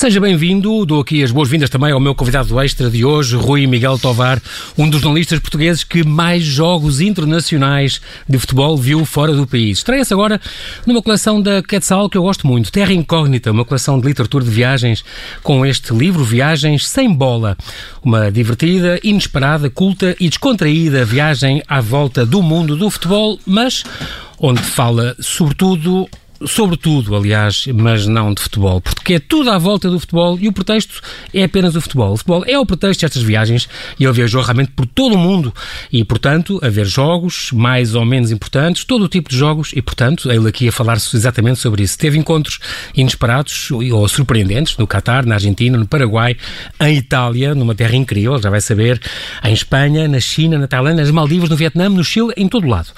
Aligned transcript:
Seja 0.00 0.18
bem-vindo, 0.18 0.86
dou 0.86 1.02
aqui 1.02 1.22
as 1.22 1.30
boas-vindas 1.30 1.68
também 1.68 1.92
ao 1.92 2.00
meu 2.00 2.14
convidado 2.14 2.58
extra 2.58 2.88
de 2.88 3.04
hoje, 3.04 3.36
Rui 3.36 3.66
Miguel 3.66 3.98
Tovar, 3.98 4.40
um 4.78 4.88
dos 4.88 5.02
jornalistas 5.02 5.38
portugueses 5.40 5.84
que 5.84 6.02
mais 6.02 6.42
jogos 6.42 7.02
internacionais 7.02 8.00
de 8.26 8.38
futebol 8.38 8.78
viu 8.78 9.04
fora 9.04 9.34
do 9.34 9.46
país. 9.46 9.76
Estreia-se 9.76 10.14
agora 10.14 10.40
numa 10.86 11.02
coleção 11.02 11.42
da 11.42 11.62
Quetzal 11.62 12.08
que 12.08 12.16
eu 12.16 12.22
gosto 12.22 12.46
muito, 12.46 12.72
Terra 12.72 12.94
Incógnita, 12.94 13.50
uma 13.50 13.62
coleção 13.62 14.00
de 14.00 14.06
literatura 14.06 14.42
de 14.42 14.50
viagens 14.50 15.04
com 15.42 15.66
este 15.66 15.92
livro, 15.92 16.24
Viagens 16.24 16.88
Sem 16.88 17.12
Bola. 17.12 17.54
Uma 18.02 18.32
divertida, 18.32 18.98
inesperada, 19.04 19.68
culta 19.68 20.16
e 20.18 20.30
descontraída 20.30 21.04
viagem 21.04 21.62
à 21.68 21.82
volta 21.82 22.24
do 22.24 22.40
mundo 22.40 22.74
do 22.74 22.88
futebol, 22.88 23.38
mas 23.44 23.84
onde 24.38 24.62
fala 24.62 25.14
sobretudo 25.20 26.08
sobretudo, 26.46 27.14
aliás, 27.14 27.66
mas 27.74 28.06
não 28.06 28.32
de 28.32 28.42
futebol, 28.42 28.80
porque 28.80 29.14
é 29.14 29.18
tudo 29.18 29.50
à 29.50 29.58
volta 29.58 29.90
do 29.90 30.00
futebol 30.00 30.38
e 30.40 30.48
o 30.48 30.52
pretexto 30.52 31.00
é 31.34 31.44
apenas 31.44 31.76
o 31.76 31.80
futebol. 31.80 32.12
O 32.12 32.16
futebol 32.16 32.44
é 32.46 32.58
o 32.58 32.64
pretexto 32.64 33.02
destas 33.02 33.22
viagens 33.22 33.68
e 33.98 34.04
ele 34.04 34.12
viajou 34.12 34.42
realmente 34.42 34.72
por 34.72 34.86
todo 34.86 35.14
o 35.14 35.18
mundo 35.18 35.52
e, 35.92 36.02
portanto, 36.04 36.58
a 36.62 36.68
ver 36.68 36.86
jogos 36.86 37.50
mais 37.52 37.94
ou 37.94 38.04
menos 38.04 38.30
importantes, 38.30 38.84
todo 38.84 39.04
o 39.04 39.08
tipo 39.08 39.28
de 39.28 39.36
jogos 39.36 39.72
e, 39.74 39.82
portanto, 39.82 40.30
ele 40.30 40.48
aqui 40.48 40.68
a 40.68 40.72
falar 40.72 40.96
exatamente 40.96 41.58
sobre 41.58 41.82
isso. 41.82 41.98
Teve 41.98 42.18
encontros 42.18 42.58
inesperados 42.96 43.70
ou 43.70 44.08
surpreendentes 44.08 44.76
no 44.78 44.86
Catar, 44.86 45.26
na 45.26 45.34
Argentina, 45.34 45.76
no 45.76 45.86
Paraguai, 45.86 46.36
em 46.80 46.96
Itália, 46.96 47.54
numa 47.54 47.74
terra 47.74 47.96
incrível, 47.96 48.40
já 48.40 48.48
vai 48.48 48.60
saber, 48.60 49.00
em 49.44 49.52
Espanha, 49.52 50.08
na 50.08 50.20
China, 50.20 50.58
na 50.58 50.66
Tailândia, 50.66 51.04
nas 51.04 51.10
Maldivas, 51.10 51.50
no 51.50 51.56
Vietnã, 51.56 51.88
no 51.88 52.02
Chile, 52.02 52.32
em 52.36 52.48
todo 52.48 52.64
o 52.64 52.68
lado. 52.68 52.88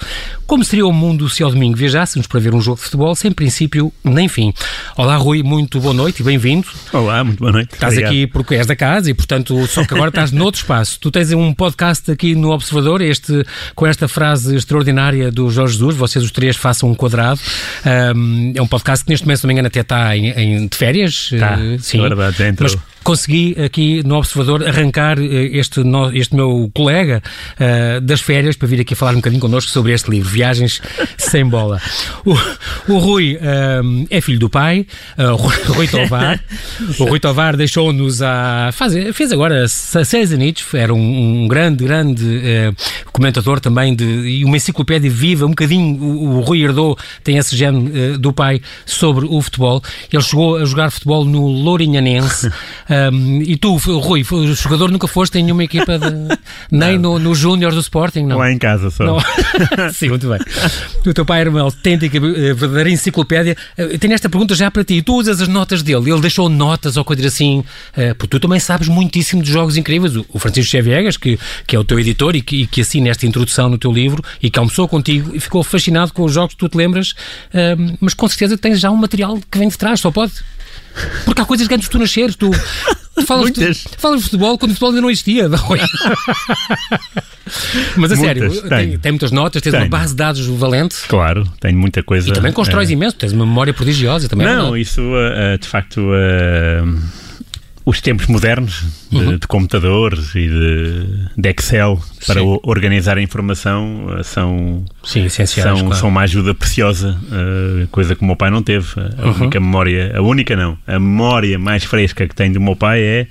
Como 0.47 0.63
seria 0.63 0.85
o 0.85 0.93
mundo 0.93 1.29
se 1.29 1.43
ao 1.43 1.49
domingo 1.49 1.75
viajássemos 1.75 2.27
para 2.27 2.39
ver 2.39 2.53
um 2.53 2.61
jogo 2.61 2.77
de 2.77 2.83
futebol 2.83 3.15
sem 3.15 3.32
princípio 3.33 3.91
nem 4.03 4.27
fim. 4.27 4.53
Olá, 4.97 5.15
Rui, 5.15 5.43
muito 5.43 5.79
boa 5.79 5.93
noite 5.93 6.21
e 6.21 6.23
bem-vindo. 6.23 6.67
Olá, 6.91 7.23
muito 7.23 7.39
boa 7.39 7.51
noite. 7.51 7.73
Estás 7.73 7.93
Obrigado. 7.93 8.11
aqui 8.11 8.27
porque 8.27 8.55
és 8.55 8.67
da 8.67 8.75
casa 8.75 9.09
e, 9.09 9.13
portanto, 9.13 9.65
só 9.67 9.85
que 9.85 9.93
agora 9.93 10.09
estás 10.09 10.31
noutro 10.31 10.61
espaço. 10.61 10.99
Tu 10.99 11.11
tens 11.11 11.31
um 11.33 11.53
podcast 11.53 12.11
aqui 12.11 12.35
no 12.35 12.51
Observador, 12.51 13.01
este, 13.01 13.43
com 13.75 13.85
esta 13.85 14.07
frase 14.07 14.55
extraordinária 14.55 15.31
do 15.31 15.49
Jorge 15.49 15.73
Jesus, 15.73 15.95
vocês 15.95 16.23
os 16.23 16.31
três 16.31 16.55
façam 16.55 16.89
um 16.89 16.95
quadrado. 16.95 17.39
Um, 18.15 18.53
é 18.55 18.61
um 18.61 18.67
podcast 18.67 19.03
que 19.05 19.11
neste 19.11 19.25
momento, 19.25 19.39
se 19.39 19.43
não 19.45 19.47
me 19.47 19.53
engano, 19.53 19.67
até 19.67 19.79
está 19.79 20.15
em, 20.15 20.29
em 20.29 20.67
de 20.67 20.77
férias. 20.77 21.31
Tá, 21.39 21.57
uh, 21.57 21.79
sim. 21.79 22.01
verdade, 22.01 22.43
entrou. 22.43 22.69
Mas 22.71 22.92
consegui 23.03 23.55
aqui 23.63 24.01
no 24.05 24.17
Observador 24.17 24.67
arrancar 24.67 25.17
este, 25.19 25.83
no, 25.83 26.15
este 26.15 26.35
meu 26.35 26.71
colega 26.73 27.21
uh, 27.59 28.01
das 28.01 28.21
férias 28.21 28.55
para 28.55 28.67
vir 28.67 28.79
aqui 28.79 28.95
falar 28.95 29.11
um 29.11 29.17
bocadinho 29.17 29.41
connosco 29.41 29.69
sobre 29.71 29.91
este 29.91 30.09
livro, 30.09 30.29
Viagens 30.29 30.81
Sem 31.17 31.45
Bola. 31.45 31.81
O, 32.25 32.33
o 32.93 32.97
Rui 32.97 33.35
uh, 33.35 34.07
é 34.09 34.21
filho 34.21 34.39
do 34.39 34.49
pai, 34.49 34.87
uh, 35.17 35.35
Rui 35.35 35.87
Tovar. 35.87 36.39
o 36.99 37.03
Rui 37.03 37.19
Tovar 37.19 37.57
deixou-nos 37.57 38.21
a. 38.21 38.69
Faz, 38.71 38.93
fez 39.13 39.31
agora 39.31 39.67
seis 39.67 40.31
anitos, 40.31 40.65
era 40.73 40.93
um, 40.93 41.43
um 41.43 41.47
grande, 41.47 41.83
grande 41.83 42.73
comentador 43.11 43.59
também 43.59 43.95
de, 43.95 44.05
e 44.05 44.45
uma 44.45 44.55
enciclopédia 44.55 45.09
viva, 45.09 45.45
um 45.45 45.49
bocadinho. 45.49 46.01
O, 46.01 46.37
o 46.37 46.41
Rui 46.41 46.61
herdou, 46.63 46.97
tem 47.23 47.37
esse 47.37 47.55
gene 47.55 48.17
do 48.17 48.31
pai 48.31 48.61
sobre 48.85 49.25
o 49.25 49.41
futebol. 49.41 49.81
Ele 50.11 50.23
chegou 50.23 50.57
a 50.57 50.65
jogar 50.65 50.91
futebol 50.91 51.25
no 51.25 51.45
Lourinhanense. 51.47 52.51
Um, 53.11 53.41
e 53.41 53.57
tu, 53.57 53.75
Rui, 53.75 54.23
o 54.29 54.53
jogador 54.53 54.91
nunca 54.91 55.07
foste 55.07 55.39
em 55.39 55.43
nenhuma 55.43 55.63
equipa, 55.63 55.97
de, 55.97 56.37
nem 56.69 56.99
no, 56.99 57.17
no 57.17 57.33
Júnior 57.33 57.73
do 57.73 57.79
Sporting, 57.79 58.23
não? 58.23 58.37
Lá 58.37 58.51
em 58.51 58.57
casa 58.57 58.91
só. 58.91 59.17
Sim, 59.93 60.09
muito 60.09 60.29
bem. 60.29 60.39
O 61.05 61.13
teu 61.13 61.25
pai 61.25 61.41
era 61.41 61.49
uma 61.49 61.61
autêntica, 61.61 62.19
verdadeira 62.19 62.89
enciclopédia. 62.89 63.57
Tenho 63.99 64.13
esta 64.13 64.29
pergunta 64.29 64.53
já 64.53 64.69
para 64.69 64.83
ti. 64.83 65.01
Tu 65.01 65.13
usas 65.13 65.41
as 65.41 65.47
notas 65.47 65.81
dele, 65.81 66.11
ele 66.11 66.21
deixou 66.21 66.49
notas 66.49 66.97
ou 66.97 67.03
coisa 67.03 67.25
assim, 67.27 67.63
porque 68.17 68.27
tu 68.27 68.39
também 68.39 68.59
sabes 68.59 68.87
muitíssimo 68.87 69.41
de 69.41 69.51
jogos 69.51 69.77
incríveis. 69.77 70.15
O 70.15 70.39
Francisco 70.39 70.71
Xaviegas, 70.71 71.17
que, 71.17 71.39
que 71.65 71.75
é 71.75 71.79
o 71.79 71.83
teu 71.83 71.99
editor 71.99 72.35
e 72.35 72.41
que, 72.41 72.63
e 72.63 72.67
que 72.67 72.81
assina 72.81 73.09
esta 73.09 73.25
introdução 73.25 73.69
no 73.69 73.77
teu 73.77 73.91
livro 73.91 74.23
e 74.41 74.49
que 74.49 74.59
almoçou 74.59 74.87
contigo 74.87 75.35
e 75.35 75.39
ficou 75.39 75.63
fascinado 75.63 76.13
com 76.13 76.23
os 76.23 76.33
jogos 76.33 76.53
que 76.53 76.59
tu 76.59 76.69
te 76.69 76.77
lembras, 76.77 77.13
mas 77.99 78.13
com 78.13 78.27
certeza 78.27 78.57
tens 78.57 78.79
já 78.79 78.91
um 78.91 78.97
material 78.97 79.39
que 79.49 79.57
vem 79.57 79.67
de 79.67 79.77
trás, 79.77 79.99
só 79.99 80.11
pode. 80.11 80.33
Porque 81.25 81.41
há 81.41 81.45
coisas 81.45 81.67
que 81.67 81.73
antes 81.73 81.87
de 81.87 81.91
tu 81.91 81.99
nasceres, 81.99 82.35
tu, 82.35 82.51
tu 83.15 83.25
falas, 83.25 83.51
de, 83.51 83.73
falas 83.97 84.19
de 84.19 84.25
futebol 84.25 84.57
quando 84.57 84.71
o 84.71 84.73
futebol 84.73 84.89
ainda 84.89 85.01
não 85.01 85.09
existia. 85.09 85.49
Mas 87.97 88.11
a 88.11 88.15
muitas, 88.15 88.19
sério, 88.19 88.61
tem, 88.69 88.97
tem, 88.97 89.11
muitas 89.11 89.31
notas, 89.31 89.61
tens 89.61 89.71
tenho. 89.71 89.83
uma 89.83 89.89
base 89.89 90.13
de 90.13 90.17
dados 90.17 90.45
valente. 90.47 90.95
Claro, 91.07 91.47
tenho 91.59 91.77
muita 91.77 92.01
coisa. 92.03 92.29
E 92.29 92.33
também 92.33 92.51
constróis 92.51 92.89
é... 92.89 92.93
imenso, 92.93 93.15
tens 93.15 93.33
uma 93.33 93.45
memória 93.45 93.73
prodigiosa 93.73 94.29
também. 94.29 94.47
Não, 94.47 94.75
é 94.75 94.79
isso 94.79 95.01
uh, 95.01 95.57
de 95.59 95.67
facto. 95.67 95.99
Uh, 95.99 97.22
os 97.85 97.99
tempos 97.99 98.27
modernos 98.27 98.85
de, 99.11 99.17
uhum. 99.17 99.37
de 99.37 99.47
computadores 99.47 100.33
e 100.35 100.47
de, 100.47 101.05
de 101.37 101.49
Excel 101.49 102.01
para 102.25 102.39
Sim. 102.39 102.59
organizar 102.63 103.17
a 103.17 103.21
informação 103.21 104.07
são, 104.23 104.85
Sim, 105.03 105.25
essenciais, 105.25 105.69
são, 105.69 105.87
claro. 105.87 105.99
são 105.99 106.09
uma 106.09 106.21
ajuda 106.21 106.53
preciosa, 106.53 107.19
uh, 107.23 107.87
coisa 107.89 108.15
que 108.15 108.21
o 108.21 108.25
meu 108.25 108.37
pai 108.37 108.49
não 108.49 108.63
teve. 108.63 108.87
A 109.17 109.27
Uhum. 109.27 109.33
única 109.41 109.59
memória, 109.59 110.17
a 110.17 110.21
única 110.21 110.55
não, 110.55 110.77
a 110.87 110.97
memória 110.97 111.59
mais 111.59 111.83
fresca 111.83 112.25
que 112.27 112.33
tenho 112.33 112.53
do 112.53 112.61
meu 112.61 112.75
pai 112.75 113.01
é 113.01 113.27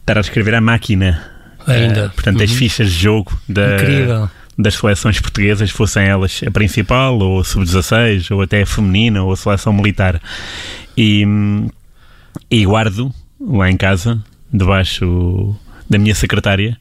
estar 0.00 0.16
a 0.16 0.20
escrever 0.20 0.54
à 0.54 0.60
máquina. 0.60 1.22
Ainda. 1.66 2.06
Uh, 2.06 2.10
portanto, 2.10 2.38
uhum. 2.38 2.44
as 2.44 2.52
fichas 2.52 2.90
de 2.90 3.02
jogo 3.02 3.38
da, 3.46 3.74
Incrível. 3.76 4.30
das 4.58 4.74
seleções 4.74 5.20
portuguesas, 5.20 5.70
fossem 5.70 6.04
elas 6.04 6.40
a 6.46 6.50
principal, 6.50 7.18
ou 7.18 7.40
a 7.40 7.44
sub-16, 7.44 8.30
ou 8.30 8.40
até 8.40 8.62
a 8.62 8.66
feminina, 8.66 9.22
ou 9.22 9.32
a 9.32 9.36
seleção 9.36 9.74
militar. 9.74 10.20
E, 10.96 11.26
e 12.50 12.64
guardo 12.64 13.12
lá 13.46 13.70
em 13.70 13.76
casa, 13.76 14.22
debaixo 14.52 15.54
da 15.88 15.98
minha 15.98 16.14
secretária. 16.14 16.76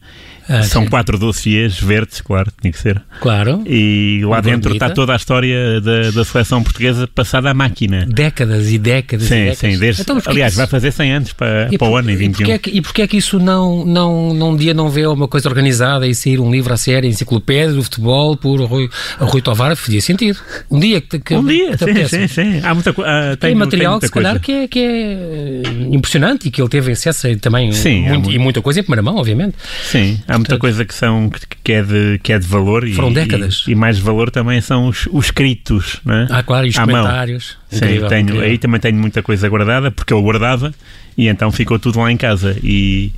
Ah, 0.50 0.64
São 0.64 0.84
sim. 0.84 0.90
quatro 0.90 1.18
dossiês 1.18 1.80
verdes, 1.80 2.20
claro, 2.22 2.52
tinha 2.62 2.72
que 2.72 2.80
ser. 2.80 3.02
Claro. 3.22 3.62
E 3.66 4.22
lá 4.26 4.42
dentro 4.42 4.70
bonita. 4.70 4.86
está 4.86 4.90
toda 4.90 5.14
a 5.14 5.16
história 5.16 5.80
da, 5.80 6.12
da 6.12 6.26
seleção 6.26 6.62
portuguesa 6.62 7.08
passada 7.08 7.50
à 7.50 7.54
máquina. 7.54 8.06
Décadas 8.10 8.70
e 8.72 8.78
décadas 8.78 9.26
e 9.26 9.30
Sim, 9.30 9.36
décadas. 9.36 9.58
sim. 9.60 9.80
Desde, 9.80 10.02
Então, 10.02 10.16
porquê 10.18 10.30
aliás, 10.32 10.56
vai 10.56 10.68
fazer 10.68 10.92
100 10.92 11.14
anos 11.14 11.34
para, 11.34 11.70
E 11.72 11.78
para 11.78 11.88
o 11.88 11.96
ano, 11.96 12.10
em 12.10 12.14
E 12.14 12.18
21. 12.18 12.36
porquê, 12.38 12.52
é 12.52 12.58
que, 12.58 12.70
e 12.78 12.82
porquê 12.82 13.02
é 13.04 13.08
que 13.08 13.18
isso 13.18 13.40
não, 13.40 13.86
não, 13.86 14.34
num 14.34 14.56
dia 14.56 14.74
não 14.74 14.90
vê 14.90 15.06
uma 15.08 15.28
coisa 15.28 15.48
organizada 15.48 16.06
e 16.08 16.14
sair 16.14 16.40
um 16.40 16.52
livro 16.52 16.74
a 16.74 16.78
série, 16.78 17.08
enciclopédia 17.08 17.74
do 17.74 17.84
futebol 17.84 18.36
por 18.36 18.60
Rui, 18.62 18.90
Rui 19.20 19.42
Tovar? 19.42 19.76
Fazia 19.76 20.02
sentido. 20.02 20.40
Um 20.70 20.80
dia 20.80 21.00
que, 21.02 21.20
que 21.20 21.36
Um 21.36 21.46
dia, 21.46 21.78
que 21.78 22.08
sim, 22.08 22.08
sim, 22.08 22.28
sim. 22.28 22.62
Há 22.64 22.74
muita 22.74 22.92
coisa. 22.94 23.38
Tem 23.40 23.50
Tem 23.52 23.56
material 23.56 23.94
muita 23.94 24.08
que 24.08 24.08
se 24.08 24.14
calhar 24.14 24.40
que 24.40 24.52
é, 24.52 24.68
que 24.68 24.80
é 24.80 24.84
eh, 24.84 25.62
impressionante 25.92 26.48
e 26.48 26.52
que 26.52 26.62
ele 26.62 26.70
teve 26.70 26.92
acesso 26.92 27.34
também 27.38 27.72
Sim, 27.72 28.02
muito- 28.02 28.14
muito. 28.24 28.32
e 28.32 28.40
muita 28.40 28.62
coisa 28.62 28.80
em 28.80 28.84
primeira 28.84 29.02
mão, 29.02 29.16
obviamente. 29.18 29.56
Sim, 29.84 30.20
há 30.28 30.33
muita 30.38 30.58
coisa 30.58 30.84
que, 30.86 30.94
são, 30.94 31.30
que, 31.64 31.74
é 31.74 31.82
de, 31.84 32.20
que 32.24 32.34
é 32.34 32.40
de 32.40 32.48
valor 32.48 32.88
e, 32.88 32.94
Foram 32.94 33.12
décadas. 33.14 33.64
e, 33.68 33.72
e 33.72 33.76
mais 33.76 34.00
valor 34.00 34.30
também 34.32 34.60
são 34.62 34.88
os, 34.88 35.08
os 35.12 35.26
escritos, 35.26 36.00
não 36.06 36.14
é? 36.16 36.28
Ah, 36.30 36.44
claro, 36.44 36.66
e 36.66 36.70
os 36.70 36.78
À 36.78 36.86
mão. 36.86 36.96
comentários. 37.02 37.58
Sim, 37.70 37.78
Incrível, 37.78 38.08
tenho, 38.08 38.22
incrível. 38.22 38.42
aí 38.44 38.58
também 38.58 38.80
tenho 38.80 38.96
muita 38.98 39.22
coisa 39.24 39.48
guardada 39.50 39.92
porque 39.92 40.14
eu 40.14 40.22
guardava 40.22 40.74
e 41.18 41.28
então 41.28 41.52
ficou 41.52 41.78
tudo 41.80 42.00
lá 42.00 42.12
em 42.12 42.18
casa. 42.18 42.58
E 42.64 43.12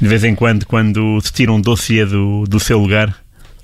de 0.00 0.08
vez 0.08 0.24
em 0.24 0.34
quando, 0.34 0.64
quando 0.66 1.20
se 1.20 1.32
tira 1.32 1.52
um 1.52 1.60
dossiê 1.60 2.04
do, 2.06 2.44
do 2.48 2.58
seu 2.60 2.78
lugar, 2.78 3.14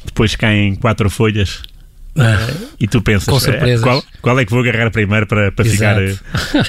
depois 0.04 0.34
caem 0.36 0.74
quatro 0.74 1.10
folhas 1.10 1.62
Ah, 2.18 2.48
e 2.80 2.86
tu 2.88 3.00
pensas 3.00 3.28
Com 3.28 3.36
"Eh, 3.36 3.40
surpresas. 3.40 3.80
qual, 3.82 4.04
qual 4.20 4.38
é 4.40 4.44
que 4.44 4.50
vou 4.50 4.60
agarrar 4.60 4.90
primeiro 4.90 5.26
para, 5.26 5.52
para 5.52 5.64
ficar 5.64 6.02
Exato. 6.02 6.24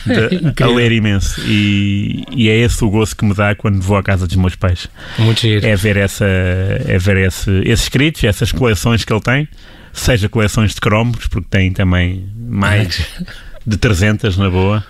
eh, 0.08 0.52
de- 0.54 0.54
a 0.64 0.68
ler 0.68 0.92
imenso. 0.92 1.42
E, 1.46 2.24
e 2.32 2.50
é 2.50 2.58
esse 2.58 2.84
o 2.84 2.90
gozo 2.90 3.16
que 3.16 3.26
me 3.26 3.34
dá 3.34 3.56
quando 3.56 3.82
vou 3.82 3.98
à 3.98 4.04
casa 4.04 4.28
dos 4.28 4.36
meus 4.36 4.56
pais 4.56 4.88
muito 5.18 5.42
giro. 5.42 5.66
é 5.66 5.76
ver, 5.76 5.98
essa, 5.98 6.26
é 6.26 6.98
ver 7.00 7.18
esse, 7.18 7.50
esses 7.66 7.84
escritos, 7.86 8.24
essas 8.24 8.52
coleções 8.52 9.04
que 9.04 9.12
ele 9.12 9.22
tem, 9.22 9.48
seja 9.92 10.30
coleções 10.30 10.74
de 10.76 10.82
cromos, 10.82 11.28
porque 11.28 11.48
tem 11.50 11.72
também 11.74 12.30
mais 12.38 13.06
de 13.66 13.78
300 13.78 14.38
na 14.38 14.50
boa, 14.50 14.84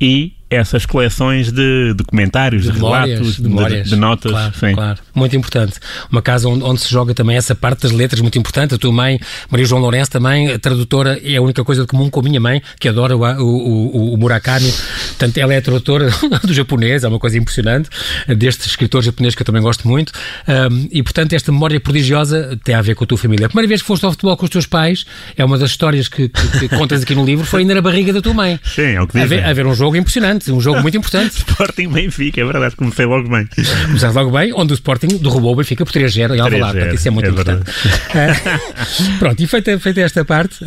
e 0.00 0.32
essas 0.50 0.86
coleções 0.86 1.50
de 1.50 1.92
documentários, 1.94 2.62
de, 2.64 2.72
memórias, 2.72 3.18
relatos, 3.18 3.36
de, 3.36 3.82
de, 3.82 3.90
de 3.90 3.96
notas. 3.96 4.30
Claro, 4.32 4.54
sim. 4.54 4.72
claro. 4.74 4.98
Muito 5.14 5.36
importante. 5.36 5.74
Uma 6.10 6.20
casa 6.20 6.48
onde, 6.48 6.64
onde 6.64 6.80
se 6.80 6.90
joga 6.90 7.14
também 7.14 7.36
essa 7.36 7.54
parte 7.54 7.82
das 7.82 7.92
letras, 7.92 8.20
muito 8.20 8.38
importante. 8.38 8.74
A 8.74 8.78
tua 8.78 8.92
mãe, 8.92 9.18
Maria 9.48 9.64
João 9.66 9.80
Lourenço, 9.80 10.10
também, 10.10 10.50
a 10.50 10.58
tradutora, 10.58 11.20
é 11.22 11.36
a 11.36 11.42
única 11.42 11.62
coisa 11.64 11.82
de 11.82 11.86
comum 11.86 12.10
com 12.10 12.20
a 12.20 12.22
minha 12.22 12.40
mãe, 12.40 12.60
que 12.80 12.88
adora 12.88 13.16
o, 13.16 13.22
o, 13.22 14.14
o, 14.14 14.16
Murakami. 14.16 14.72
Portanto, 15.08 15.38
ela 15.38 15.54
é 15.54 15.58
a 15.58 15.62
tradutora 15.62 16.10
do 16.42 16.52
japonês, 16.52 17.04
é 17.04 17.08
uma 17.08 17.18
coisa 17.18 17.38
impressionante, 17.38 17.88
deste 18.36 18.66
escritor 18.66 19.02
japonês 19.02 19.34
que 19.34 19.42
eu 19.42 19.46
também 19.46 19.62
gosto 19.62 19.86
muito. 19.86 20.12
Um, 20.48 20.88
e, 20.90 21.02
portanto, 21.02 21.32
esta 21.32 21.52
memória 21.52 21.78
prodigiosa 21.78 22.58
tem 22.64 22.74
a 22.74 22.82
ver 22.82 22.94
com 22.94 23.04
a 23.04 23.06
tua 23.06 23.18
família. 23.18 23.46
A 23.46 23.48
primeira 23.48 23.68
vez 23.68 23.80
que 23.82 23.86
foste 23.86 24.04
ao 24.04 24.10
futebol 24.10 24.36
com 24.36 24.44
os 24.44 24.50
teus 24.50 24.66
pais, 24.66 25.04
é 25.36 25.44
uma 25.44 25.58
das 25.58 25.70
histórias 25.70 26.08
que, 26.08 26.28
que, 26.28 26.58
que 26.60 26.68
contas 26.68 27.02
aqui 27.02 27.14
no 27.14 27.24
livro, 27.24 27.44
foi 27.44 27.60
ainda 27.60 27.74
na 27.74 27.80
barriga 27.82 28.12
da 28.12 28.20
tua 28.20 28.34
mãe. 28.34 28.58
Sim, 28.64 28.82
é 28.82 29.00
o 29.00 29.06
que 29.06 29.18
A 29.18 29.22
dizem. 29.22 29.38
ver, 29.38 29.44
a 29.44 29.52
ver 29.52 29.66
um 29.66 29.74
jogo 29.74 29.96
impressionante, 29.96 30.50
um 30.50 30.60
jogo 30.60 30.80
muito 30.82 30.96
importante. 30.96 31.36
Sporting 31.48 31.88
Benfica, 31.88 32.40
é 32.40 32.44
verdade, 32.44 32.74
comecei 32.76 33.04
logo 33.04 33.28
bem. 33.28 33.48
Começaste 33.86 34.16
logo 34.16 34.30
bem, 34.30 34.52
onde 34.54 34.72
o 34.72 34.74
Sporting 34.74 35.03
derrubou 35.06 35.52
o 35.52 35.56
Benfica 35.56 35.84
por 35.84 35.92
3-0 35.92 36.34
em 36.34 36.40
Alvalade, 36.40 36.78
3-0, 36.78 36.80
portanto 36.80 36.94
isso 36.94 37.08
é 37.08 37.10
muito 37.10 37.26
é 37.26 37.30
importante. 37.30 37.70
Eh, 38.14 38.34
Pronto, 39.18 39.42
e 39.42 39.46
feita, 39.46 39.78
feita 39.78 40.00
esta 40.00 40.24
parte, 40.24 40.64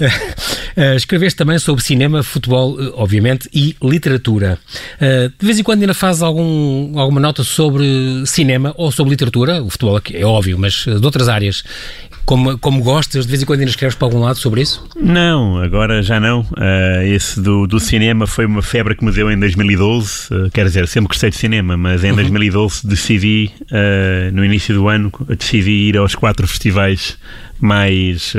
Uh, 0.77 0.95
escreveste 0.95 1.35
também 1.35 1.57
sobre 1.57 1.83
cinema, 1.83 2.21
futebol, 2.21 2.79
uh, 2.79 2.93
obviamente, 2.97 3.49
e 3.51 3.75
literatura. 3.81 4.59
Uh, 5.01 5.27
de 5.27 5.43
vez 5.43 5.57
em 5.57 5.63
quando 5.63 5.81
ainda 5.81 5.93
fazes 5.95 6.21
algum, 6.21 6.99
alguma 6.99 7.19
nota 7.19 7.43
sobre 7.43 7.83
cinema 8.27 8.75
ou 8.77 8.91
sobre 8.91 9.09
literatura? 9.09 9.63
O 9.63 9.71
futebol 9.71 9.99
é 10.13 10.23
óbvio, 10.23 10.55
mas 10.59 10.85
de 10.85 11.03
outras 11.03 11.27
áreas. 11.27 11.63
Como, 12.27 12.57
como 12.57 12.83
gostas, 12.83 13.25
de 13.25 13.31
vez 13.31 13.41
em 13.41 13.45
quando 13.45 13.61
ainda 13.61 13.69
escreves 13.69 13.95
para 13.95 14.05
algum 14.05 14.19
lado 14.19 14.37
sobre 14.37 14.61
isso? 14.61 14.85
Não, 14.99 15.59
agora 15.63 16.03
já 16.03 16.19
não. 16.19 16.41
Uh, 16.41 17.01
esse 17.05 17.39
do, 17.39 17.65
do 17.65 17.79
cinema 17.79 18.27
foi 18.27 18.45
uma 18.45 18.61
febre 18.61 18.95
que 18.95 19.05
me 19.05 19.13
deu 19.13 19.31
em 19.31 19.39
2012. 19.39 20.27
Uh, 20.29 20.51
quer 20.51 20.65
dizer, 20.65 20.89
sempre 20.89 21.07
gostei 21.07 21.29
de 21.29 21.37
cinema, 21.37 21.77
mas 21.77 22.03
em 22.03 22.09
uhum. 22.09 22.17
2012 22.17 22.85
decidi, 22.85 23.49
uh, 23.71 24.29
no 24.33 24.43
início 24.43 24.75
do 24.75 24.89
ano, 24.89 25.09
decidi 25.39 25.71
ir 25.87 25.95
aos 25.95 26.15
quatro 26.15 26.45
festivais 26.45 27.17
mais 27.61 28.33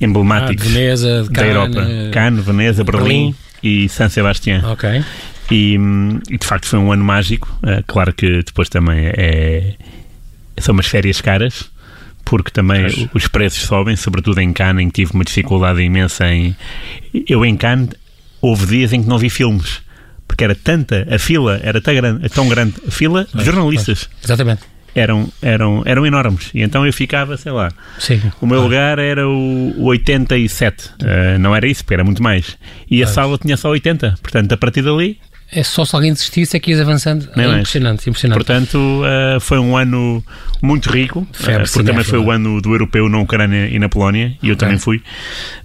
emblemáticos 0.00 0.64
ah, 0.64 0.70
Veneza, 0.70 1.24
da 1.24 1.32
Cannes, 1.32 1.56
Europa: 1.56 1.88
Cannes, 2.12 2.44
Veneza, 2.44 2.84
Berlim, 2.84 3.02
Berlim. 3.02 3.34
e 3.64 3.88
San 3.88 4.08
Sebastián. 4.08 4.62
Ok. 4.64 5.04
E, 5.50 5.76
e, 6.30 6.38
de 6.38 6.46
facto 6.46 6.68
foi 6.68 6.78
um 6.78 6.92
ano 6.92 7.04
mágico. 7.04 7.48
claro 7.88 8.14
que 8.14 8.44
depois 8.44 8.68
também 8.68 9.06
é, 9.06 9.74
são 10.56 10.72
umas 10.72 10.86
férias 10.86 11.20
caras 11.20 11.68
porque 12.30 12.52
também 12.52 12.86
Acho. 12.86 13.10
os 13.12 13.26
preços 13.26 13.64
sobem, 13.64 13.96
sobretudo 13.96 14.40
em 14.40 14.52
Cannes, 14.52 14.84
em 14.84 14.88
que 14.88 15.02
tive 15.02 15.14
uma 15.14 15.24
dificuldade 15.24 15.82
imensa 15.82 16.32
em... 16.32 16.54
Eu 17.28 17.44
em 17.44 17.56
Cannes 17.56 17.90
houve 18.40 18.66
dias 18.66 18.92
em 18.92 19.02
que 19.02 19.08
não 19.08 19.18
vi 19.18 19.28
filmes, 19.28 19.82
porque 20.28 20.44
era 20.44 20.54
tanta, 20.54 21.08
a 21.10 21.18
fila 21.18 21.58
era 21.60 21.80
tão 21.80 21.92
grande, 21.92 22.28
tão 22.28 22.48
grande 22.48 22.74
a 22.86 22.90
fila 22.92 23.26
de 23.34 23.44
jornalistas. 23.44 24.08
Exatamente. 24.22 24.62
Eram, 24.94 25.28
eram, 25.42 25.82
eram 25.84 26.06
enormes. 26.06 26.50
E 26.54 26.62
então 26.62 26.86
eu 26.86 26.92
ficava, 26.92 27.36
sei 27.36 27.50
lá. 27.50 27.72
Sim. 27.98 28.22
O 28.40 28.46
meu 28.46 28.62
lugar 28.62 29.00
era 29.00 29.28
o, 29.28 29.74
o 29.76 29.86
87. 29.86 30.86
Uh, 30.86 30.90
eh, 31.02 31.38
não 31.38 31.54
era 31.54 31.66
isso, 31.66 31.82
porque 31.82 31.94
era 31.94 32.04
muito 32.04 32.22
mais. 32.22 32.56
E 32.88 33.02
a 33.02 33.08
sala 33.08 33.38
tinha 33.38 33.56
só 33.56 33.70
80. 33.70 34.18
Portanto, 34.22 34.52
a 34.52 34.56
partir 34.56 34.82
dali 34.82 35.18
é 35.52 35.62
só 35.64 35.84
se 35.84 35.94
alguém 35.94 36.12
desistisse 36.12 36.56
é 36.56 36.60
que 36.60 36.70
ias 36.70 36.80
avançando. 36.80 37.28
é 37.36 37.44
impressionante, 37.44 38.08
impressionante. 38.08 38.36
Portanto, 38.36 38.76
uh, 38.76 39.40
foi 39.40 39.58
um 39.58 39.76
ano 39.76 40.24
muito 40.62 40.90
rico, 40.90 41.20
uh, 41.20 41.26
porque 41.32 41.82
também 41.82 42.04
foi 42.04 42.18
o 42.18 42.30
ano 42.30 42.60
do 42.60 42.72
europeu 42.72 43.08
na 43.08 43.18
Ucrânia 43.18 43.68
e 43.68 43.78
na 43.78 43.88
Polónia, 43.88 44.36
e 44.42 44.48
eu 44.48 44.56
também 44.56 44.78
fui. 44.78 45.02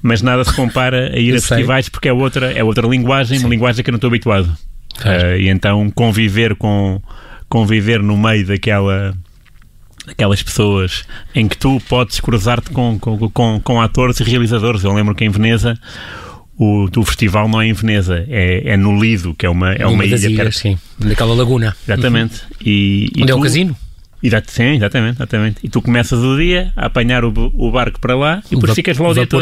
Mas 0.01 0.21
nada 0.21 0.43
se 0.43 0.53
compara 0.53 1.11
a 1.13 1.19
ir 1.19 1.29
eu 1.29 1.35
a 1.35 1.39
sei. 1.39 1.57
festivais 1.57 1.89
porque 1.89 2.09
é 2.09 2.13
outra, 2.13 2.51
é 2.51 2.63
outra 2.63 2.87
linguagem, 2.87 3.37
Sim. 3.37 3.45
uma 3.45 3.49
linguagem 3.49 3.83
que 3.83 3.89
eu 3.89 3.93
não 3.93 3.97
estou 3.97 4.07
habituado. 4.07 4.45
Uh, 5.01 5.37
e 5.37 5.49
então 5.49 5.89
conviver 5.91 6.55
com 6.55 7.01
conviver 7.49 8.01
no 8.01 8.17
meio 8.17 8.47
daquela 8.47 9.13
aquelas 10.07 10.41
pessoas 10.41 11.03
em 11.33 11.47
que 11.47 11.57
tu 11.57 11.81
podes 11.89 12.19
cruzar-te 12.19 12.69
com, 12.69 12.97
com, 12.99 13.29
com, 13.29 13.59
com 13.59 13.81
atores 13.81 14.19
e 14.19 14.23
realizadores. 14.23 14.83
Eu 14.83 14.93
lembro 14.93 15.15
que 15.15 15.25
em 15.25 15.29
Veneza 15.29 15.77
o 16.57 16.87
do 16.89 17.03
festival 17.03 17.49
não 17.49 17.61
é 17.61 17.67
em 17.67 17.73
Veneza, 17.73 18.25
é, 18.29 18.69
é 18.69 18.77
no 18.77 18.99
Lido, 18.99 19.33
que 19.33 19.45
é 19.45 19.49
uma, 19.49 19.73
é 19.73 19.85
uma, 19.85 20.05
ilha. 20.05 20.15
Ilhas, 20.15 20.57
sim, 20.57 20.77
naquela 20.99 21.33
laguna. 21.33 21.75
Exatamente. 21.85 22.35
Uhum. 22.35 22.57
E, 22.65 23.11
e 23.15 23.23
Onde 23.23 23.27
tu, 23.27 23.31
é 23.31 23.35
o 23.35 23.41
casino? 23.41 23.77
Sim, 24.47 24.75
exatamente, 24.75 25.17
exatamente. 25.17 25.57
E 25.63 25.69
tu 25.69 25.81
começas 25.81 26.19
o 26.19 26.37
dia 26.37 26.71
a 26.75 26.87
apanhar 26.87 27.25
o, 27.25 27.33
o 27.53 27.71
barco 27.71 27.99
para 27.99 28.15
lá 28.15 28.41
e 28.49 28.55
depois 28.55 28.73
ficas 28.73 28.97
lá 28.97 29.09
o 29.09 29.13
dia 29.13 29.27
todo. 29.27 29.41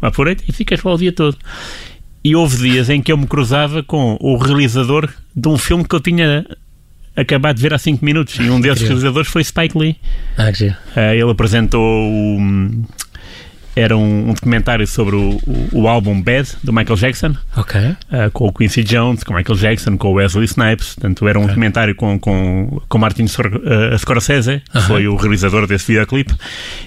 Vaporeto. 0.00 0.44
E 0.48 0.52
ficas 0.52 0.82
lá 0.82 0.94
o 0.94 0.96
dia 0.96 1.12
todo. 1.12 1.36
E 2.22 2.34
houve 2.34 2.56
dias 2.70 2.88
em 2.88 3.02
que 3.02 3.12
eu 3.12 3.18
me 3.18 3.26
cruzava 3.26 3.82
com 3.82 4.16
o 4.20 4.36
realizador 4.36 5.10
de 5.36 5.48
um 5.48 5.58
filme 5.58 5.84
que 5.84 5.94
eu 5.94 6.00
tinha 6.00 6.46
acabado 7.14 7.56
de 7.56 7.62
ver 7.62 7.74
há 7.74 7.78
5 7.78 8.04
minutos. 8.04 8.36
E 8.36 8.48
um 8.48 8.60
desses 8.60 8.86
realizadores 8.86 9.28
foi 9.28 9.44
Spike 9.44 9.76
Lee. 9.76 9.96
Ah, 10.36 10.50
que 10.50 10.68
uh, 10.68 10.74
Ele 11.12 11.30
apresentou 11.30 11.82
o 11.82 12.84
era 13.76 13.96
um, 13.96 14.30
um 14.30 14.34
documentário 14.34 14.86
sobre 14.86 15.16
o, 15.16 15.40
o, 15.46 15.68
o, 15.72 15.88
álbum 15.88 16.20
Bad 16.20 16.48
do 16.62 16.72
Michael 16.72 16.96
Jackson, 16.96 17.34
okay. 17.56 17.90
uh, 17.90 18.30
com 18.32 18.46
o 18.46 18.52
Quincy 18.52 18.84
Jones, 18.84 19.24
com 19.24 19.32
o 19.32 19.36
Michael 19.36 19.58
Jackson, 19.58 19.96
com 19.96 20.08
o 20.08 20.12
Wesley 20.14 20.44
Snipes. 20.44 20.94
Portanto, 20.94 21.26
era 21.26 21.38
um 21.38 21.42
okay. 21.42 21.54
documentário 21.54 21.94
com, 21.94 22.18
com, 22.18 22.80
com 22.88 22.98
Martin 22.98 23.24
uh, 23.24 23.98
Scorsese, 23.98 24.62
que 24.70 24.78
uh 24.78 24.80
-huh. 24.80 24.86
foi 24.86 25.08
o 25.08 25.16
realizador 25.16 25.66
desse 25.66 25.88
videoclipe. 25.88 26.34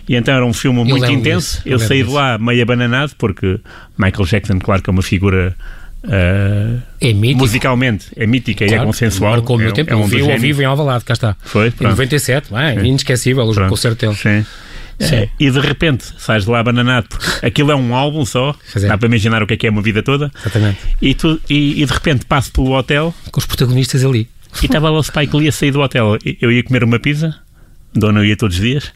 E 0.08 0.16
então 0.16 0.34
era 0.34 0.46
um 0.46 0.54
filme 0.54 0.84
muito 0.84 1.12
intenso. 1.12 1.62
Eu, 1.66 1.74
eu 1.74 1.80
saí 1.80 2.04
de 2.04 2.10
lá 2.10 2.38
meio 2.38 2.62
abananado, 2.64 3.14
porque 3.18 3.60
Michael 3.98 4.26
Jackson, 4.26 4.60
claro 4.60 4.82
que 4.82 4.90
é 4.90 4.94
uma 4.94 5.04
figura. 5.04 5.56
Uh, 6.04 6.80
é 7.02 7.12
musicalmente 7.36 8.06
é 8.16 8.26
mítica 8.26 8.66
claro, 8.66 8.82
e 8.82 8.84
é 8.84 8.86
consensual. 8.86 9.32
Marcou 9.32 9.56
o 9.58 9.60
meu 9.60 9.70
é, 9.70 9.72
tempo, 9.74 9.92
é 9.92 9.96
um 9.96 10.02
eu 10.04 10.08
vi 10.08 10.32
ao 10.32 10.38
vivo 10.38 10.62
em 10.62 10.66
Alvalade, 10.66 11.04
cá 11.04 11.14
está. 11.14 11.36
Foi? 11.44 11.72
Pronto. 11.72 11.90
Em 11.90 11.92
97, 11.92 12.56
é, 12.56 12.86
inesquecível 12.86 13.44
o 13.44 13.68
concerto 13.68 14.06
dele. 14.06 14.16
Sim. 14.16 14.46
É, 15.00 15.30
e 15.40 15.52
de 15.52 15.60
repente 15.60 16.06
sais 16.18 16.46
de 16.46 16.50
lá 16.50 16.64
bananado, 16.64 17.08
porque 17.10 17.46
aquilo 17.46 17.72
é 17.72 17.76
um 17.76 17.94
álbum 17.94 18.26
só, 18.26 18.56
Fazer. 18.74 18.88
dá 18.88 18.98
para 18.98 19.08
imaginar 19.08 19.44
o 19.44 19.48
que 19.48 19.54
é 19.54 19.58
que 19.58 19.68
é 19.68 19.70
uma 19.70 19.82
vida 19.82 20.02
toda. 20.02 20.32
Exatamente. 20.40 20.80
E, 21.02 21.14
tu, 21.14 21.40
e, 21.50 21.82
e 21.82 21.86
de 21.86 21.94
repente 21.94 22.26
passo 22.26 22.52
pelo 22.52 22.72
hotel. 22.72 23.14
Com 23.32 23.40
os 23.40 23.46
protagonistas 23.46 24.04
ali. 24.04 24.28
E 24.62 24.66
estava 24.66 24.90
lá 24.90 24.98
o 24.98 25.04
Spike 25.04 25.36
Lee 25.36 25.50
a 25.50 25.52
sair 25.52 25.72
do 25.72 25.82
hotel. 25.82 26.18
Eu 26.42 26.52
ia 26.52 26.64
comer 26.64 26.84
uma 26.84 27.00
pizza, 27.00 27.36
de 27.94 28.06
onde 28.06 28.20
eu 28.20 28.26
ia 28.26 28.36
todos 28.36 28.56
os 28.56 28.62
dias, 28.62 28.92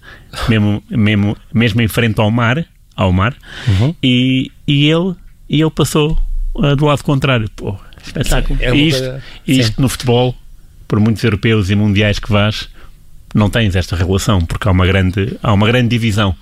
mesmo, 0.49 0.83
mesmo, 0.89 1.37
mesmo 1.53 1.81
em 1.81 1.87
frente 1.87 2.19
ao 2.19 2.31
mar, 2.31 2.65
ao 2.95 3.11
mar 3.11 3.35
uhum. 3.67 3.95
e, 4.01 4.51
e, 4.67 4.89
ele, 4.89 5.15
e 5.49 5.61
ele 5.61 5.71
passou 5.71 6.17
uh, 6.55 6.75
do 6.75 6.85
lado 6.85 7.03
contrário. 7.03 7.49
Pô, 7.55 7.77
espetáculo. 8.03 8.57
É 8.61 8.73
e 8.75 8.87
isto, 8.87 8.99
coisa... 8.99 9.23
isto 9.47 9.81
no 9.81 9.89
futebol, 9.89 10.35
por 10.87 10.99
muitos 10.99 11.23
europeus 11.23 11.69
e 11.69 11.75
mundiais 11.75 12.19
que 12.19 12.31
vás, 12.31 12.69
não 13.33 13.49
tens 13.49 13.75
esta 13.75 13.95
relação, 13.95 14.41
porque 14.41 14.67
há 14.67 14.71
uma 14.71 14.85
grande, 14.85 15.37
há 15.41 15.53
uma 15.53 15.67
grande 15.67 15.89
divisão. 15.89 16.35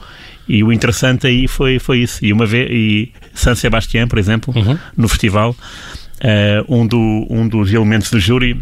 E 0.48 0.64
o 0.64 0.74
interessante 0.74 1.28
aí 1.28 1.48
foi, 1.48 1.78
foi 1.78 2.00
isso. 2.00 2.26
E 2.26 2.34
uma 2.34 2.46
vez, 2.46 2.68
e 2.72 3.12
San 3.34 3.54
Sebastián, 3.54 4.08
por 4.08 4.18
exemplo, 4.18 4.54
uhum. 4.56 4.78
no 4.98 5.08
festival, 5.08 5.52
uh, 5.52 6.76
um, 6.76 6.88
do, 6.88 7.28
um 7.30 7.48
dos 7.48 7.72
elementos 7.72 8.10
do 8.10 8.20
júri 8.20 8.60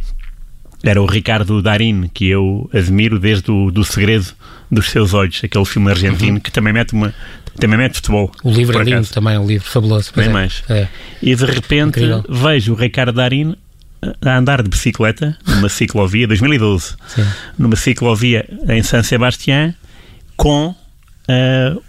era 0.84 1.02
o 1.02 1.06
Ricardo 1.06 1.62
Darín, 1.62 2.10
que 2.14 2.28
eu 2.28 2.70
admiro 2.74 3.18
desde 3.18 3.50
o 3.50 3.72
do 3.72 3.84
Segredo 3.84 4.28
dos 4.70 4.90
Seus 4.90 5.14
Olhos, 5.14 5.42
aquele 5.44 5.66
filme 5.66 5.90
argentino 5.90 6.36
uhum. 6.36 6.40
que 6.40 6.52
também 6.52 6.74
mete 6.74 6.94
uma 6.94 7.14
também 7.58 7.78
mete 7.78 7.96
futebol. 7.96 8.32
O 8.44 8.52
livro 8.52 8.80
é 8.80 8.84
lindo 8.84 9.08
também, 9.08 9.34
é 9.34 9.40
um 9.40 9.48
livro 9.48 9.68
fabuloso. 9.68 10.12
Bem 10.16 10.28
é. 10.28 10.30
mais. 10.30 10.64
É. 10.70 10.88
E 11.22 11.34
de 11.36 11.46
repente 11.46 12.00
Incrível. 12.00 12.24
vejo 12.30 12.74
o 12.74 12.76
Ricardo 12.76 13.14
Darín 13.14 13.56
a 14.22 14.38
andar 14.38 14.62
de 14.62 14.70
bicicleta 14.70 15.38
numa 15.46 15.70
ciclovia, 15.70 16.28
2012, 16.28 16.96
Sim. 17.08 17.26
numa 17.58 17.76
ciclovia 17.76 18.48
em 18.68 18.84
San 18.84 19.04
Sebastián 19.04 19.74
com 20.36 20.70
uh, 20.70 21.84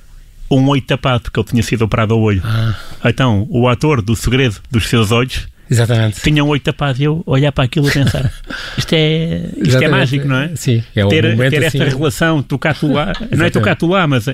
um 0.50 0.66
olho 0.68 0.82
tapado, 0.82 1.22
porque 1.22 1.38
ele 1.38 1.48
tinha 1.48 1.62
sido 1.62 1.82
operado 1.82 2.14
ao 2.14 2.20
olho. 2.20 2.42
Ah. 2.44 2.74
Então, 3.04 3.46
o 3.50 3.68
ator 3.68 4.00
do 4.00 4.16
Segredo 4.16 4.56
dos 4.70 4.88
Seus 4.88 5.12
Olhos 5.12 5.46
Exatamente. 5.70 6.20
tinha 6.22 6.42
um 6.42 6.48
olho 6.48 6.60
tapado 6.60 7.00
e 7.00 7.04
eu 7.04 7.22
olhar 7.26 7.52
para 7.52 7.64
aquilo 7.64 7.88
e 7.88 7.92
pensar 7.92 8.32
isto 8.76 8.92
é, 8.92 9.42
isto 9.58 9.82
é 9.82 9.88
mágico, 9.88 10.26
não 10.26 10.36
é? 10.36 10.50
Sim, 10.54 10.82
é 10.94 11.04
um 11.04 11.08
ter, 11.08 11.36
ter 11.50 11.62
esta 11.62 11.84
assim... 11.84 11.96
relação, 11.96 12.42
tocar 12.42 12.74
tu 12.74 12.92
lá, 12.92 13.12
não 13.36 13.44
é 13.44 13.50
tocar 13.50 13.76
tu 13.76 13.86
lá, 13.86 14.06
mas 14.06 14.26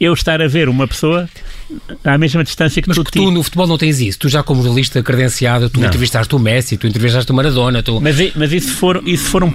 eu 0.00 0.12
estar 0.12 0.40
a 0.40 0.48
ver 0.48 0.68
uma 0.68 0.88
pessoa 0.88 1.28
à 2.04 2.18
mesma 2.18 2.42
distância 2.42 2.82
que 2.82 2.88
mas 2.88 2.96
tu. 2.96 3.02
Mas 3.02 3.12
tu 3.12 3.30
no 3.30 3.42
futebol 3.42 3.66
não 3.66 3.78
tens 3.78 4.00
isso. 4.00 4.18
Tu 4.18 4.28
já 4.28 4.42
como 4.42 4.62
jornalista 4.62 5.02
credenciado, 5.02 5.70
tu 5.70 5.80
não. 5.80 5.86
entrevistaste 5.86 6.34
o 6.34 6.38
Messi, 6.38 6.76
tu 6.76 6.86
entrevistaste 6.86 7.30
o 7.30 7.34
Maradona. 7.34 7.82
Tu... 7.82 8.00
Mas, 8.00 8.16
mas 8.34 8.52
isso 8.52 8.72
foram, 8.72 9.02
isso 9.06 9.24
foram 9.26 9.52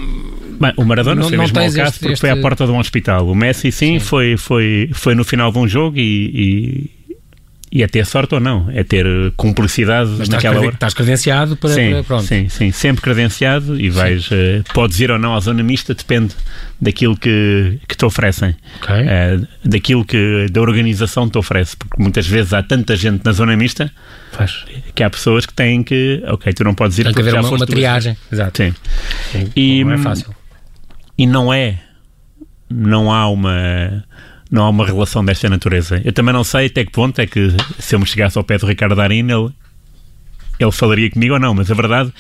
Bem, 0.60 0.74
o 0.78 0.86
Maradona 0.86 1.22
não, 1.22 1.28
foi 1.28 1.38
mesmo 1.38 1.60
ao 1.60 1.72
caso 1.72 2.00
porque 2.00 2.14
este... 2.14 2.22
foi 2.22 2.30
à 2.30 2.38
porta 2.38 2.66
de 2.66 2.72
um 2.72 2.80
hospital. 2.80 3.28
O 3.28 3.36
Messi, 3.36 3.72
sim, 3.72 4.00
sim, 4.00 4.00
Foi, 4.00 4.38
foi, 4.38 4.90
foi 4.94 5.16
no 5.16 5.24
final 5.24 5.52
de 5.52 5.60
um 5.60 5.68
jogo 5.68 5.98
e, 5.98 6.90
e 7.76 7.84
é 7.84 7.88
ter 7.90 8.06
sorte 8.06 8.34
ou 8.34 8.40
não, 8.40 8.72
é 8.72 8.86
ter 8.86 9.06
cumplicidade 9.36 10.10
Mas 10.18 10.30
naquela 10.30 10.62
hora. 10.62 10.70
Estás 10.76 10.94
credenciado 10.94 11.58
para, 11.58 11.72
sim, 11.72 11.92
para, 11.92 12.04
pronto. 12.06 12.24
Sim, 12.24 12.48
sim, 12.48 12.72
sempre 12.72 13.02
credenciado 13.02 13.78
e 13.78 13.90
vais, 13.90 14.32
uh, 14.32 14.64
podes 14.74 14.98
ir 15.02 15.12
ou 15.12 15.20
não 15.20 15.36
à 15.36 15.42
zona 15.42 15.62
mista, 15.62 15.94
depende 15.94 16.34
daquilo 16.80 17.18
que, 17.18 17.78
que 17.86 17.98
te 17.98 18.06
oferecem, 18.06 18.56
okay. 18.82 19.02
uh, 19.02 19.48
daquilo 19.66 20.06
que 20.06 20.46
da 20.50 20.62
organização 20.62 21.30
te 21.30 21.38
oferece, 21.38 21.76
porque 21.76 22.02
muitas 22.02 22.26
vezes 22.26 22.54
há 22.54 22.64
tanta 22.64 22.96
gente 22.96 23.26
na 23.26 23.34
zona 23.34 23.58
mista 23.58 23.92
Faz. 24.32 24.64
que 24.96 25.04
há 25.04 25.10
pessoas 25.10 25.46
que 25.46 25.54
têm 25.54 25.84
que, 25.84 26.24
ok, 26.28 26.54
tu 26.54 26.64
não 26.64 26.74
podes 26.74 26.98
ir 26.98 27.04
Tem 27.04 27.14
que 27.14 27.20
haver 27.20 27.34
uma, 27.34 27.50
uma 27.50 27.66
triagem, 27.66 28.16
exato. 28.32 28.56
Sim. 28.56 28.74
sim. 29.34 29.52
E, 29.54 29.84
não 29.84 29.92
é 29.92 29.98
fácil. 29.98 30.34
E 31.18 31.28
não 31.28 31.54
é, 31.54 31.78
não 32.70 33.12
há 33.12 33.28
uma 33.28 34.06
não 34.50 34.64
há 34.64 34.70
uma 34.70 34.86
relação 34.86 35.24
desta 35.24 35.50
natureza. 35.50 36.02
Eu 36.04 36.14
também 36.14 36.34
não 36.34 36.44
sei 36.44 36.68
até 36.68 36.86
que 36.86 36.92
ponto 36.92 37.20
é 37.20 37.28
que 37.28 37.56
se 37.80 37.96
eu 37.96 38.00
me 38.00 38.06
chegasse 38.06 38.38
ao 38.38 38.44
pé 38.44 38.58
do 38.58 38.66
Ricardo 38.66 38.96
Darín, 38.96 39.30
ele, 39.30 39.52
ele 40.60 40.72
falaria 40.72 41.10
comigo 41.10 41.34
ou 41.34 41.40
não, 41.40 41.54
mas 41.54 41.70
a 41.70 41.74
verdade 41.74 42.14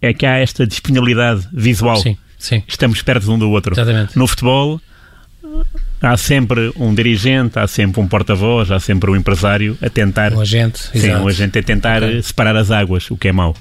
é 0.00 0.12
que 0.12 0.26
há 0.26 0.38
esta 0.38 0.66
disponibilidade 0.66 1.48
visual. 1.52 1.96
Sim, 1.96 2.16
sim. 2.38 2.62
Estamos 2.68 3.02
perto 3.02 3.32
um 3.32 3.38
do 3.38 3.50
outro. 3.50 3.74
Exatamente. 3.74 4.16
No 4.16 4.26
futebol 4.26 4.80
há 6.00 6.16
sempre 6.16 6.72
um 6.76 6.94
dirigente, 6.94 7.58
há 7.58 7.66
sempre 7.66 8.00
um 8.00 8.06
porta-voz, 8.06 8.70
há 8.70 8.78
sempre 8.78 9.10
um 9.10 9.16
empresário 9.16 9.76
a 9.80 9.88
tentar. 9.88 10.32
Um 10.32 10.40
agente, 10.40 10.78
sim, 10.78 10.98
exato. 10.98 11.22
um 11.22 11.28
agente 11.28 11.58
a 11.58 11.62
tentar 11.62 12.02
okay. 12.02 12.22
separar 12.22 12.56
as 12.56 12.70
águas, 12.70 13.10
o 13.10 13.16
que 13.16 13.28
é 13.28 13.32
mau. 13.32 13.56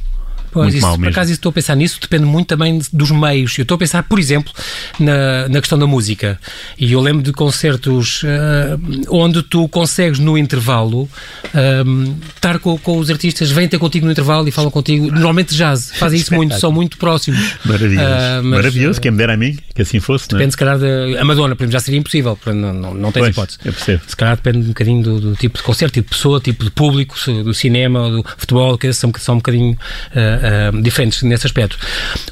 Pois, 0.53 0.65
muito 0.65 0.77
isso, 0.77 0.85
mal 0.85 0.95
por 0.95 1.01
mesmo. 1.01 1.11
acaso 1.11 1.31
estou 1.31 1.49
a 1.49 1.53
pensar 1.53 1.75
nisso, 1.75 1.99
depende 1.99 2.25
muito 2.25 2.47
também 2.47 2.79
dos 2.91 3.11
meios. 3.11 3.57
Eu 3.57 3.63
estou 3.63 3.75
a 3.75 3.77
pensar, 3.77 4.03
por 4.03 4.19
exemplo, 4.19 4.53
na, 4.99 5.49
na 5.49 5.59
questão 5.59 5.79
da 5.79 5.87
música. 5.87 6.39
E 6.77 6.93
eu 6.93 7.01
lembro 7.01 7.23
de 7.23 7.31
concertos 7.31 8.23
uh, 8.23 8.79
onde 9.09 9.41
tu 9.41 9.67
consegues 9.67 10.19
no 10.19 10.37
intervalo 10.37 11.03
uh, 11.03 12.15
estar 12.35 12.59
com, 12.59 12.77
com, 12.77 12.99
os 12.99 13.09
artistas, 13.09 13.49
vêm 13.51 13.67
ter 13.67 13.79
contigo 13.79 14.05
no 14.05 14.11
intervalo 14.11 14.47
e 14.47 14.51
falam 14.51 14.69
contigo. 14.69 15.07
Normalmente 15.07 15.55
jazz, 15.55 15.91
fazem 15.95 16.19
isso 16.19 16.33
muito, 16.33 16.57
são 16.59 16.71
muito 16.71 16.97
próximos. 16.97 17.55
Maravilhoso. 17.65 18.05
Uh, 18.05 18.43
mas, 18.43 18.43
Maravilhoso, 18.43 19.01
quem 19.01 19.11
me 19.11 19.17
dera 19.17 19.33
a 19.33 19.37
mim 19.37 19.57
que 19.73 19.81
assim 19.81 19.99
fosse. 19.99 20.27
Depende, 20.27 20.43
não 20.43 20.47
é? 20.47 20.51
se 20.51 20.57
calhar, 20.57 20.77
de, 20.77 21.17
a 21.17 21.25
Madonna, 21.25 21.55
por 21.55 21.63
exemplo, 21.63 21.73
já 21.73 21.79
seria 21.79 21.99
impossível, 21.99 22.37
não, 22.45 22.73
não, 22.73 22.93
não 22.93 23.11
tens 23.11 23.23
pois, 23.23 23.31
hipótese. 23.31 23.59
Eu 23.65 23.73
percebo. 23.73 24.03
Se 24.07 24.15
calhar 24.15 24.35
depende 24.35 24.59
um 24.59 24.67
bocadinho 24.69 25.03
do, 25.03 25.19
do, 25.19 25.35
tipo 25.35 25.57
de 25.57 25.63
concerto, 25.63 25.93
tipo 25.93 26.09
de 26.09 26.15
pessoa, 26.15 26.39
tipo 26.39 26.63
de 26.63 26.71
público, 26.71 27.15
do 27.43 27.53
cinema, 27.53 28.09
do 28.09 28.23
futebol, 28.37 28.77
que 28.77 28.91
são, 28.93 29.11
são 29.17 29.35
um 29.35 29.37
bocadinho 29.37 29.71
uh, 29.71 30.42
uh, 30.43 30.81
diferentes 30.81 31.23
nesse 31.23 31.47
aspecto. 31.47 31.77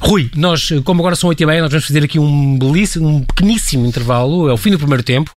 Rui, 0.00 0.30
nós, 0.36 0.70
como 0.84 1.00
agora 1.00 1.16
são 1.16 1.28
8 1.28 1.42
e 1.42 1.46
meia, 1.46 1.62
nós 1.62 1.70
vamos 1.70 1.86
fazer 1.86 2.04
aqui 2.04 2.18
um 2.18 2.58
belíssimo, 2.58 3.08
um 3.08 3.22
pequeníssimo 3.22 3.86
intervalo, 3.86 4.48
é 4.48 4.52
o 4.52 4.56
fim 4.56 4.70
do 4.70 4.78
primeiro 4.78 5.02
tempo. 5.02 5.30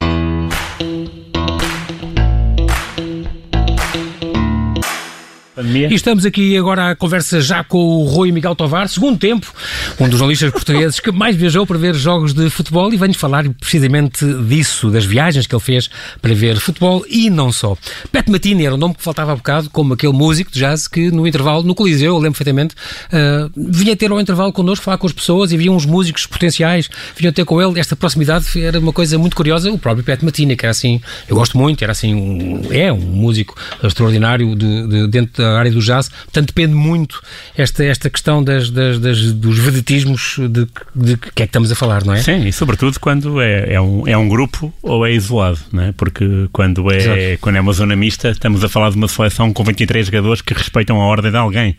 Pandemia. 5.62 5.88
E 5.90 5.94
estamos 5.94 6.26
aqui 6.26 6.56
agora 6.56 6.90
à 6.90 6.96
conversa 6.96 7.40
já 7.40 7.62
com 7.62 7.78
o 7.78 8.04
Rui 8.04 8.32
Miguel 8.32 8.54
Tovar, 8.54 8.88
segundo 8.88 9.18
tempo, 9.18 9.52
um 9.98 10.08
dos 10.08 10.18
jornalistas 10.18 10.50
portugueses 10.50 10.98
que 10.98 11.12
mais 11.12 11.36
viajou 11.36 11.66
para 11.66 11.78
ver 11.78 11.94
jogos 11.94 12.34
de 12.34 12.50
futebol 12.50 12.92
e 12.92 12.96
vem-nos 12.96 13.16
falar 13.16 13.48
precisamente 13.60 14.24
disso, 14.44 14.90
das 14.90 15.04
viagens 15.04 15.46
que 15.46 15.54
ele 15.54 15.62
fez 15.62 15.88
para 16.20 16.34
ver 16.34 16.58
futebol 16.58 17.04
e 17.08 17.30
não 17.30 17.52
só. 17.52 17.76
Pat 18.10 18.28
Matini 18.28 18.66
era 18.66 18.74
o 18.74 18.78
nome 18.78 18.94
que 18.94 19.02
faltava 19.02 19.32
há 19.32 19.36
bocado, 19.36 19.70
como 19.70 19.94
aquele 19.94 20.12
músico 20.12 20.50
de 20.50 20.58
jazz 20.58 20.88
que 20.88 21.10
no 21.10 21.26
intervalo, 21.26 21.62
no 21.62 21.74
Coliseu, 21.74 22.14
eu 22.14 22.18
lembro 22.18 22.38
perfeitamente, 22.38 22.74
uh, 22.74 23.50
vinha 23.56 23.96
ter 23.96 24.10
ao 24.10 24.20
intervalo 24.20 24.52
connosco, 24.52 24.84
falar 24.84 24.98
com 24.98 25.06
as 25.06 25.12
pessoas 25.12 25.52
e 25.52 25.54
havia 25.54 25.70
uns 25.70 25.86
músicos 25.86 26.26
potenciais, 26.26 26.90
vinham 27.16 27.32
ter 27.32 27.44
com 27.44 27.62
ele, 27.62 27.78
esta 27.78 27.94
proximidade 27.94 28.60
era 28.60 28.78
uma 28.78 28.92
coisa 28.92 29.16
muito 29.18 29.36
curiosa, 29.36 29.70
o 29.70 29.78
próprio 29.78 30.04
Pat 30.04 30.22
Matini, 30.22 30.56
que 30.56 30.64
era 30.64 30.70
assim, 30.70 31.00
eu 31.28 31.36
gosto 31.36 31.56
muito, 31.56 31.82
era 31.82 31.92
assim, 31.92 32.14
um, 32.14 32.62
é 32.70 32.92
um 32.92 32.98
músico 32.98 33.56
extraordinário 33.82 34.56
de, 34.56 34.86
de, 34.86 35.08
dentro 35.08 35.42
da 35.42 35.51
área 35.58 35.70
do 35.70 35.80
jazz, 35.80 36.08
portanto 36.08 36.48
depende 36.48 36.74
muito 36.74 37.22
esta, 37.56 37.84
esta 37.84 38.10
questão 38.10 38.42
das, 38.42 38.70
das, 38.70 38.98
das 38.98 39.32
dos 39.32 39.58
vedetismos 39.58 40.36
de, 40.38 40.66
de, 40.94 41.16
que 41.16 41.28
é 41.28 41.30
que 41.32 41.42
estamos 41.44 41.70
a 41.70 41.74
falar, 41.74 42.04
não 42.04 42.14
é? 42.14 42.22
Sim, 42.22 42.46
e 42.46 42.52
sobretudo 42.52 42.98
quando 43.00 43.40
é, 43.40 43.74
é, 43.74 43.80
um, 43.80 44.06
é 44.06 44.16
um 44.16 44.28
grupo 44.28 44.72
ou 44.82 45.06
é 45.06 45.12
isolado, 45.12 45.58
não 45.72 45.84
é? 45.84 45.92
Porque 45.92 46.48
quando 46.52 46.90
é, 46.90 47.36
quando 47.40 47.56
é 47.56 47.60
uma 47.60 47.72
zona 47.72 47.96
mista, 47.96 48.30
estamos 48.30 48.62
a 48.64 48.68
falar 48.68 48.90
de 48.90 48.96
uma 48.96 49.08
seleção 49.08 49.52
com 49.52 49.64
23 49.64 50.06
jogadores 50.06 50.40
que 50.40 50.54
respeitam 50.54 51.00
a 51.00 51.04
ordem 51.04 51.30
de 51.30 51.36
alguém 51.36 51.76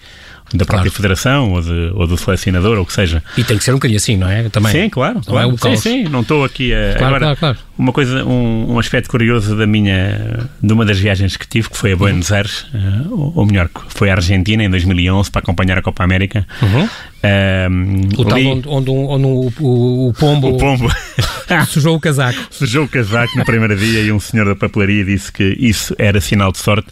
da 0.51 0.65
própria 0.65 0.89
claro. 0.89 0.91
federação 0.91 1.51
ou, 1.51 1.61
de, 1.61 1.91
ou, 1.95 2.05
do 2.07 2.17
selecionador 2.17 2.77
ou 2.77 2.83
o 2.83 2.85
que 2.85 2.93
seja. 2.93 3.23
E 3.37 3.43
tem 3.43 3.57
que 3.57 3.63
ser 3.63 3.71
um 3.71 3.75
bocadinho 3.75 3.97
assim, 3.97 4.17
não 4.17 4.29
é? 4.29 4.49
Também. 4.49 4.71
Sim, 4.71 4.89
claro. 4.89 5.15
Não 5.15 5.21
claro. 5.21 5.49
é 5.49 5.53
um 5.53 5.57
sim, 5.57 5.75
sim, 5.77 6.03
não 6.03 6.21
estou 6.21 6.43
aqui 6.43 6.73
a. 6.73 6.95
Claro, 6.97 7.15
Agora, 7.15 7.19
claro, 7.19 7.37
claro. 7.39 7.57
uma 7.77 7.91
coisa, 7.91 8.23
um, 8.23 8.73
um, 8.73 8.79
aspecto 8.79 9.09
curioso 9.09 9.55
da 9.55 9.65
minha, 9.65 10.49
de 10.61 10.73
uma 10.73 10.85
das 10.85 10.99
viagens 10.99 11.37
que 11.37 11.47
tive, 11.47 11.69
que 11.69 11.77
foi 11.77 11.93
a 11.93 11.95
Buenos 11.95 12.29
Uhum. 12.29 12.35
Aires, 12.35 12.65
uh, 12.73 13.33
ou, 13.35 13.45
melhor, 13.45 13.69
foi 13.89 14.09
à 14.09 14.13
Argentina 14.13 14.63
em 14.63 14.69
2011 14.69 15.31
para 15.31 15.41
acompanhar 15.41 15.77
a 15.77 15.81
Copa 15.81 16.03
América. 16.03 16.45
Uhum. 16.61 16.89
Um, 17.23 18.01
o 18.17 18.25
tal 18.25 18.37
onde, 18.37 18.67
onde, 18.67 18.91
onde 18.91 19.25
o, 19.25 19.53
o, 19.61 20.09
o, 20.09 20.13
pombo, 20.13 20.49
o 20.55 20.57
pombo 20.57 20.89
sujou 21.67 21.95
o 21.95 21.99
casaco. 21.99 22.39
Sujou 22.51 22.85
o 22.85 22.87
casaco 22.87 23.37
no 23.37 23.45
primeiro 23.45 23.75
dia 23.77 24.01
e 24.01 24.11
um 24.11 24.19
senhor 24.19 24.45
da 24.45 24.55
papelaria 24.55 25.05
disse 25.05 25.31
que 25.31 25.55
isso 25.57 25.95
era 25.97 26.19
sinal 26.19 26.51
de 26.51 26.57
sorte 26.57 26.89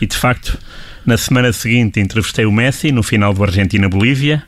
e 0.00 0.06
de 0.06 0.16
facto 0.16 0.58
na 1.06 1.16
semana 1.16 1.52
seguinte 1.52 2.00
entrevistei 2.00 2.44
o 2.46 2.52
Messi 2.52 2.92
no 2.92 3.02
final 3.02 3.32
do 3.32 3.42
Argentina-Bolívia, 3.42 4.42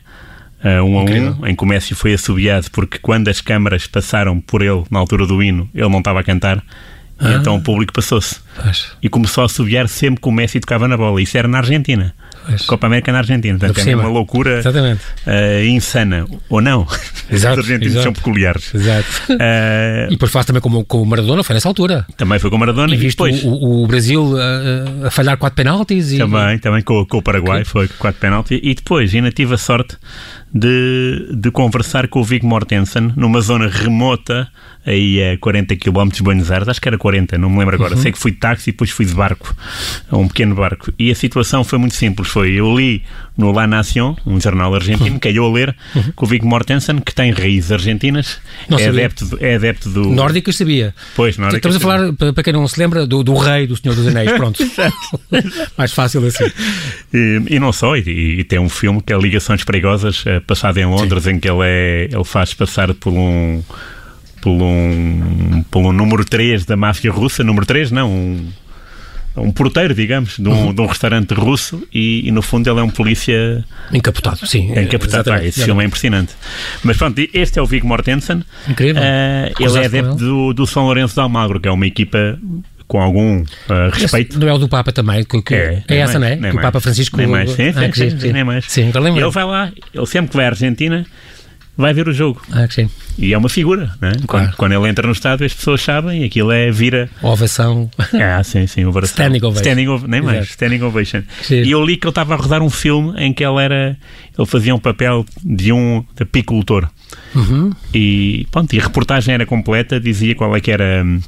uh, 0.63 0.83
um 0.83 1.01
Incrível. 1.03 1.37
a 1.41 1.45
um, 1.45 1.47
em 1.47 1.55
que 1.55 1.63
o 1.63 1.65
Messi 1.67 1.95
foi 1.95 2.13
assobiado 2.13 2.69
porque 2.71 2.97
quando 2.99 3.27
as 3.27 3.41
câmaras 3.41 3.87
passaram 3.87 4.39
por 4.39 4.61
ele 4.61 4.83
na 4.89 4.99
altura 4.99 5.25
do 5.25 5.41
hino, 5.41 5.69
ele 5.73 5.89
não 5.89 5.99
estava 5.99 6.19
a 6.19 6.23
cantar. 6.23 6.57
E 6.57 7.25
Ah. 7.25 7.37
então 7.39 7.55
o 7.55 7.61
público 7.61 7.93
passou-se 7.93 8.39
e 9.01 9.07
começou 9.07 9.43
a 9.43 9.45
assobiar 9.45 9.87
sempre 9.87 10.21
que 10.21 10.27
o 10.27 10.31
Messi 10.31 10.59
tocava 10.59 10.87
na 10.87 10.97
bola. 10.97 11.21
Isso 11.21 11.37
era 11.37 11.47
na 11.47 11.59
Argentina. 11.59 12.13
Pois. 12.45 12.61
Copa 12.63 12.87
América 12.87 13.11
na 13.11 13.19
Argentina. 13.19 13.57
Portanto, 13.57 13.87
é 13.87 13.95
uma 13.95 14.07
loucura 14.09 14.61
uh, 14.61 15.65
insana. 15.65 16.25
Ou 16.49 16.61
não? 16.61 16.87
Exato, 17.29 17.59
Os 17.59 17.65
argentinos 17.65 17.93
exato. 17.93 18.03
são 18.03 18.13
peculiares. 18.13 18.73
Exato. 18.73 19.07
Uh, 19.29 20.07
E 20.07 20.11
depois 20.11 20.31
faz 20.31 20.45
também 20.45 20.61
com, 20.61 20.83
com 20.83 21.01
o 21.01 21.05
Maradona, 21.05 21.43
foi 21.43 21.53
nessa 21.53 21.67
altura. 21.67 22.05
também 22.17 22.39
foi 22.39 22.49
com 22.49 22.55
o 22.55 22.59
Maradona 22.59 22.93
E 22.93 22.97
e 22.97 23.07
depois... 23.09 23.43
o, 23.43 23.83
o 23.83 23.87
Brasil 23.87 24.35
a, 24.37 25.07
a 25.07 25.11
falhar 25.11 25.37
quatro 25.37 25.55
penaltis 25.55 26.11
e. 26.11 26.17
Também, 26.17 26.57
também 26.59 26.81
com, 26.81 27.05
com 27.05 27.17
o 27.17 27.21
Paraguai, 27.21 27.63
foi 27.63 27.87
com 27.87 27.95
quatro 27.97 28.19
penaltis. 28.19 28.59
E 28.61 28.73
depois 28.73 29.13
ainda 29.13 29.31
tive 29.31 29.53
a 29.53 29.57
sorte 29.57 29.97
de, 30.53 31.29
de 31.33 31.49
conversar 31.51 32.07
com 32.07 32.19
o 32.19 32.23
Viggo 32.23 32.45
Mortensen 32.45 33.13
numa 33.15 33.39
zona 33.39 33.67
remota, 33.67 34.49
aí 34.85 35.21
a 35.23 35.37
40 35.37 35.75
km 35.77 36.09
de 36.09 36.21
Buenos 36.21 36.51
Aires, 36.51 36.67
acho 36.67 36.81
que 36.81 36.89
era 36.89 36.97
40, 36.97 37.37
não 37.37 37.49
me 37.49 37.59
lembro 37.59 37.75
agora. 37.75 37.95
Sei 37.95 38.11
que 38.11 38.19
fui 38.19 38.31
de 38.31 38.37
táxi 38.37 38.69
e 38.69 38.73
depois 38.73 38.89
fui 38.89 39.05
de 39.05 39.13
barco, 39.13 39.55
um 40.11 40.27
pequeno 40.27 40.53
barco. 40.55 40.91
E 40.99 41.09
a 41.09 41.15
situação 41.15 41.63
foi 41.63 41.79
muito 41.79 41.95
simples: 41.95 42.27
foi 42.27 42.51
eu 42.51 42.75
li 42.77 43.03
no 43.37 43.51
La 43.53 43.65
Nación, 43.65 44.17
um 44.25 44.39
jornal 44.39 44.75
argentino, 44.75 45.19
que 45.19 45.29
eu 45.29 45.45
a 45.45 45.51
ler, 45.51 45.75
com 46.15 46.25
o 46.25 46.29
Viggo 46.29 46.45
Mortensen, 46.47 46.99
que 46.99 47.15
tem 47.15 47.31
raízes 47.31 47.71
argentinas, 47.71 48.39
Não 48.69 48.77
é 48.77 48.83
sabia. 48.83 48.99
adepto, 49.05 49.25
do- 49.25 49.37
é 49.43 49.55
adepto 49.55 49.89
do. 49.89 50.09
Nórdicas 50.09 50.55
sabia. 50.57 50.93
Pois, 51.15 51.37
nórdicas 51.37 51.73
Estamos 51.73 51.77
a 51.77 51.79
falar, 51.79 52.13
para 52.13 52.33
para 52.33 52.43
quem 52.43 52.53
não 52.53 52.67
se 52.67 52.77
lembra, 52.79 53.07
do, 53.07 53.23
do 53.23 53.33
rei 53.35 53.65
do 53.65 53.75
Senhor 53.77 53.95
dos 53.95 54.05
Anéis. 54.07 54.31
Pronto. 54.33 54.61
Mais 55.77 55.91
fácil 55.93 56.25
assim. 56.25 56.45
E, 57.13 57.41
e 57.55 57.59
não 57.59 57.73
só, 57.73 57.97
e, 57.97 58.39
e 58.39 58.43
tem 58.45 58.57
um 58.57 58.69
filme 58.69 59.01
que 59.01 59.11
é 59.11 59.17
Ligações 59.17 59.63
Perigosas, 59.65 60.23
eh, 60.25 60.39
passado 60.39 60.77
em 60.77 60.85
Londres, 60.85 61.27
em 61.27 61.37
que 61.39 61.49
ele, 61.49 61.59
é, 61.63 62.07
ele 62.09 62.23
faz 62.23 62.53
passar 62.53 62.93
por 62.93 63.11
um, 63.11 63.61
por 64.41 64.51
um, 64.51 65.61
por 65.69 65.81
um 65.81 65.91
número 65.91 66.23
3 66.23 66.63
da 66.65 66.77
máfia 66.77 67.11
russa, 67.11 67.43
número 67.43 67.65
3 67.65 67.91
não, 67.91 68.09
um, 68.09 68.47
um 69.35 69.51
porteiro, 69.51 69.93
digamos, 69.93 70.37
de 70.37 70.47
um, 70.49 70.73
de 70.73 70.81
um 70.81 70.85
restaurante 70.85 71.33
russo 71.33 71.87
e, 71.93 72.27
e, 72.27 72.31
no 72.31 72.41
fundo 72.41 72.69
ele 72.69 72.79
é 72.79 72.83
um 72.83 72.89
polícia 72.89 73.63
Encapotado, 73.91 74.45
sim. 74.45 74.71
encapotado. 74.71 75.29
Ah, 75.31 75.35
Exatamente. 75.35 75.47
esse 75.47 75.63
filme 75.63 75.83
é 75.83 75.87
impressionante. 75.87 76.33
Mas 76.83 76.97
pronto, 76.97 77.21
este 77.33 77.57
é 77.59 77.61
o 77.61 77.65
Viggo 77.65 77.87
Mortensen. 77.87 78.43
Incrível. 78.67 79.01
Eh, 79.03 79.53
ele 79.59 79.79
é 79.79 79.85
adepto 79.85 80.15
do, 80.15 80.53
do 80.53 80.67
São 80.67 80.83
Lourenço 80.83 81.13
de 81.13 81.19
Almagro, 81.21 81.59
que 81.59 81.67
é 81.67 81.71
uma 81.71 81.87
equipa 81.87 82.37
com 82.87 82.99
algum 83.01 83.43
eh, 83.69 83.89
respeito. 83.93 84.31
Esse 84.31 84.39
Não 84.39 84.49
é 84.49 84.53
o 84.53 84.57
do 84.57 84.67
Papa 84.67 84.91
também? 84.91 85.23
Que, 85.23 85.41
que- 85.41 85.55
É, 85.55 85.83
é, 85.87 85.95
essa, 85.97 86.19
mais, 86.19 86.39
não 86.39 86.47
é? 86.49 86.51
Que 86.51 86.57
o. 86.57 86.61
Papa 86.61 86.81
Francisco. 86.81 87.15
Nem 87.15 87.27
mais, 87.27 87.51
sim, 87.51 87.69
Ah, 87.69 87.73
sim, 87.93 88.09
sim, 88.09 88.19
sim. 88.19 88.61
Sim, 88.67 88.89
agora 88.89 89.05
lembro. 89.05 89.21
ele 89.21 89.31
vai 89.31 89.45
lá, 89.45 89.71
ele 89.93 90.05
sempre 90.05 90.31
que 90.31 90.35
vai 90.35 90.45
à 90.45 90.49
Argentina, 90.49 91.05
vai 91.77 91.93
ver 91.93 92.07
o 92.07 92.13
jogo. 92.13 92.41
Ah, 92.51 92.67
que 92.67 92.75
sim. 92.75 92.89
E 93.17 93.33
é 93.33 93.37
uma 93.37 93.49
figura, 93.49 93.91
não 94.01 94.09
é? 94.09 94.13
Claro. 94.13 94.27
Quando, 94.27 94.55
quando 94.55 94.71
ele 94.73 94.87
entra 94.89 95.05
no 95.05 95.13
estádio, 95.13 95.45
as 95.45 95.53
pessoas 95.53 95.81
sabem, 95.81 96.23
aquilo 96.23 96.51
é 96.51 96.71
vira. 96.71 97.09
Ovação. 97.21 97.89
Ah, 98.13 98.43
sim, 98.43 98.67
sim, 98.67 98.85
overação. 98.85 99.13
Standing 99.25 99.45
ovation. 99.45 99.61
Standing 99.61 99.87
ov- 99.87 100.07
nem 100.07 100.21
mais, 100.21 100.37
Exato. 100.39 100.51
standing 100.51 100.81
ovation. 100.83 101.21
Sim. 101.43 101.63
E 101.63 101.71
eu 101.71 101.83
li 101.83 101.97
que 101.97 102.05
ele 102.05 102.11
estava 102.11 102.33
a 102.33 102.37
rodar 102.37 102.61
um 102.61 102.69
filme 102.69 103.13
em 103.17 103.33
que 103.33 103.43
ele 103.43 103.61
era. 103.63 103.97
Ele 104.37 104.47
fazia 104.47 104.73
um 104.75 104.79
papel 104.79 105.25
de 105.43 105.71
um 105.71 106.03
apicultor. 106.19 106.87
Uhum. 107.35 107.71
E 107.93 108.47
pronto, 108.51 108.73
e 108.73 108.79
a 108.79 108.83
reportagem 108.83 109.33
era 109.33 109.45
completa, 109.45 109.99
dizia 109.99 110.33
qual 110.35 110.55
é 110.55 110.61
que 110.61 110.71
era 110.71 111.03
hum, 111.05 111.19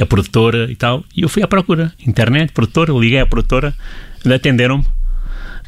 a 0.00 0.06
produtora 0.06 0.68
e 0.70 0.74
tal. 0.76 1.04
E 1.16 1.22
eu 1.22 1.28
fui 1.28 1.42
à 1.42 1.46
procura. 1.48 1.92
Internet, 2.06 2.52
produtora, 2.52 2.92
liguei 2.92 3.20
à 3.20 3.26
produtora, 3.26 3.74
atenderam-me. 4.24 4.84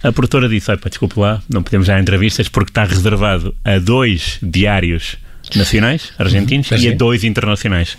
A 0.03 0.13
produtora 0.13 0.49
disse: 0.49 0.71
Olha, 0.71 0.81
desculpe 0.89 1.19
lá, 1.19 1.43
não 1.49 1.63
podemos 1.63 1.87
dar 1.89 2.01
entrevistas 2.01 2.49
porque 2.49 2.71
está 2.71 2.85
reservado 2.85 3.55
a 3.65 3.79
dois 3.79 4.39
diários 4.43 5.17
nacionais, 5.57 6.13
argentinos, 6.19 6.69
Pois 6.69 6.83
e 6.83 6.89
a 6.89 6.95
dois 6.95 7.25
internacionais. 7.25 7.99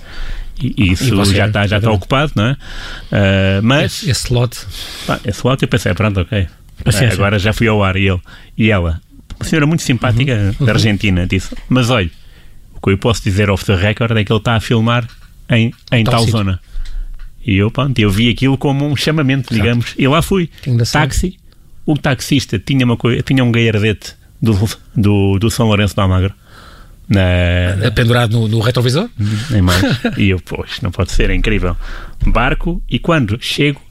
E, 0.62 0.92
isso 0.92 1.06
E 1.06 1.26
já 1.36 1.48
está 1.48 1.66
já 1.68 1.78
está 1.78 1.90
ocupado, 1.92 2.34
não 2.36 2.48
é? 2.48 2.58
Ah, 3.12 3.60
mas 3.64 3.94
Esse, 4.04 4.12
esse 4.12 4.26
slot. 4.28 4.58
Pá, 5.08 5.20
esse 5.26 5.46
lado 5.48 5.64
eu 5.64 5.68
pensei, 5.68 5.94
pronto, 5.94 6.20
ok. 6.22 6.48
Ah, 6.86 6.92
sim. 6.92 7.06
agora 7.06 7.40
já 7.40 7.52
fui 7.54 7.68
ao 7.68 7.84
ar 7.84 7.96
e 7.98 8.08
ele 8.08 8.20
e 8.58 8.70
ela, 8.72 9.02
uma 9.38 9.46
senhora 9.46 9.66
muito 9.68 9.84
simpática 9.84 10.56
Uhum. 10.60 10.66
da 10.66 10.74
Argentina, 10.74 11.26
disse: 11.28 11.56
Mas 11.68 11.90
olha, 11.90 12.10
o 12.76 12.80
que 12.82 12.92
eu 12.92 12.98
posso 12.98 13.24
dizer 13.24 13.50
off 13.50 13.66
the 13.66 13.76
record 13.76 14.16
é 14.18 14.24
que 14.24 14.32
ele 14.32 14.40
está 14.40 14.56
a 14.56 14.60
filmar 14.60 15.06
em, 15.50 15.74
em 15.92 16.04
Tal 16.04 16.14
tal, 16.16 16.28
zona. 16.28 16.60
E 17.46 17.58
eu, 17.58 17.72
pronto, 17.72 17.98
eu 18.00 18.10
vi 18.10 18.30
aquilo 18.30 18.58
como 18.58 18.86
um 18.86 18.96
chamamento, 18.96 19.54
digamos, 19.54 19.94
e 19.98 20.08
lá 20.08 20.22
fui. 20.22 20.50
Táxi, 20.92 21.38
o 21.92 21.98
taxista 21.98 22.60
tinha, 22.60 22.86
uma 22.86 22.96
coi- 22.98 23.22
tinha 23.24 23.44
um 23.44 23.52
gaiardete 23.52 24.14
do, 24.42 24.54
do, 24.96 25.40
do 25.40 25.50
São 25.50 25.68
Lourenço 25.68 25.96
da 25.96 26.04
Almagro. 26.04 26.34
Na, 27.08 27.90
Pendurado 27.92 28.34
no, 28.40 28.48
no 28.48 28.60
retrovisor? 28.60 29.10
nem 29.50 29.62
mais. 29.62 29.82
E 30.18 30.30
eu, 30.30 30.40
pois, 30.40 30.80
não 30.82 30.92
pode 30.92 31.12
ser, 31.12 31.30
é 31.32 31.36
incrível. 31.36 31.76
Barco, 32.28 32.82
e 32.88 33.00
quando 33.00 33.38
chego, 33.42 33.82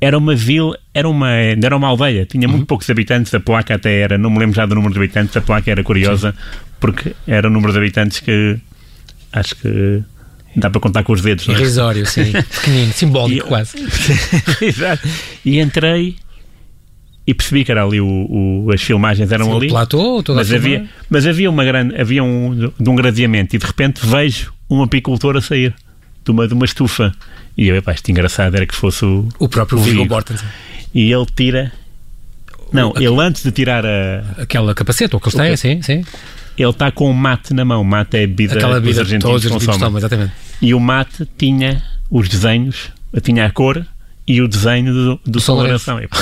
era 0.00 0.18
uma 0.18 0.34
vila, 0.34 0.76
era 0.92 1.08
uma, 1.08 1.30
era 1.30 1.76
uma 1.76 1.86
aldeia, 1.86 2.26
tinha 2.26 2.46
Uhum. 2.48 2.54
muito 2.54 2.66
poucos 2.66 2.90
habitantes, 2.90 3.32
a 3.32 3.38
placa 3.40 3.74
até 3.76 4.00
era, 4.00 4.18
não 4.18 4.30
me 4.30 4.38
lembro 4.40 4.56
já 4.56 4.66
do 4.66 4.74
número 4.74 4.92
de 4.92 4.98
habitantes, 4.98 5.36
a 5.36 5.40
placa 5.40 5.70
era 5.70 5.84
curiosa, 5.84 6.34
porque 6.80 7.14
era 7.26 7.46
o 7.46 7.50
número 7.50 7.72
de 7.72 7.78
habitantes 7.78 8.18
que 8.20 8.56
acho 9.32 9.54
que 9.54 10.02
dá 10.56 10.68
para 10.68 10.80
contar 10.80 11.04
com 11.04 11.12
os 11.12 11.20
dedos, 11.22 11.48
é? 11.48 11.52
Irrisório, 11.52 12.04
sim. 12.06 12.32
Pequenino, 12.56 12.92
simbólico 12.92 13.46
E- 13.46 13.48
quase. 13.48 13.76
Exato. 14.60 15.06
E 15.44 15.60
entrei 15.60 16.16
e 17.28 17.34
percebi 17.34 17.62
que 17.62 17.70
era 17.70 17.84
ali 17.84 18.00
o, 18.00 18.06
o 18.66 18.72
as 18.72 18.80
filmagens 18.82 19.30
eram 19.30 19.44
Sim, 19.44 19.56
ali. 19.58 19.66
O 19.66 19.70
platô, 19.70 20.22
toda 20.22 20.38
Mas 20.38 20.50
a 20.50 20.56
havia, 20.56 20.88
mas 21.10 21.26
havia 21.26 21.50
uma 21.50 21.62
grande, 21.62 22.00
havia 22.00 22.24
um, 22.24 22.72
de 22.80 22.88
um 22.88 22.94
gradeamento 22.94 23.54
e 23.54 23.58
de 23.58 23.66
repente 23.66 24.00
vejo 24.02 24.50
um 24.70 24.82
apicultor 24.82 25.36
a 25.36 25.42
sair 25.42 25.74
de 26.24 26.30
uma, 26.30 26.48
de 26.48 26.54
uma 26.54 26.64
estufa. 26.64 27.12
E 27.54 27.68
eu, 27.68 27.76
epá, 27.76 27.92
isto 27.92 28.10
engraçado 28.10 28.54
era 28.54 28.64
que 28.64 28.74
fosse 28.74 29.04
o, 29.04 29.28
O 29.38 29.46
próprio 29.46 29.78
o 29.78 29.82
Viggo. 29.82 30.06
Mortensen. 30.08 30.48
E 30.94 31.12
ele 31.12 31.26
tira. 31.36 31.70
Não, 32.72 32.92
O- 32.92 32.98
ele 32.98 33.20
antes 33.20 33.42
de 33.42 33.52
tirar 33.52 33.84
a. 33.84 34.24
Aquela 34.38 34.74
capacete, 34.74 35.14
ou 35.14 35.20
que 35.20 35.28
eles 35.28 35.34
O 35.34 35.38
têm, 35.38 35.54
sim, 35.56 35.82
sim. 35.82 36.04
Ele 36.56 36.70
está 36.70 36.90
com 36.90 37.10
um 37.10 37.12
mate 37.12 37.52
na 37.52 37.62
mão. 37.64 37.84
Mate 37.84 38.16
é 38.16 38.24
a 38.24 38.26
bebida 38.26 38.54
Aquela 38.54 38.80
que 38.80 38.88
os 38.88 38.98
argentinos 38.98 39.22
todos 39.22 39.44
os 39.44 39.52
argentinos 39.52 39.78
tomam, 39.78 39.98
exatamente. 39.98 40.32
E 40.62 40.72
o 40.72 40.80
mate 40.80 41.28
tinha 41.36 41.82
os 42.10 42.26
desenhos, 42.26 42.88
tinha 43.22 43.44
a 43.44 43.50
cor 43.50 43.84
e 44.28 44.42
o 44.42 44.46
desenho 44.46 44.92
do, 44.92 45.20
do 45.26 45.40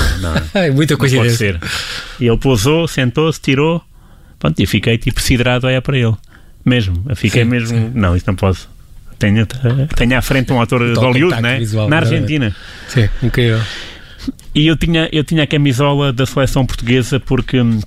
não 0.20 0.32
Ai, 0.54 0.70
muita 0.70 0.96
pode 0.96 1.10
coincidência. 1.16 1.58
ser. 1.60 1.60
E 2.20 2.26
ele 2.28 2.36
pousou, 2.38 2.86
sentou-se, 2.86 3.40
tirou. 3.40 3.82
Pronto, 4.38 4.60
e 4.60 4.66
fiquei 4.66 4.96
tipo 4.96 5.20
siderado 5.20 5.66
a 5.66 5.70
olhar 5.70 5.82
para 5.82 5.98
ele. 5.98 6.14
Mesmo. 6.64 7.02
Eu 7.08 7.16
fiquei 7.16 7.42
Sim, 7.42 7.50
mesmo. 7.50 7.68
sim. 7.68 7.90
Não, 7.94 8.14
isso 8.16 8.24
não 8.28 8.36
posso. 8.36 8.68
Tenho, 9.18 9.46
tenho 9.96 10.16
à 10.18 10.22
frente 10.22 10.52
um 10.52 10.60
ator 10.60 10.80
de 10.92 10.98
Hollywood, 10.98 11.40
né? 11.40 11.58
visual, 11.58 11.88
Na. 11.88 11.98
Argentina. 11.98 12.54
Sim, 12.88 13.08
incrível. 13.22 13.60
E 14.54 14.66
eu 14.66 14.76
tinha, 14.76 15.08
eu 15.12 15.24
tinha 15.24 15.42
a 15.44 15.46
camisola 15.46 16.12
da 16.12 16.26
seleção 16.26 16.64
portuguesa 16.66 17.18
porque 17.18 17.60
hum, 17.60 17.80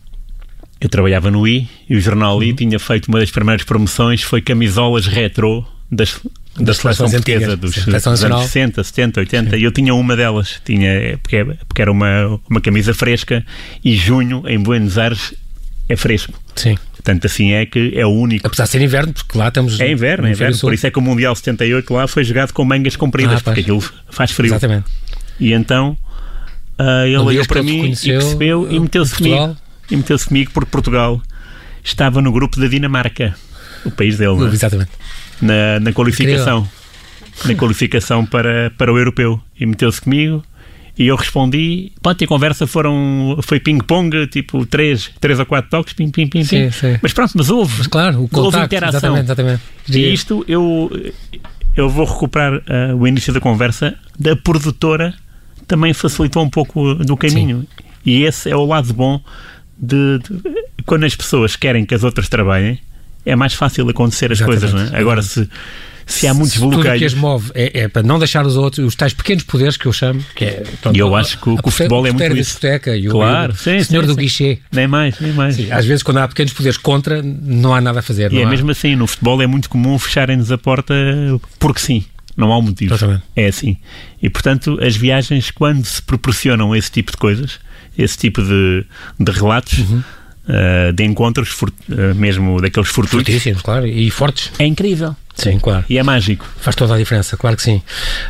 eu 0.82 0.90
trabalhava 0.90 1.30
no 1.30 1.48
I 1.48 1.68
e 1.90 1.96
o 1.96 2.02
jornal 2.02 2.38
Uhum. 2.38 2.44
I 2.44 2.54
tinha 2.54 2.80
feito 2.80 3.08
uma 3.08 3.20
das 3.20 3.30
primeiras 3.32 3.64
promoções 3.64 4.22
foi 4.24 4.42
camisolas 4.42 5.06
retrô 5.08 5.64
das, 5.92 6.20
da 6.58 6.74
seleção 6.74 7.10
portuguesa 7.10 7.56
dos, 7.56 7.74
sim, 7.74 7.82
seleção 7.82 8.14
dos 8.14 8.24
anos 8.24 8.42
60, 8.44 8.84
70, 8.84 9.20
80 9.22 9.58
e 9.58 9.64
eu 9.64 9.72
tinha 9.72 9.94
uma 9.94 10.16
delas 10.16 10.60
tinha, 10.66 11.18
porque, 11.22 11.46
porque 11.68 11.82
era 11.82 11.92
uma, 11.92 12.40
uma 12.50 12.60
camisa 12.60 12.94
fresca 12.94 13.46
e 13.84 13.96
junho 13.96 14.44
em 14.48 14.60
Buenos 14.60 14.98
Aires 14.98 15.34
é 15.88 15.96
fresco 15.96 16.34
Sim. 16.56 16.78
portanto 16.94 17.26
assim 17.26 17.52
é 17.54 17.66
que 17.66 17.94
é 17.96 18.06
o 18.06 18.10
único 18.10 18.46
Apesar 18.48 18.66
de 18.66 18.72
ser 18.72 18.82
inverno, 18.82 19.14
porque 19.14 19.38
lá 19.38 19.48
estamos. 19.48 19.80
é 19.80 19.92
inverno, 19.92 20.24
no 20.24 20.30
é 20.30 20.32
inverno. 20.32 20.58
Por 20.60 20.74
isso 20.74 20.86
é 20.86 20.92
que 20.92 21.00
o 21.00 21.02
Mundial 21.02 21.36
78 21.36 21.94
lá 21.94 22.08
foi 22.08 22.24
jogado 22.24 22.52
com 22.52 22.66
mangas 22.66 22.96
compridas, 22.96 23.40
Ah, 23.40 23.44
porque 23.44 23.62
aquilo 23.62 23.84
faz 24.10 24.32
frio. 24.32 24.50
Exatamente. 24.50 24.86
E 25.40 25.54
então 25.54 25.98
ah, 26.80 27.06
ele 27.06 27.18
olhou 27.18 27.46
para 27.46 27.62
mim 27.62 27.92
e 27.92 27.96
percebeu 27.96 28.72
e 28.72 28.78
uh, 28.78 28.82
meteu-se 28.82 29.14
comigo. 29.14 29.58
E 29.92 29.98
meteu-se 29.98 30.26
comigo 30.28 30.52
porque 30.54 30.72
Portugal 30.72 31.22
estava 31.84 32.22
no 32.22 32.32
grupo 32.32 32.60
da 32.60 32.68
Dinamarca, 32.68 33.36
o 33.86 33.92
país 33.92 34.18
dele, 34.18 34.36
não 34.36 34.48
é? 34.48 34.54
Exatamente. 34.54 34.92
na, 35.42 35.80
na 35.80 35.94
qualificação. 35.94 36.68
Na 37.46 37.56
qualificação 37.56 38.26
para, 38.26 38.72
para 38.78 38.92
o 38.92 38.98
europeu. 38.98 39.40
E 39.60 39.66
meteu-se 39.66 40.02
comigo 40.02 40.44
e 40.98 41.08
eu 41.08 41.16
respondi. 41.16 41.92
Pronto, 42.02 42.22
e 42.22 42.26
a 42.26 42.28
conversa 42.28 42.68
foram, 42.68 43.40
foi 43.42 43.60
ping-pong, 43.60 44.28
tipo 44.28 44.66
3, 44.66 45.12
três 45.22 45.40
ou 45.40 45.46
4 45.46 45.70
toques, 45.70 45.94
ping, 45.94 46.10
ping, 46.12 46.28
ping, 46.28 46.44
Sim, 46.44 46.66
ping. 46.66 46.72
sim. 46.72 46.98
Mas 47.02 47.14
pronto, 47.14 47.32
mas 47.36 47.50
houve. 47.50 47.74
Mas 47.78 47.88
claro, 47.88 48.18
o 48.18 48.22
Houve 48.24 48.30
contacto. 48.34 48.66
interação. 48.76 49.00
Exatamente, 49.18 49.26
exatamente. 49.26 49.62
E 49.90 50.14
isto 50.14 50.44
eu, 50.48 50.92
eu 51.78 51.90
vou 51.90 52.06
recuperar 52.06 52.62
ah, 52.68 52.94
o 52.96 53.08
início 53.08 53.32
da 53.32 53.40
conversa 53.40 53.96
da 54.20 54.36
produtora 54.36 55.14
também 55.66 55.94
facilitou 55.94 56.44
um 56.44 56.50
pouco 56.50 56.96
do 56.96 57.16
caminho. 57.16 57.66
E 58.06 58.24
esse 58.24 58.50
é 58.50 58.56
o 58.56 58.66
lado 58.66 58.94
bom 58.94 59.22
de, 59.78 60.20
de- 60.20 60.42
quando 60.86 61.06
as 61.06 61.16
pessoas 61.16 61.56
querem 61.56 61.86
que 61.86 61.94
as 61.96 62.04
outras 62.04 62.28
trabalhem, 62.28 62.78
é 63.30 63.36
mais 63.36 63.54
fácil 63.54 63.88
acontecer 63.90 64.32
as 64.32 64.40
Exatamente. 64.40 64.62
coisas, 64.72 64.90
não 64.92 64.98
é? 64.98 65.00
Agora 65.00 65.22
se, 65.22 65.50
se 66.06 66.26
há 66.28 66.34
muitos 66.34 66.54
Se 66.54 66.60
Tudo 66.60 66.80
o 66.80 66.82
que 66.82 66.88
as 66.88 67.14
bloqueios. 67.14 67.14
move 67.14 67.52
é, 67.54 67.82
é 67.82 67.88
para 67.88 68.02
não 68.04 68.18
deixar 68.18 68.46
os 68.46 68.58
outros, 68.58 68.86
os 68.86 68.96
tais 68.96 69.14
pequenos 69.14 69.44
poderes 69.44 69.78
que 69.78 69.86
eu 69.86 69.94
chamo, 69.94 70.24
que 70.36 70.46
é. 70.46 70.64
pronto, 70.82 70.96
E 70.96 71.00
eu 71.00 71.16
acho 71.16 71.40
que 71.40 71.50
o- 71.50 71.58
a 71.58 71.62
que 71.62 71.68
o 71.68 71.72
futebol 71.72 72.06
é 72.08 72.12
muito 72.12 72.20
da 72.20 72.40
isso. 72.40 72.52
discoteca 72.52 72.96
e 72.98 73.08
o, 73.08 73.12
Claro, 73.12 73.54
o 73.54 73.56
sim, 73.56 73.84
senhor 73.84 74.02
sim, 74.02 74.08
do 74.08 74.14
sim. 74.16 74.20
guichê. 74.22 74.60
Nem 74.72 74.88
mais, 74.88 75.20
nem 75.20 75.32
mais. 75.34 75.56
Sim, 75.56 75.72
às 75.72 75.86
vezes, 75.86 76.02
quando 76.02 76.18
há 76.18 76.28
pequenos 76.28 76.52
poderes 76.54 76.78
contra, 76.78 77.22
não 77.22 77.74
há 77.76 77.80
nada 77.82 78.00
a 78.00 78.02
fazer. 78.02 78.32
E 78.34 78.40
é 78.40 78.44
há- 78.44 78.50
mesmo 78.50 78.72
assim, 78.72 78.96
no 78.96 79.06
futebol 79.06 79.42
é 79.42 79.48
muito 79.48 79.70
comum 79.70 79.98
fecharem-nos 80.00 80.52
a 80.52 80.58
porta 80.58 80.94
porque 81.60 81.80
sim, 81.80 82.04
não 82.36 82.52
há 82.52 82.58
um 82.58 82.62
motivo. 82.64 82.94
Exatamente. 82.94 83.24
É 83.36 83.48
assim. 83.48 83.78
E 84.22 84.30
portanto, 84.30 84.80
as 84.82 84.96
viagens, 84.96 85.52
quando 85.52 85.86
se 85.86 86.02
proporcionam 86.02 86.76
esse 86.76 86.90
tipo 86.92 87.12
de 87.12 87.18
coisas, 87.18 87.60
esse 87.98 88.18
tipo 88.18 88.42
de, 88.42 88.84
de 89.20 89.32
relatos, 89.32 89.78
Uhum. 89.80 90.02
Ah, 90.50 90.92
de 90.94 91.04
encontros, 91.06 91.56
ah, 91.92 92.14
mesmo 92.16 92.60
daqueles 92.62 92.90
fortuitos, 92.90 93.34
Fortíssimos, 93.34 93.62
claro, 93.62 93.86
e 93.88 94.10
fortes. 94.10 94.52
é 94.60 94.66
incrível. 94.66 95.16
Sim, 95.36 95.58
claro. 95.58 95.86
E 95.90 95.98
é 95.98 96.04
mágico. 96.04 96.46
Faz 96.60 96.76
toda 96.76 96.96
a 96.96 96.98
diferença, 96.98 97.38
claro 97.38 97.56
que 97.56 97.64
sim. 97.64 97.82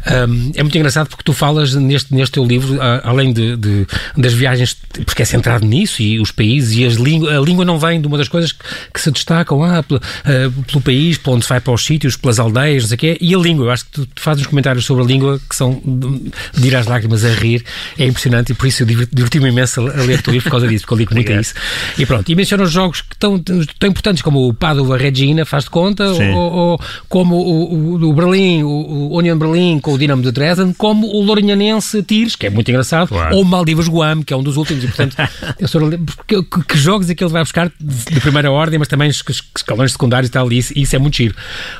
Ahm, 0.06 0.52
é 0.56 0.62
muito 0.62 0.78
engraçado 0.78 1.08
porque 1.08 1.24
tu 1.24 1.34
falas 1.34 1.74
neste, 1.74 2.14
neste 2.14 2.34
teu 2.34 2.46
livro, 2.46 2.80
a- 2.80 3.02
além 3.04 3.34
de, 3.34 3.56
de- 3.58 3.88
das 4.16 4.32
viagens, 4.34 4.78
porque 5.06 5.24
é 5.24 5.26
centrado 5.26 5.66
nisso, 5.66 6.04
e 6.04 6.20
os 6.20 6.32
países, 6.32 6.78
e 6.78 6.86
as 6.86 6.94
língua, 6.96 7.36
a 7.36 7.42
língua 7.42 7.66
não 7.66 7.80
vem 7.80 8.00
de 8.00 8.06
uma 8.06 8.16
das 8.18 8.28
coisas 8.28 8.52
que, 8.52 8.64
que 8.94 9.02
se 9.02 9.10
destacam 9.10 9.64
ah, 9.64 9.82
pelo, 9.82 10.00
ah, 10.24 10.52
pelo 10.68 10.82
país, 10.82 11.18
para 11.18 11.32
onde 11.34 11.46
se 11.46 11.50
vai 11.50 11.60
para 11.60 11.74
os 11.74 11.84
sítios, 11.84 12.16
pelas 12.16 12.38
aldeias, 12.40 12.84
não 12.84 12.90
sei 12.90 12.96
o 12.96 13.00
quê, 13.00 13.18
e 13.20 13.34
a 13.34 13.38
língua. 13.40 13.66
Eu 13.66 13.72
acho 13.72 13.86
que 13.86 13.92
tu, 13.92 14.06
tu 14.06 14.22
fazes 14.22 14.44
uns 14.44 14.48
comentários 14.48 14.86
sobre 14.86 15.04
a 15.04 15.08
língua 15.08 15.40
que 15.50 15.56
são 15.56 15.82
de, 15.84 16.32
de 16.62 16.68
ir 16.68 16.76
às 16.76 16.86
lágrimas 16.86 17.26
a 17.26 17.30
rir, 17.34 17.64
é 17.98 18.06
impressionante, 18.06 18.52
e 18.52 18.56
por 18.56 18.68
isso 18.68 18.84
eu 18.84 18.88
diverti-me 18.88 19.50
imenso 19.50 19.82
a, 19.82 20.00
a 20.00 20.04
ler 20.04 20.20
o 20.20 20.22
teu 20.22 20.32
livro 20.34 20.44
por 20.44 20.52
causa 20.52 20.68
disso, 20.68 20.84
porque 20.86 20.94
eu 20.94 20.98
ligo 21.00 21.16
muito 21.16 21.32
a 21.32 21.42
isso. 21.42 21.56
E 21.98 22.06
pronto, 22.06 22.30
e 22.32 22.36
mencionas 22.36 22.70
jogos 22.72 23.02
que 23.02 23.14
estão 23.16 23.40
tão 23.40 23.90
importantes 23.90 24.22
como 24.22 24.48
o 24.48 24.54
Padova 24.54 24.96
Regina, 24.96 25.44
faz 25.44 25.64
de 25.64 25.72
conta, 25.72 26.14
Sim. 26.14 26.30
ou, 26.34 26.52
ou 26.54 26.82
como 27.08 27.36
o, 27.36 27.96
o, 27.96 28.10
o 28.10 28.14
Berlim, 28.14 28.64
o, 28.64 28.68
o 28.68 29.18
Union 29.18 29.38
Berlim 29.38 29.80
com 29.80 29.94
o 29.94 29.98
Dinamo 29.98 30.22
de 30.22 30.32
Dresden, 30.32 30.74
como 30.74 31.08
o 31.08 31.24
Lourinhanense 31.24 32.04
Tires, 32.04 32.36
que 32.36 32.48
é 32.48 32.50
muito 32.50 32.70
engraçado, 32.70 33.08
Claro. 33.08 33.36
ou 33.36 33.42
o 33.42 33.46
Maldivas 33.46 33.88
Guam, 33.88 34.24
que 34.24 34.34
é 34.34 34.38
um 34.38 34.44
dos 34.44 34.58
últimos, 34.58 34.84
e 34.84 34.88
portanto, 34.88 35.16
eu 35.60 35.68
sou, 35.68 35.90
que, 36.28 36.44
que, 36.44 36.64
que 36.64 36.78
jogos 36.78 37.10
é 37.10 37.16
que 37.16 37.24
ele 37.24 37.32
vai 37.32 37.44
buscar 37.44 37.72
de, 37.80 38.20
primeira 38.20 38.52
ordem, 38.52 38.78
mas 38.78 38.88
também 38.88 39.10
escalões 39.10 39.92
secundários 39.92 40.30
e 40.30 40.32
tal, 40.32 40.52
e 40.52 40.58
isso, 40.58 40.74
isso 40.76 40.96
é 40.96 41.00
muito 41.00 41.16
giro. 41.18 41.36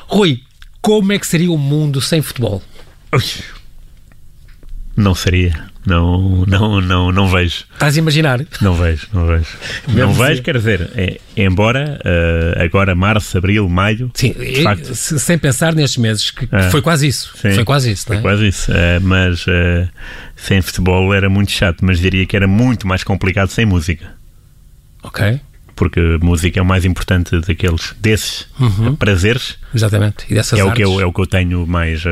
Rui, 0.06 0.40
como 0.80 1.12
é 1.12 1.18
que 1.18 1.26
seria 1.26 1.52
o 1.52 1.58
mundo 1.58 2.00
sem 2.00 2.22
futebol? 2.22 2.62
Não 4.96 5.14
seria. 5.14 5.69
Não, 5.86 6.44
não, 6.46 6.80
não, 6.80 7.10
não 7.10 7.28
vejo. 7.28 7.64
Estás 7.72 7.96
a 7.96 7.98
imaginar? 7.98 8.44
Não 8.60 8.74
vejo, 8.74 9.06
não 9.14 9.26
vejo. 9.26 9.46
Mesmo 9.88 10.00
não 10.00 10.10
assim. 10.10 10.22
vejo, 10.24 10.42
quer 10.42 10.56
dizer, 10.58 10.90
é, 10.94 11.18
embora 11.34 11.98
ah, 12.04 12.62
agora 12.62 12.94
março, 12.94 13.38
abril, 13.38 13.66
maio, 13.68 14.10
Sim, 14.12 14.34
facto, 14.62 14.94
se- 14.94 15.18
sem 15.18 15.38
pensar 15.38 15.74
nestes 15.74 15.96
meses, 15.96 16.30
que 16.30 16.46
É. 16.52 16.70
foi 16.70 16.82
quase 16.82 17.06
isso. 17.06 17.32
Sim, 17.40 17.52
foi 17.54 17.64
quase 17.64 17.90
isso, 17.92 18.06
Foi 18.06 18.16
é? 18.16 18.20
quase 18.20 18.46
isso. 18.46 18.70
Eh, 18.70 18.98
mas 19.00 19.46
eh, 19.48 19.88
sem 20.36 20.60
futebol 20.60 21.14
era 21.14 21.30
muito 21.30 21.50
chato, 21.50 21.78
mas 21.82 21.98
diria 21.98 22.26
que 22.26 22.36
era 22.36 22.46
muito 22.46 22.86
mais 22.86 23.02
complicado 23.02 23.48
sem 23.48 23.64
música. 23.64 24.06
Ok, 25.02 25.40
Porque 25.74 26.18
música 26.20 26.58
é 26.58 26.62
o 26.62 26.66
mais 26.66 26.84
importante 26.84 27.40
daqueles, 27.40 27.94
desses 27.98 28.46
Uhum. 28.60 28.94
prazeres. 28.96 29.56
exatamente. 29.74 30.26
E 30.28 30.34
dessas 30.34 30.58
É 30.58 30.62
o, 30.62 30.66
que 30.72 30.82
artes? 30.82 30.94
eu, 30.94 31.00
é 31.00 31.06
o 31.06 31.12
que 31.12 31.20
eu 31.22 31.26
tenho 31.26 31.66
mais. 31.66 32.04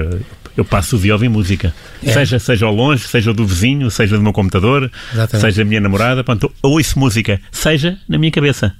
Eu 0.58 0.64
passo 0.64 0.96
o 0.96 0.98
dia 0.98 1.12
a 1.12 1.14
ouvir 1.14 1.28
música. 1.28 1.72
É. 2.04 2.12
Seja, 2.12 2.38
seja 2.38 2.66
ao 2.66 2.74
longe, 2.74 3.06
seja 3.06 3.32
do 3.32 3.46
vizinho, 3.46 3.90
seja 3.90 4.16
do 4.16 4.22
meu 4.22 4.32
computador, 4.32 4.90
Exatamente. 5.12 5.40
seja 5.40 5.62
da 5.62 5.68
minha 5.68 5.80
namorada. 5.80 6.24
Pronto, 6.24 6.52
eu 6.62 6.70
ouço 6.70 6.98
música, 6.98 7.40
seja 7.50 7.96
na 8.08 8.18
minha 8.18 8.32
cabeça. 8.32 8.74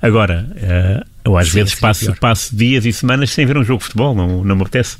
Agora, 0.00 0.48
eh, 0.56 1.04
eu 1.24 1.36
às 1.36 1.48
Sim, 1.48 1.58
vezes 1.58 1.74
passo, 1.74 2.14
passo 2.14 2.56
dias 2.56 2.86
e 2.86 2.92
semanas 2.92 3.30
sem 3.30 3.44
ver 3.44 3.58
um 3.58 3.64
jogo 3.64 3.80
de 3.80 3.84
futebol, 3.84 4.14
não, 4.14 4.42
não 4.42 4.56
me 4.56 4.62
apetece. 4.62 4.96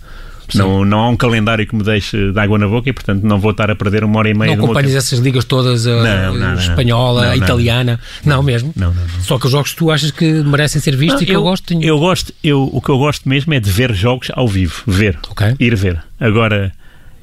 Não, 0.59 0.85
não 0.85 0.99
há 1.01 1.09
um 1.09 1.17
calendário 1.17 1.67
que 1.67 1.75
me 1.75 1.83
deixe 1.83 2.33
de 2.33 2.39
água 2.39 2.59
na 2.59 2.67
boca 2.69 2.89
e, 2.89 2.93
portanto, 2.93 3.23
não 3.23 3.39
vou 3.39 3.51
estar 3.51 3.71
a 3.71 3.75
perder 3.77 4.05
uma 4.05 4.19
hora 4.19 4.31
e 4.31 4.35
meia 4.35 4.57
Não 4.57 4.65
acompanhas 4.65 4.95
essas 4.95 5.19
ligas 5.19 5.45
todas, 5.45 5.87
a 5.87 5.91
Não, 6.03 6.35
não, 6.35 6.49
não. 6.51 6.55
espanhola, 6.55 7.25
Não, 7.27 7.31
a 7.33 7.37
italiana? 7.37 8.01
Não, 8.25 8.43
mesmo? 8.43 8.73
Não. 8.77 8.95
Só 9.21 9.39
que 9.39 9.47
os 9.47 9.53
jogos 9.53 9.71
que 9.73 9.77
tu 9.77 9.91
achas 9.91 10.11
que 10.11 10.25
merecem 10.43 10.81
ser 10.81 10.97
vistos 10.97 11.23
e 11.23 11.27
que 11.27 11.33
eu, 11.33 11.43
gosto. 11.43 11.65
tenho- 11.67 11.83
Eu 11.85 11.99
gosto, 11.99 12.33
eu, 12.43 12.69
o 12.73 12.81
que 12.81 12.89
eu 12.91 12.99
gosto 12.99 13.29
mesmo 13.29 13.53
é 13.55 13.61
de 13.61 13.71
ver 13.71 13.93
jogos 13.95 14.29
ao 14.35 14.47
vivo, 14.49 14.83
ver, 14.87 15.19
Ok. 15.31 15.55
ir 15.59 15.75
ver. 15.77 16.03
Agora, 16.19 16.73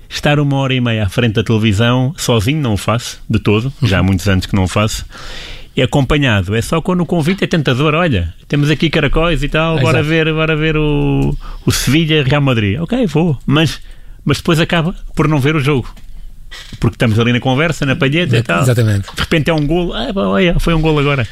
estar 0.10 0.40
uma 0.40 0.58
hora 0.58 0.74
e 0.74 0.80
meia 0.82 1.04
à 1.06 1.10
frente 1.10 1.34
da 1.34 1.44
televisão, 1.44 2.14
sozinho 2.18 2.62
não 2.62 2.74
o 2.74 2.78
faço, 2.78 3.20
de 3.30 3.40
todo, 3.40 3.72
já 3.84 4.00
há 4.00 4.04
muitos 4.04 4.28
anos 4.28 4.46
que 4.46 4.56
não 4.56 4.64
o 4.64 4.68
faço. 4.68 5.06
E 5.78 5.82
acompanhado, 5.84 6.56
é 6.56 6.62
só 6.62 6.82
quando 6.82 7.02
o 7.02 7.06
convite 7.06 7.44
é 7.44 7.48
tentador. 7.48 7.94
Olha, 7.94 8.34
temos 8.48 8.72
aqui 8.72 8.90
caracóis 8.90 9.44
e 9.44 9.48
tal, 9.48 9.76
bora 9.80 10.00
Exato. 10.00 10.10
ver, 10.10 10.34
bora 10.34 10.56
ver 10.56 10.76
o, 10.76 11.38
o 11.64 11.72
Sevilha 11.72 12.24
Real 12.24 12.42
Madrid. 12.42 12.80
Ok, 12.82 13.06
vou, 13.06 13.38
mas, 13.46 13.80
mas 14.26 14.38
depois 14.38 14.60
acaba 14.60 14.96
por 15.16 15.28
não 15.28 15.40
ver 15.40 15.56
o 15.56 15.60
jogo. 15.60 15.88
Porque 16.80 16.96
estamos 16.96 17.20
ali 17.20 17.32
na 17.32 17.40
conversa, 17.40 17.86
na 17.86 17.96
palheta 17.96 18.36
e 18.36 18.42
tal. 18.42 18.64
Exatamente. 18.64 19.08
De 19.14 19.22
repente 19.22 19.52
é 19.52 19.54
um 19.54 19.68
golo, 19.68 19.94
ah, 19.94 20.12
olha, 20.16 20.60
foi 20.60 20.74
um 20.74 20.82
golo 20.82 20.98
agora. 20.98 21.28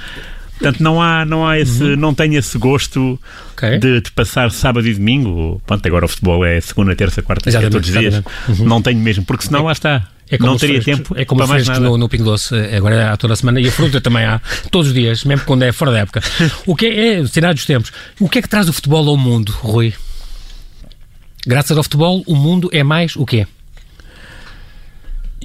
Portanto, 0.59 0.81
não 0.83 1.01
há, 1.01 1.25
não 1.25 1.45
há 1.47 1.59
esse, 1.59 1.83
Uhum. 1.83 1.95
não 1.95 2.13
tenho 2.13 2.37
esse 2.37 2.57
gosto 2.57 3.19
Ok. 3.53 3.79
de, 3.79 3.99
de 4.01 4.11
passar 4.11 4.51
sábado 4.51 4.87
e 4.87 4.93
domingo. 4.93 5.59
Pronto, 5.65 5.85
agora 5.87 6.05
o 6.05 6.07
futebol 6.07 6.45
é 6.45 6.61
segunda, 6.61 6.95
terça, 6.95 7.21
quarta, 7.23 7.49
é 7.49 7.69
todos 7.69 7.89
os 7.89 7.97
dias. 7.97 8.21
Uhum. 8.47 8.65
Não 8.65 8.81
tenho 8.81 8.99
mesmo, 8.99 9.25
porque 9.25 9.45
senão 9.47 9.63
lá 9.63 9.71
está. 9.71 10.07
É 10.29 10.37
não 10.39 10.57
teria 10.57 10.81
frescos, 10.81 11.07
tempo 11.07 11.19
é 11.19 11.23
como 11.23 11.39
para 11.39 11.47
mais 11.47 11.67
nada. 11.67 11.79
no, 11.79 11.97
no 11.97 12.09
Pingo 12.09 12.23
Doce, 12.23 12.55
eh, 12.55 12.77
agora 12.77 13.11
há 13.11 13.17
toda 13.17 13.33
a 13.33 13.35
semana, 13.35 13.59
e 13.61 13.67
a 13.67 13.71
fruta 13.71 14.01
também 14.01 14.25
há 14.25 14.41
todos 14.71 14.87
os 14.87 14.93
dias, 14.93 15.23
mesmo 15.23 15.45
quando 15.45 15.63
é 15.63 15.71
fora 15.71 15.91
da 15.91 15.99
época. 15.99 16.21
O 16.65 16.75
que 16.75 16.87
é, 16.87 17.19
é 17.19 17.27
sinal 17.27 17.53
dos 17.53 17.65
tempos. 17.65 17.91
O 18.19 18.27
que 18.27 18.39
é 18.39 18.41
que 18.41 18.49
traz 18.49 18.67
o 18.67 18.73
futebol 18.73 19.07
ao 19.07 19.17
mundo, 19.17 19.51
Rui? 19.51 19.93
Graças 21.45 21.77
ao 21.77 21.83
futebol, 21.83 22.23
o 22.25 22.35
mundo 22.35 22.69
é 22.73 22.83
mais 22.83 23.15
o 23.15 23.25
quê? 23.25 23.45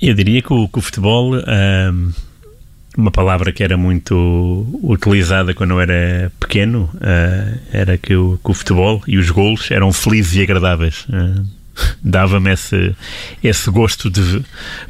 Eu 0.00 0.14
diria 0.14 0.40
que 0.40 0.52
o, 0.52 0.66
que 0.66 0.78
o 0.78 0.80
futebol 0.80 1.34
ahm, 1.34 2.12
uma 2.96 3.10
palavra 3.10 3.52
que 3.52 3.62
era 3.62 3.76
muito 3.76 4.66
utilizada 4.82 5.54
quando 5.54 5.72
eu 5.72 5.80
era 5.80 6.32
pequeno 6.40 6.90
uh, 6.94 7.60
era 7.72 7.98
que 7.98 8.14
o, 8.14 8.38
que 8.42 8.50
o, 8.50 8.54
futebol 8.54 9.02
e 9.06 9.18
os 9.18 9.30
golos 9.30 9.70
eram 9.70 9.92
felizes 9.92 10.36
e 10.36 10.42
agradáveis. 10.42 11.04
Uh, 11.08 11.60
Dava-me 12.02 12.52
esse, 12.52 12.94
esse 13.42 13.70
gosto 13.70 14.10
de. 14.10 14.44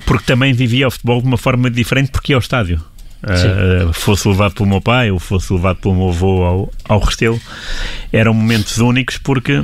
Porque 0.07 0.24
também 0.24 0.53
vivia 0.53 0.88
o 0.88 0.90
futebol 0.90 1.20
de 1.20 1.29
uma 1.29 1.38
forma 1.38 1.70
diferente, 1.70 2.11
porque 2.11 2.33
ia 2.33 2.37
ao 2.37 2.40
estádio. 2.40 2.83
Uh, 3.22 3.92
fosse 3.92 4.26
levado 4.26 4.55
pelo 4.55 4.68
meu 4.68 4.81
pai 4.81 5.11
ou 5.11 5.18
fosse 5.18 5.53
levado 5.53 5.76
pelo 5.76 5.94
meu 5.94 6.09
avô 6.09 6.42
ao, 6.42 6.72
ao 6.88 7.00
Restelo, 7.00 7.38
eram 8.11 8.33
momentos 8.33 8.79
únicos 8.79 9.18
porque 9.18 9.62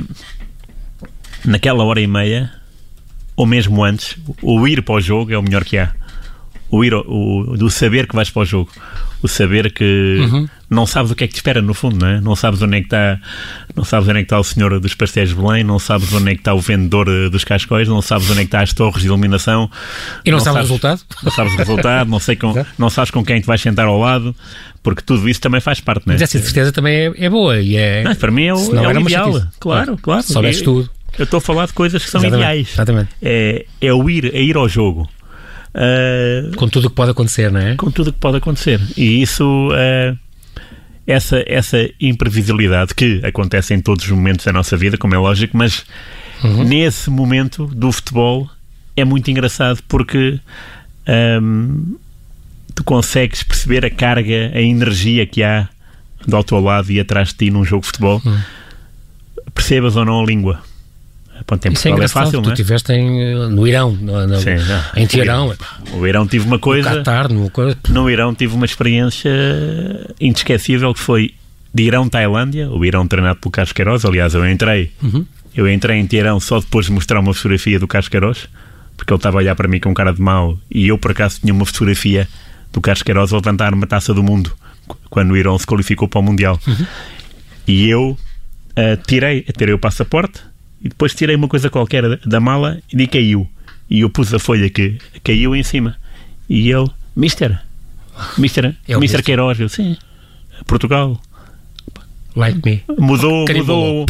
naquela 1.43 1.83
hora 1.83 1.99
e 1.99 2.05
meia, 2.05 2.51
ou 3.35 3.47
mesmo 3.47 3.83
antes, 3.83 4.15
o 4.43 4.67
ir 4.67 4.83
para 4.83 4.95
o 4.95 5.01
jogo 5.01 5.33
é 5.33 5.37
o 5.37 5.41
melhor 5.41 5.63
que 5.63 5.75
há 5.75 5.91
o 6.69 6.83
ir, 6.83 6.93
o, 6.93 7.55
do 7.57 7.69
saber 7.69 8.07
que 8.07 8.15
vais 8.15 8.29
para 8.29 8.41
o 8.41 8.45
jogo, 8.45 8.69
o 9.21 9.27
saber 9.27 9.71
que 9.71 10.17
uhum. 10.19 10.47
não 10.69 10.85
sabes 10.85 11.11
o 11.11 11.15
que 11.15 11.23
é 11.23 11.27
que 11.27 11.33
te 11.33 11.37
espera 11.37 11.61
no 11.61 11.73
fundo, 11.73 11.97
não 11.97 12.07
é? 12.07 12.21
Não 12.21 12.35
sabes 12.35 12.61
onde 12.61 12.77
é 12.77 12.79
que 12.81 12.87
está, 12.87 13.19
não 13.75 13.83
sabes 13.83 14.07
onde 14.07 14.19
é 14.19 14.21
que 14.21 14.25
está 14.25 14.39
o 14.39 14.43
senhor 14.43 14.79
dos 14.79 14.93
pastéis 14.93 15.29
de 15.29 15.35
Belém, 15.35 15.63
não 15.63 15.79
sabes 15.79 16.11
onde 16.13 16.31
é 16.31 16.33
que 16.33 16.41
está 16.41 16.53
o 16.53 16.59
vendedor 16.59 17.07
eh, 17.07 17.29
dos 17.29 17.43
cascóis, 17.43 17.87
não 17.87 18.01
sabes 18.01 18.29
onde 18.29 18.39
é 18.39 18.43
que 18.43 18.47
está 18.47 18.61
as 18.61 18.73
torres 18.73 19.01
de 19.01 19.07
iluminação. 19.07 19.69
E 20.25 20.29
não, 20.29 20.37
não 20.37 20.43
sabes, 20.43 20.59
o 20.59 20.61
resultado? 20.61 21.01
Não 21.23 21.31
sabes 21.31 21.53
o 21.53 21.57
resultado, 21.57 22.09
não 22.09 22.19
sei 22.19 22.35
com, 22.35 22.53
não 22.77 22.89
sabes 22.89 23.11
com 23.11 23.23
quem 23.23 23.39
te 23.39 23.47
vais 23.47 23.61
sentar 23.61 23.87
ao 23.87 23.99
lado, 23.99 24.35
porque 24.83 25.01
tudo 25.01 25.27
isso 25.27 25.41
também 25.41 25.61
faz 25.61 25.79
parte, 25.79 26.05
não 26.05 26.13
é? 26.13 26.15
Mas 26.15 26.21
essa 26.21 26.39
certeza 26.39 26.71
também 26.71 26.95
é, 26.95 27.13
é 27.25 27.29
boa 27.29 27.59
e 27.59 27.75
é. 27.75 28.03
Não, 28.03 28.15
para 28.15 28.31
mim 28.31 28.45
é 28.45 28.53
o, 28.53 28.57
é 28.57 28.87
o 28.87 29.01
ideal. 29.01 29.31
Claro, 29.31 29.49
claro. 29.59 29.97
claro. 29.97 30.23
Soubeste 30.23 30.63
tudo. 30.63 30.89
Eu 31.17 31.23
estou 31.23 31.39
a 31.39 31.41
falar 31.41 31.65
de 31.65 31.73
coisas 31.73 32.03
que 32.03 32.11
são 32.11 32.21
exatamente, 32.21 32.43
ideais. 32.43 32.69
Exatamente. 32.73 33.09
É, 33.21 33.65
é 33.81 33.93
o 33.93 34.07
ir, 34.09 34.35
é 34.35 34.41
ir 34.41 34.55
ao 34.55 34.69
jogo. 34.69 35.09
Uh, 35.77 36.55
com 36.55 36.67
tudo 36.67 36.85
o 36.85 36.89
que 36.89 36.95
pode 36.95 37.11
acontecer, 37.11 37.51
não 37.51 37.59
é? 37.59 37.75
Com 37.75 37.91
tudo 37.91 38.09
o 38.09 38.13
que 38.13 38.19
pode 38.19 38.37
acontecer. 38.37 38.81
E 38.97 39.21
isso, 39.21 39.69
uh, 39.69 40.17
essa, 41.05 41.43
essa 41.45 41.77
imprevisibilidade 42.01 42.95
que 42.95 43.21
acontece 43.23 43.75
em 43.75 43.79
todos 43.79 44.03
os 44.05 44.11
momentos 44.11 44.43
da 44.43 44.51
nossa 44.51 44.75
vida, 44.75 44.97
como 44.97 45.13
é 45.13 45.19
lógico, 45.19 45.55
mas 45.55 45.85
uhum. 46.43 46.63
nesse 46.63 47.11
momento 47.11 47.67
do 47.67 47.91
futebol 47.91 48.49
é 48.95 49.05
muito 49.05 49.29
engraçado 49.29 49.79
porque 49.87 50.39
um, 51.41 51.95
tu 52.73 52.83
consegues 52.83 53.43
perceber 53.43 53.85
a 53.85 53.91
carga, 53.91 54.51
a 54.55 54.61
energia 54.61 55.27
que 55.27 55.43
há 55.43 55.69
do 56.27 56.43
teu 56.43 56.59
lado 56.59 56.91
e 56.91 56.99
atrás 56.99 57.29
de 57.29 57.35
ti 57.35 57.51
num 57.51 57.63
jogo 57.63 57.81
de 57.81 57.87
futebol. 57.87 58.21
Uhum. 58.25 58.39
Percebas 59.53 59.95
ou 59.95 60.03
não 60.03 60.21
a 60.21 60.25
língua. 60.25 60.59
Ponto, 61.45 61.67
em 61.67 61.73
Isso 61.73 61.87
é, 61.87 61.91
é 61.91 62.07
fácil, 62.07 62.41
tu 62.41 62.49
estiveste 62.49 62.91
eh, 62.91 63.33
no 63.49 63.67
Irão, 63.67 63.91
no, 63.91 64.27
no, 64.27 64.39
Sim, 64.39 64.55
em 64.95 65.07
Teherão. 65.07 65.53
O 65.93 66.05
Irão 66.05 66.27
tive 66.27 66.45
uma 66.45 66.59
coisa. 66.59 66.89
No 66.89 66.95
Qatar, 66.97 67.31
no, 67.31 67.51
no 67.89 68.09
Irão 68.09 68.33
tive 68.33 68.55
uma 68.55 68.65
experiência 68.65 69.31
inesquecível 70.19 70.93
que 70.93 70.99
foi 70.99 71.33
de 71.73 71.83
Irão, 71.83 72.09
Tailândia, 72.09 72.69
o 72.69 72.83
Irão 72.83 73.07
treinado 73.07 73.39
pelo 73.39 73.51
Carlos 73.51 73.71
Queiroz. 73.71 74.03
Aliás, 74.03 74.33
eu 74.33 74.49
entrei, 74.49 74.91
uhum. 75.01 75.25
eu 75.55 75.69
entrei 75.69 75.99
em 75.99 76.07
Teherão 76.07 76.39
só 76.39 76.59
depois 76.59 76.87
de 76.87 76.91
mostrar 76.91 77.19
uma 77.19 77.33
fotografia 77.33 77.79
do 77.79 77.87
Carlos 77.87 78.09
Queiroz, 78.09 78.49
porque 78.95 79.13
ele 79.13 79.17
estava 79.17 79.37
a 79.37 79.39
olhar 79.39 79.55
para 79.55 79.67
mim 79.67 79.79
com 79.79 79.93
cara 79.93 80.11
de 80.11 80.21
mau 80.21 80.57
e 80.71 80.87
eu, 80.87 80.97
por 80.97 81.11
acaso, 81.11 81.39
tinha 81.39 81.53
uma 81.53 81.65
fotografia 81.65 82.27
do 82.73 82.81
Carlos 82.81 83.03
Queiroz 83.03 83.31
a 83.31 83.35
levantar 83.35 83.73
uma 83.73 83.85
taça 83.85 84.13
do 84.13 84.23
mundo 84.23 84.51
quando 85.09 85.31
o 85.31 85.37
Irão 85.37 85.57
se 85.57 85.65
qualificou 85.65 86.07
para 86.07 86.19
o 86.19 86.23
Mundial. 86.23 86.59
Uhum. 86.65 86.85
E 87.67 87.89
eu 87.89 88.09
uh, 88.11 88.17
tirei, 89.05 89.43
tirei 89.55 89.73
o 89.73 89.79
passaporte 89.79 90.41
e 90.81 90.89
depois 90.89 91.13
tirei 91.13 91.35
uma 91.35 91.47
coisa 91.47 91.69
qualquer 91.69 92.17
da 92.25 92.39
mala 92.39 92.79
e 92.91 93.07
caiu. 93.07 93.47
E 93.89 94.01
eu 94.01 94.09
pus 94.09 94.33
a 94.33 94.39
folha 94.39 94.69
que 94.69 94.97
caiu 95.23 95.55
em 95.55 95.63
cima. 95.63 95.95
E 96.49 96.69
ele, 96.69 96.89
Mister, 97.15 97.59
Mister, 98.37 98.75
é 98.87 98.97
Mister 98.97 99.23
Queiroz, 99.23 99.59
eu, 99.59 99.69
sim, 99.69 99.97
Portugal. 100.65 101.19
Like 102.35 102.61
me. 102.63 102.83
Mudou, 102.99 103.45
mudou, 103.49 104.05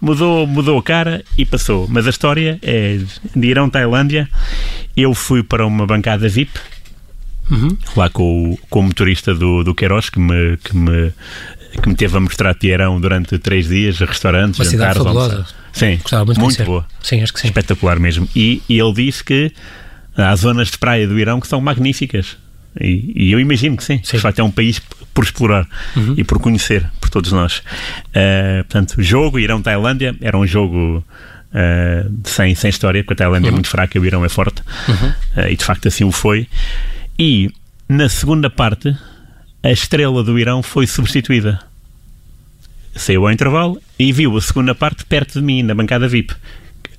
mudou, 0.00 0.46
mudou 0.46 0.78
a 0.78 0.82
cara 0.82 1.24
e 1.38 1.46
passou. 1.46 1.86
Mas 1.88 2.06
a 2.06 2.10
história 2.10 2.58
é 2.62 3.00
de 3.34 3.48
Irão, 3.48 3.70
Tailândia. 3.70 4.28
Eu 4.96 5.14
fui 5.14 5.42
para 5.42 5.64
uma 5.64 5.86
bancada 5.86 6.28
VIP. 6.28 6.60
Uhum. 7.50 7.76
Lá 7.96 8.10
com 8.10 8.52
o, 8.52 8.58
com 8.68 8.80
o 8.80 8.82
motorista 8.84 9.34
do, 9.34 9.64
do 9.64 9.74
Queiroz 9.74 10.10
que 10.10 10.20
me, 10.20 10.56
que 10.58 10.76
me 10.76 11.12
que 11.70 11.88
me 11.88 11.94
teve 11.94 12.16
a 12.16 12.20
mostrar 12.20 12.54
Teherão 12.54 13.00
durante 13.00 13.38
três 13.38 13.68
dias, 13.68 13.98
restaurantes, 13.98 14.58
Uma 14.58 14.70
jantares, 14.70 14.98
fabulosa. 14.98 15.46
Sim, 15.72 15.98
Gostava 15.98 16.24
muito, 16.24 16.40
muito 16.40 16.64
boa. 16.64 16.86
Sim, 17.02 17.22
acho 17.22 17.32
que 17.32 17.40
sim. 17.40 17.48
Espetacular 17.48 17.98
mesmo. 17.98 18.28
E, 18.34 18.62
e, 18.68 18.78
ele 18.78 18.92
disse 18.92 19.22
que 19.22 19.52
há 20.16 20.34
zonas 20.36 20.70
de 20.70 20.78
praia 20.78 21.06
do 21.06 21.18
Irão 21.18 21.40
que 21.40 21.46
são 21.46 21.60
magníficas. 21.60 22.36
E, 22.80 23.12
e 23.14 23.32
eu 23.32 23.40
imagino 23.40 23.76
que 23.76 23.84
sim. 23.84 24.00
sim. 24.02 24.16
De 24.16 24.22
facto, 24.22 24.38
é 24.38 24.44
um 24.44 24.50
país 24.50 24.80
por 25.12 25.24
explorar 25.24 25.66
uhum. 25.96 26.14
e 26.16 26.24
por 26.24 26.38
conhecer, 26.38 26.88
por 27.00 27.10
todos 27.10 27.32
nós. 27.32 27.58
Uh, 27.58 28.64
portanto, 28.64 28.94
o 28.98 29.02
jogo 29.02 29.38
Irão-Tailândia 29.38 30.14
era 30.20 30.38
um 30.38 30.46
jogo 30.46 31.04
uh, 31.52 32.20
sem, 32.24 32.54
sem 32.54 32.70
história, 32.70 33.02
porque 33.02 33.14
a 33.14 33.16
Tailândia 33.16 33.48
é 33.48 33.50
uhum. 33.50 33.54
é 33.54 33.56
muito 33.56 33.68
fraca 33.68 33.96
e 33.96 34.00
o 34.00 34.04
Irão 34.04 34.24
é 34.24 34.28
forte. 34.28 34.62
Uhum. 34.88 35.08
Uh, 35.44 35.48
e 35.50 35.56
de 35.56 35.64
facto 35.64 35.88
assim 35.88 36.04
o 36.04 36.12
foi. 36.12 36.48
E 37.18 37.50
na 37.88 38.08
segunda 38.08 38.48
parte, 38.48 38.96
a 39.62 39.70
estrela 39.70 40.22
do 40.22 40.38
Irão 40.38 40.62
foi 40.62 40.86
substituída. 40.86 41.60
Saiu 42.94 43.26
ao 43.26 43.32
intervalo 43.32 43.80
e 43.98 44.12
viu 44.12 44.36
a 44.36 44.40
segunda 44.40 44.74
parte 44.74 45.04
perto 45.04 45.38
de 45.38 45.44
mim, 45.44 45.62
na 45.62 45.74
bancada 45.74 46.08
VIP, 46.08 46.34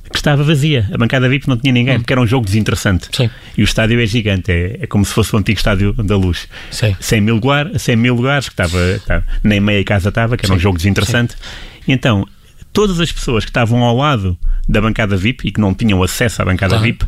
que 0.10 0.18
estava 0.18 0.44
vazia. 0.44 0.90
A 0.94 0.98
bancada 0.98 1.28
VIP 1.28 1.48
não 1.48 1.58
tinha 1.58 1.74
ninguém, 1.74 1.96
hum. 1.96 2.00
porque 2.00 2.14
era 2.14 2.22
um 2.22 2.28
jogo 2.28 2.46
desinteressante. 2.46 3.08
Sim. 3.12 3.30
E 3.58 3.62
o 3.62 3.66
estádio 3.66 4.00
é 4.00 4.06
gigante, 4.06 4.52
é, 4.52 4.80
é, 4.82 4.88
como 4.88 5.06
se 5.06 5.14
fosse 5.14 5.36
o 5.36 5.40
antigo 5.40 5.58
estádio 5.58 5.94
da 5.94 6.16
Luz. 6.16 6.48
Sim. 6.70 6.96
100 7.00 7.22
mil, 7.22 7.36
lugar, 7.36 7.72
100 7.78 7.96
mil 7.96 8.16
lugares, 8.16 8.48
que 8.48 8.54
estava, 8.54 8.80
estava, 8.92 9.26
nem 9.44 9.60
meia 9.60 9.84
casa 9.84 10.10
estava, 10.10 10.38
que 10.38 10.46
era 10.46 10.54
Sim. 10.54 10.58
um 10.58 10.60
jogo 10.60 10.78
desinteressante. 10.78 11.34
Sim. 11.34 11.40
Então, 11.88 12.28
todas 12.72 13.00
as 13.00 13.12
pessoas 13.12 13.44
que 13.44 13.50
estavam 13.50 13.84
ao 13.84 13.96
lado 13.96 14.38
da 14.68 14.82
bancada 14.82 15.18
VIP 15.18 15.48
e 15.48 15.52
que 15.52 15.60
não 15.60 15.74
tinham 15.74 16.02
acesso 16.04 16.42
à 16.42 16.46
bancada 16.46 16.76
tá. 16.76 16.82
VIP, 16.82 17.06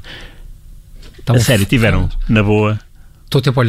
a 1.27 1.39
sério, 1.39 1.65
tiveram, 1.65 2.09
na 2.27 2.43
boa, 2.43 2.79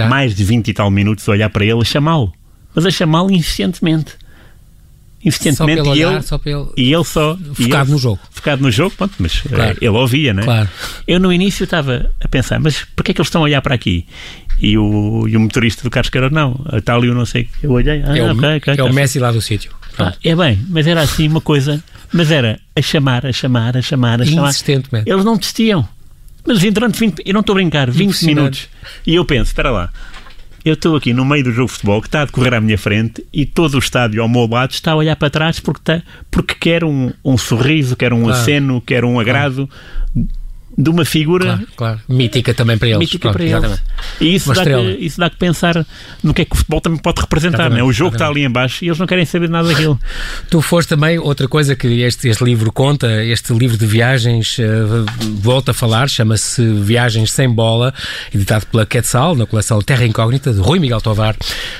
mais 0.08 0.34
de 0.34 0.44
20 0.44 0.68
e 0.68 0.74
tal 0.74 0.90
minutos 0.90 1.28
a 1.28 1.32
olhar 1.32 1.48
para 1.50 1.64
ele, 1.64 1.80
a 1.80 1.84
chamá-lo. 1.84 2.32
Mas 2.74 2.84
a 2.84 2.90
chamá-lo 2.90 3.30
insistentemente. 3.30 4.16
Insistentemente. 5.24 5.78
Só 5.78 5.84
pelo 5.84 5.96
e, 5.96 6.04
olhar, 6.04 6.12
ele, 6.12 6.22
só 6.22 6.38
pelo... 6.38 6.72
e 6.76 6.92
ele 6.92 7.04
só. 7.04 7.36
Focado 7.54 7.84
ele, 7.84 7.92
no 7.92 7.98
jogo. 7.98 8.20
Focado 8.30 8.62
no 8.62 8.70
jogo, 8.70 8.94
pronto, 8.96 9.14
mas 9.18 9.42
eh, 9.46 9.54
claro. 9.54 9.78
ele 9.80 9.88
ouvia, 9.88 10.34
né? 10.34 10.42
Claro. 10.42 10.68
Eu 11.08 11.18
no 11.18 11.32
início 11.32 11.64
estava 11.64 12.10
a 12.20 12.28
pensar, 12.28 12.60
mas 12.60 12.84
porquê 12.94 13.12
é 13.12 13.14
que 13.14 13.20
eles 13.20 13.28
estão 13.28 13.40
a 13.40 13.44
olhar 13.44 13.62
para 13.62 13.74
aqui? 13.74 14.06
E 14.60 14.76
o, 14.78 15.26
e 15.26 15.36
o 15.36 15.40
motorista 15.40 15.82
do 15.82 15.90
carro 15.90 16.10
Queiroz, 16.10 16.32
não, 16.32 16.64
está 16.72 16.94
ali 16.94 17.08
eu 17.08 17.14
não 17.14 17.26
sei. 17.26 17.48
Eu 17.62 17.72
olhei, 17.72 18.02
ah, 18.04 18.16
é, 18.16 18.22
o, 18.22 18.36
okay, 18.36 18.56
okay, 18.56 18.74
é 18.78 18.84
o 18.84 18.92
Messi 18.92 19.18
lá 19.18 19.32
do 19.32 19.40
sítio. 19.40 19.72
Ah, 19.98 20.12
é 20.22 20.34
bem, 20.34 20.58
mas 20.68 20.86
era 20.86 21.00
assim 21.00 21.26
uma 21.28 21.40
coisa, 21.40 21.82
mas 22.12 22.30
era 22.30 22.60
a 22.76 22.82
chamar, 22.82 23.26
a 23.26 23.32
chamar, 23.32 23.76
a 23.76 23.82
chamar, 23.82 24.20
a 24.20 24.24
chamar. 24.24 24.52
Eles 25.06 25.24
não 25.24 25.36
desistiam. 25.36 25.88
Mas 26.46 26.60
durante 26.72 27.00
20, 27.00 27.22
eu 27.24 27.32
não 27.32 27.40
estou 27.40 27.54
a 27.54 27.56
brincar, 27.56 27.90
20 27.90 28.22
minutos. 28.26 28.68
E 29.06 29.14
eu 29.14 29.24
penso, 29.24 29.44
espera 29.44 29.70
lá, 29.70 29.90
eu 30.64 30.74
estou 30.74 30.96
aqui 30.96 31.12
no 31.12 31.24
meio 31.24 31.44
do 31.44 31.52
jogo 31.52 31.66
de 31.66 31.72
futebol 31.74 32.00
que 32.00 32.08
está 32.08 32.22
a 32.22 32.24
decorrer 32.24 32.54
à 32.54 32.60
minha 32.60 32.78
frente 32.78 33.24
e 33.32 33.44
todo 33.44 33.74
o 33.74 33.78
estádio 33.78 34.22
ao 34.22 34.28
meu 34.28 34.46
lado 34.46 34.70
está 34.70 34.92
a 34.92 34.96
olhar 34.96 35.16
para 35.16 35.28
trás 35.28 35.60
porque, 35.60 35.80
está, 35.80 36.02
porque 36.30 36.54
quer 36.54 36.84
um, 36.84 37.12
um 37.24 37.36
sorriso, 37.36 37.96
quer 37.96 38.12
um 38.12 38.22
claro. 38.24 38.40
aceno, 38.40 38.80
quer 38.80 39.04
um 39.04 39.20
agrado. 39.20 39.68
Claro 39.68 40.43
de 40.76 40.90
uma 40.90 41.04
figura 41.04 41.44
claro, 41.44 41.68
claro. 41.76 42.00
mítica 42.08 42.52
também 42.52 42.76
para 42.76 42.88
eles. 42.88 42.98
Mítica 42.98 43.30
Pronto, 43.30 43.36
para 43.36 43.66
eles. 43.66 43.82
E 44.20 44.34
isso 44.34 44.52
dá, 44.52 44.64
que, 44.64 44.80
isso 45.00 45.20
dá 45.20 45.30
que 45.30 45.36
pensar 45.36 45.86
no 46.22 46.34
que 46.34 46.42
é 46.42 46.44
que 46.44 46.52
o 46.52 46.56
futebol 46.56 46.80
também 46.80 46.98
pode 46.98 47.20
representar. 47.20 47.70
Né? 47.70 47.82
O 47.82 47.92
jogo 47.92 48.16
está 48.16 48.26
ali 48.26 48.44
embaixo 48.44 48.84
e 48.84 48.88
eles 48.88 48.98
não 48.98 49.06
querem 49.06 49.24
saber 49.24 49.48
nada 49.48 49.68
daquilo. 49.68 49.98
tu 50.50 50.60
foste 50.60 50.88
também, 50.88 51.18
outra 51.18 51.46
coisa 51.46 51.76
que 51.76 52.02
este, 52.02 52.28
este 52.28 52.44
livro 52.44 52.72
conta, 52.72 53.24
este 53.24 53.52
livro 53.52 53.76
de 53.76 53.86
viagens 53.86 54.58
uh, 54.58 55.06
volta 55.40 55.70
a 55.70 55.74
falar, 55.74 56.08
chama-se 56.08 56.62
Viagens 56.62 57.32
Sem 57.32 57.48
Bola, 57.48 57.94
editado 58.34 58.66
pela 58.66 58.84
Quetzal, 58.84 59.36
na 59.36 59.46
coleção 59.46 59.80
Terra 59.80 60.04
Incógnita, 60.04 60.52
de 60.52 60.60
Rui 60.60 60.78
Miguel 60.78 61.00
Tovar. 61.00 61.36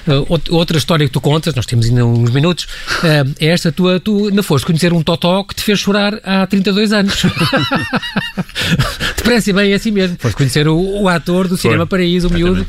Uh, 0.07 0.41
outra 0.51 0.79
história 0.79 1.07
que 1.07 1.13
tu 1.13 1.21
contas, 1.21 1.55
nós 1.55 1.67
temos 1.67 1.87
ainda 1.87 2.05
uns 2.05 2.31
minutos, 2.31 2.65
uh, 2.65 3.35
é 3.41 3.49
esta 3.49 3.73
tua, 3.73 3.99
tu 3.99 4.29
ainda 4.29 4.43
foste 4.43 4.67
conhecer 4.67 4.93
um 4.93 5.03
totó 5.03 5.43
que 5.43 5.55
te 5.55 5.63
fez 5.63 5.81
chorar 5.81 6.21
há 6.23 6.47
32 6.47 6.93
anos. 6.93 7.23
Depressa 9.17 9.51
e 9.51 9.53
bem 9.53 9.73
é 9.73 9.75
assim 9.75 9.91
mesmo. 9.91 10.17
Foste 10.19 10.37
conhecer 10.37 10.69
o, 10.69 11.03
o 11.03 11.09
ator 11.09 11.49
do 11.49 11.57
Cinema 11.57 11.87
Foi. 11.87 11.99
Paraíso, 11.99 12.29
o 12.29 12.33
miúdo, 12.33 12.67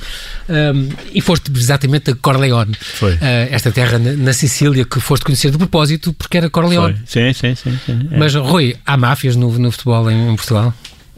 um, 0.50 0.90
e 1.14 1.22
foste 1.22 1.52
exatamente 1.56 2.12
a 2.12 2.16
Corleone. 2.16 2.76
Foi. 2.80 3.14
Uh, 3.14 3.20
esta 3.52 3.72
terra 3.72 3.98
na, 4.00 4.14
na, 4.14 4.34
Sicília 4.34 4.86
que 4.86 5.00
foste 5.00 5.24
conhecer 5.24 5.52
de 5.52 5.58
propósito 5.58 6.14
porque 6.14 6.38
era 6.38 6.50
Corleone. 6.50 6.96
Foi. 7.06 7.32
Sim, 7.32 7.34
sim, 7.34 7.56
sim. 7.56 7.80
sim 7.86 8.10
é. 8.12 8.18
Mas, 8.18 8.36
Rui, 8.36 8.76
há 8.86 8.98
máfias 8.98 9.36
no, 9.36 9.52
no 9.58 9.72
futebol 9.72 10.10
em, 10.10 10.32
em 10.32 10.36
Portugal? 10.36 10.74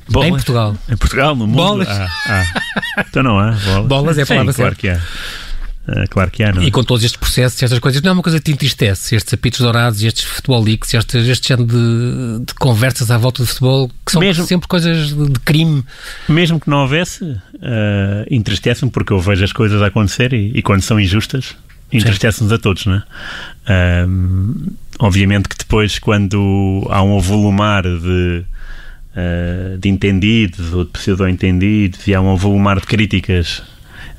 Bolas. 0.10 0.28
Em 0.28 0.32
Portugal. 0.32 0.78
Em 0.90 0.98
Portugal, 0.98 1.36
no 1.36 1.48
mundo. 1.48 1.58
Bolas. 1.58 1.88
Ah, 1.90 2.10
ah. 2.28 3.04
Então 3.10 3.22
não 3.24 3.38
há. 3.38 3.52
Bolas, 3.52 3.88
bolas 3.88 4.18
é 4.18 4.22
a 4.22 4.26
palavra 4.26 4.54
Sim, 4.54 4.62
claro 4.62 4.76
que 4.76 4.90
há. 4.90 5.02
Uh, 5.88 6.04
claro 6.10 6.30
que 6.30 6.44
há, 6.44 6.52
não 6.52 6.62
é? 6.62 6.66
E 6.66 6.72
com 6.72 6.84
todos 6.84 7.02
estes 7.02 7.18
processos, 7.18 7.64
estas 7.64 7.80
coisas, 7.80 8.02
não 8.02 8.10
é 8.10 8.14
uma 8.14 8.22
coisa 8.22 8.40
que 8.40 8.44
te 8.44 8.52
entristece, 8.52 9.16
estes 9.16 9.34
apitos 9.34 9.62
dourados, 9.62 10.04
estes 10.04 10.26
futebol 10.26 10.62
leaks, 10.62 10.94
este, 10.94 11.18
este 11.20 11.48
género 11.48 11.66
de, 11.66 12.46
de, 12.46 12.54
conversas 12.56 13.10
à 13.10 13.18
volta 13.18 13.42
do 13.42 13.48
futebol, 13.48 13.90
que 14.06 14.12
são 14.12 14.20
mesmo, 14.20 14.46
sempre 14.46 14.68
coisas 14.68 15.16
de, 15.16 15.30
de, 15.30 15.40
crime. 15.40 15.86
Mesmo 16.28 16.60
que 16.60 16.70
não 16.70 16.82
houvesse, 16.82 17.24
uh, 17.24 17.40
entristece-me 18.30 18.92
porque 18.92 19.14
eu 19.14 19.20
vejo 19.22 19.46
as 19.46 19.54
coisas 19.54 19.82
a 19.82 19.88
acontecer 19.88 20.34
e, 20.34 20.52
e 20.54 20.62
quando 20.62 20.82
são 20.82 21.00
injustas, 21.00 21.56
entristece-nos 21.90 22.52
a 22.52 22.58
todos, 22.58 22.86
não 22.86 22.96
é? 22.96 24.06
Uh, 24.06 24.76
obviamente 25.00 25.48
que 25.48 25.58
depois, 25.58 26.00
quando 26.00 26.86
há 26.90 27.02
um 27.02 27.18
avolumar 27.18 27.84
de, 27.84 28.44
uh, 29.16 29.78
de 29.78 29.88
entendidos 29.88 30.74
ou 30.74 30.84
de 30.84 30.92
pseudo-entendidos 30.92 32.06
e 32.08 32.14
há 32.14 32.20
um 32.20 32.34
avolumar 32.34 32.82
de 32.82 32.88
críticas 32.88 33.64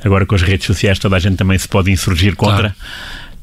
agora 0.04 0.26
com 0.26 0.34
as 0.34 0.42
redes 0.42 0.66
sociais 0.66 0.98
toda 0.98 1.16
a 1.16 1.18
gente 1.18 1.36
também 1.36 1.58
se 1.58 1.68
pode 1.68 1.90
insurgir 1.90 2.36
contra, 2.36 2.70
claro. 2.70 2.74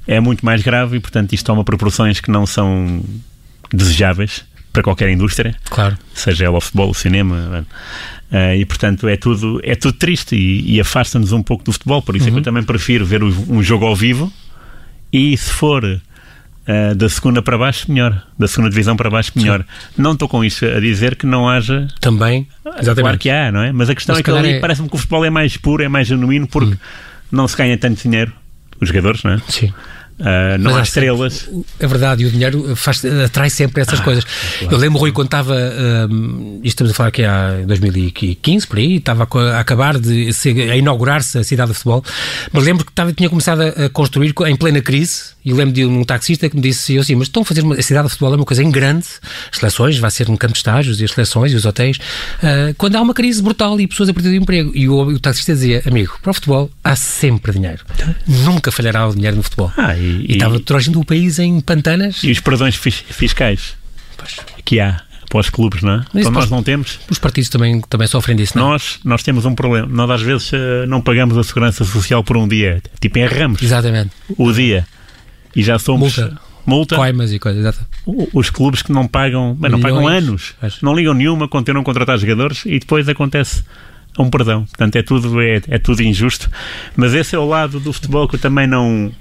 é 0.07 0.19
muito 0.19 0.45
mais 0.45 0.61
grave 0.61 0.97
e, 0.97 0.99
portanto, 0.99 1.33
isto 1.33 1.45
toma 1.45 1.63
proporções 1.63 2.19
que 2.19 2.31
não 2.31 2.45
são 2.45 3.03
desejáveis 3.73 4.45
para 4.71 4.83
qualquer 4.83 5.09
indústria, 5.09 5.55
claro. 5.69 5.97
seja 6.13 6.45
ela 6.45 6.57
o 6.57 6.61
futebol, 6.61 6.89
o 6.89 6.93
cinema. 6.93 7.65
Uh, 8.31 8.55
e 8.57 8.65
portanto 8.65 9.07
é 9.07 9.15
tudo, 9.15 9.61
é 9.63 9.75
tudo 9.75 9.93
triste 9.93 10.35
e, 10.35 10.75
e 10.75 10.81
afasta-nos 10.81 11.31
um 11.31 11.41
pouco 11.41 11.63
do 11.63 11.71
futebol. 11.71 12.01
Por 12.01 12.15
isso 12.15 12.25
uhum. 12.25 12.29
é 12.29 12.31
que 12.31 12.35
eu 12.35 12.39
uhum. 12.39 12.43
também 12.43 12.63
prefiro 12.63 13.05
ver 13.05 13.23
um 13.23 13.63
jogo 13.63 13.85
ao 13.85 13.95
vivo 13.95 14.31
e 15.13 15.37
se 15.37 15.49
for 15.51 16.01
Uh, 16.67 16.95
da 16.95 17.07
segunda 17.07 17.43
para 17.43 17.57
baixo, 17.57 17.91
melhor. 17.91 18.25
Da 18.39 18.47
segunda 18.47 18.71
divisão 18.71 18.97
para 18.97 19.07
baixo, 19.09 19.31
melhor. 19.35 19.59
Sim. 19.59 20.01
Não 20.01 20.13
estou 20.13 20.27
com 20.27 20.43
isso 20.43 20.65
a 20.65 20.79
dizer 20.79 21.15
que 21.15 21.27
não 21.27 21.47
haja. 21.47 21.87
Também, 22.01 22.47
exatamente. 22.65 23.01
Claro 23.01 23.17
que 23.19 23.29
há, 23.29 23.51
não 23.51 23.61
é? 23.61 23.71
Mas 23.71 23.89
a 23.89 23.93
questão 23.93 24.13
Mas 24.13 24.21
é 24.21 24.23
que 24.23 24.31
ali 24.31 24.53
é... 24.53 24.59
parece-me 24.59 24.89
que 24.89 24.95
o 24.95 24.97
futebol 24.97 25.23
é 25.23 25.29
mais 25.29 25.57
puro, 25.57 25.83
é 25.83 25.87
mais 25.87 26.07
genuíno, 26.07 26.47
porque 26.47 26.73
hum. 26.73 26.77
não 27.31 27.47
se 27.47 27.55
ganha 27.55 27.77
tanto 27.77 28.01
dinheiro, 28.01 28.33
os 28.81 28.87
jogadores, 28.87 29.21
não 29.23 29.33
é? 29.33 29.41
Sim. 29.47 29.71
Uh, 30.19 30.57
não 30.57 30.71
Mas 30.71 30.79
há 30.79 30.83
estrelas. 30.83 31.49
É 31.77 31.87
verdade, 31.87 32.23
e 32.23 32.25
o 32.25 32.31
dinheiro 32.31 32.75
faz, 32.75 33.03
atrai 33.03 33.49
sempre 33.49 33.81
essas 33.81 33.99
ah, 33.99 34.03
coisas. 34.03 34.23
Claro. 34.23 34.75
Eu 34.75 34.79
lembro, 34.79 34.99
Rui, 34.99 35.11
quando 35.11 35.27
estava. 35.27 35.53
Uh, 35.53 36.59
isto 36.63 36.75
estamos 36.75 36.91
a 36.91 36.95
falar 36.95 37.09
aqui 37.09 37.25
há 37.25 37.63
2015, 37.65 38.67
por 38.67 38.77
aí, 38.77 38.95
estava 38.95 39.27
a 39.53 39.59
acabar 39.59 39.99
de 39.99 40.29
a 40.71 40.75
inaugurar-se 40.77 41.37
a 41.37 41.43
cidade 41.43 41.71
de 41.71 41.77
futebol. 41.77 42.03
Mas 42.51 42.63
lembro 42.63 42.85
que 42.85 42.91
estava, 42.91 43.11
tinha 43.11 43.29
começado 43.29 43.61
a 43.61 43.89
construir 43.89 44.33
em 44.47 44.55
plena 44.55 44.81
crise. 44.81 45.35
E 45.43 45.53
lembro 45.53 45.75
de 45.75 45.85
um 45.85 46.03
taxista 46.03 46.49
que 46.49 46.55
me 46.55 46.61
disse 46.61 46.97
assim: 46.97 47.13
Mas 47.13 47.27
estão 47.27 47.43
a 47.43 47.45
fazer 47.45 47.61
uma, 47.61 47.75
a 47.75 47.81
cidade 47.81 48.07
de 48.07 48.11
futebol 48.11 48.33
é 48.33 48.35
uma 48.37 48.45
coisa 48.45 48.63
em 48.63 48.71
grande, 48.71 49.05
as 49.51 49.59
seleções, 49.59 49.97
vai 49.99 50.09
ser 50.09 50.29
um 50.29 50.35
campo 50.35 50.53
de 50.53 50.59
estágios, 50.59 50.99
e 50.99 51.03
as 51.03 51.11
seleções 51.11 51.51
e 51.51 51.55
os 51.55 51.65
hotéis. 51.65 51.97
Uh, 51.97 52.73
quando 52.77 52.95
há 52.95 53.01
uma 53.01 53.13
crise 53.13 53.43
brutal 53.43 53.79
e 53.79 53.85
pessoas 53.85 54.09
a 54.09 54.13
perder 54.13 54.29
o 54.29 54.35
emprego. 54.35 54.71
E 54.73 54.89
o, 54.89 54.97
o 55.01 55.19
taxista 55.19 55.53
dizia: 55.53 55.83
Amigo, 55.85 56.17
para 56.21 56.31
o 56.31 56.33
futebol 56.33 56.71
há 56.83 56.95
sempre 56.95 57.51
dinheiro. 57.51 57.83
Nunca 58.25 58.71
falhará 58.71 59.07
o 59.07 59.13
dinheiro 59.13 59.37
no 59.37 59.43
futebol. 59.43 59.71
Ah, 59.77 59.93
e, 60.05 60.25
e, 60.29 60.33
estava 60.33 60.59
trocando 60.59 60.99
o 60.99 61.05
país 61.05 61.39
em 61.39 61.59
pantanas. 61.59 62.23
E 62.23 62.31
os 62.31 62.39
perdões 62.39 62.75
fiscais 62.75 63.75
pois. 64.17 64.37
que 64.63 64.79
há 64.79 65.01
para 65.29 65.39
os 65.39 65.49
clubes, 65.49 65.81
não 65.81 65.95
é? 65.95 66.05
Então 66.15 66.31
nós 66.31 66.49
não 66.49 66.63
temos. 66.63 66.99
Os 67.09 67.19
partidos 67.19 67.49
também, 67.49 67.81
também 67.81 68.07
sofrem 68.07 68.35
disso, 68.37 68.57
não 68.57 68.67
é? 68.67 68.69
Nós, 68.71 68.99
nós 69.03 69.23
temos 69.23 69.45
um 69.45 69.55
problema. 69.55 69.87
Nós 69.87 70.09
às 70.09 70.21
vezes 70.21 70.51
eh, 70.53 70.85
não 70.87 71.01
pagamos 71.01 71.37
a 71.37 71.43
segurança 71.43 71.83
social 71.83 72.23
por 72.23 72.37
um 72.37 72.47
dia. 72.47 72.81
Tipo, 72.99 73.19
enramos. 73.19 73.61
Exatamente. 73.61 74.11
O 74.37 74.51
dia. 74.51 74.87
E 75.55 75.63
já 75.63 75.79
somos. 75.79 76.17
Multa. 76.17 76.41
Multa. 76.65 76.95
Coimas 76.95 77.31
e 77.31 77.37
coisas, 77.37 77.61
exato. 77.61 77.85
Os 78.33 78.49
clubes 78.49 78.81
que 78.81 78.91
não 78.91 79.07
pagam, 79.07 79.55
não 79.59 79.79
pagam 79.79 80.07
anos, 80.07 80.55
não 80.81 80.95
ligam 80.95 81.13
nenhuma, 81.13 81.47
continuam 81.47 81.81
a 81.81 81.85
contratar 81.85 82.17
jogadores 82.17 82.63
e 82.65 82.79
depois 82.79 83.07
acontece 83.07 83.63
um 84.17 84.29
perdão. 84.29 84.65
Portanto, 84.65 84.95
é 84.95 85.03
tudo, 85.03 85.41
é, 85.41 85.61
é 85.67 85.77
tudo 85.77 86.01
injusto. 86.01 86.49
Mas 86.95 87.13
esse 87.13 87.35
é 87.35 87.39
o 87.39 87.45
lado 87.45 87.79
do 87.79 87.93
futebol 87.93 88.27
que 88.27 88.35
eu 88.35 88.39
também 88.39 88.65
não, 88.65 89.11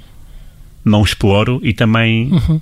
não 0.85 1.03
exploro 1.03 1.61
e 1.62 1.73
também 1.73 2.31
uhum. 2.33 2.61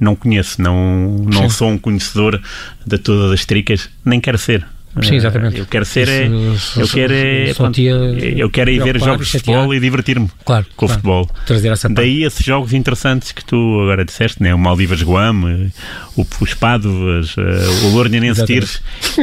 não 0.00 0.16
conheço, 0.16 0.60
não, 0.62 1.18
não 1.32 1.50
sou 1.50 1.68
um 1.68 1.78
conhecedor 1.78 2.40
de 2.86 2.98
todas 2.98 3.32
as 3.32 3.44
tricas, 3.44 3.90
nem 4.04 4.20
quero 4.20 4.38
ser. 4.38 4.66
Sim, 5.02 5.16
exatamente. 5.16 5.58
Eu 5.58 5.66
quero 5.66 5.84
ser. 5.84 6.08
É, 6.08 6.26
eu 6.26 6.88
quero 6.88 7.14
pronto, 7.56 7.80
eu 7.80 8.50
quero 8.50 8.70
ir 8.70 8.82
ver 8.82 9.00
jogos 9.00 9.26
de 9.26 9.32
futebol 9.38 9.74
e 9.74 9.80
divertir-me 9.80 10.28
claro, 10.44 10.66
com 10.76 10.86
claro. 10.86 10.92
o 10.92 10.94
futebol. 10.94 11.30
Trazer 11.46 11.72
essa 11.72 11.88
Daí 11.88 12.24
esses 12.24 12.44
jogos 12.44 12.72
interessantes 12.72 13.32
que 13.32 13.44
tu 13.44 13.80
agora 13.82 14.04
disseste, 14.04 14.42
né? 14.42 14.54
o 14.54 14.58
Maldivas 14.58 15.02
Guam, 15.02 15.70
o, 16.16 16.26
os 16.40 17.36
o 17.84 17.88
Lourinhanense 17.92 18.44
Tires. 18.44 18.80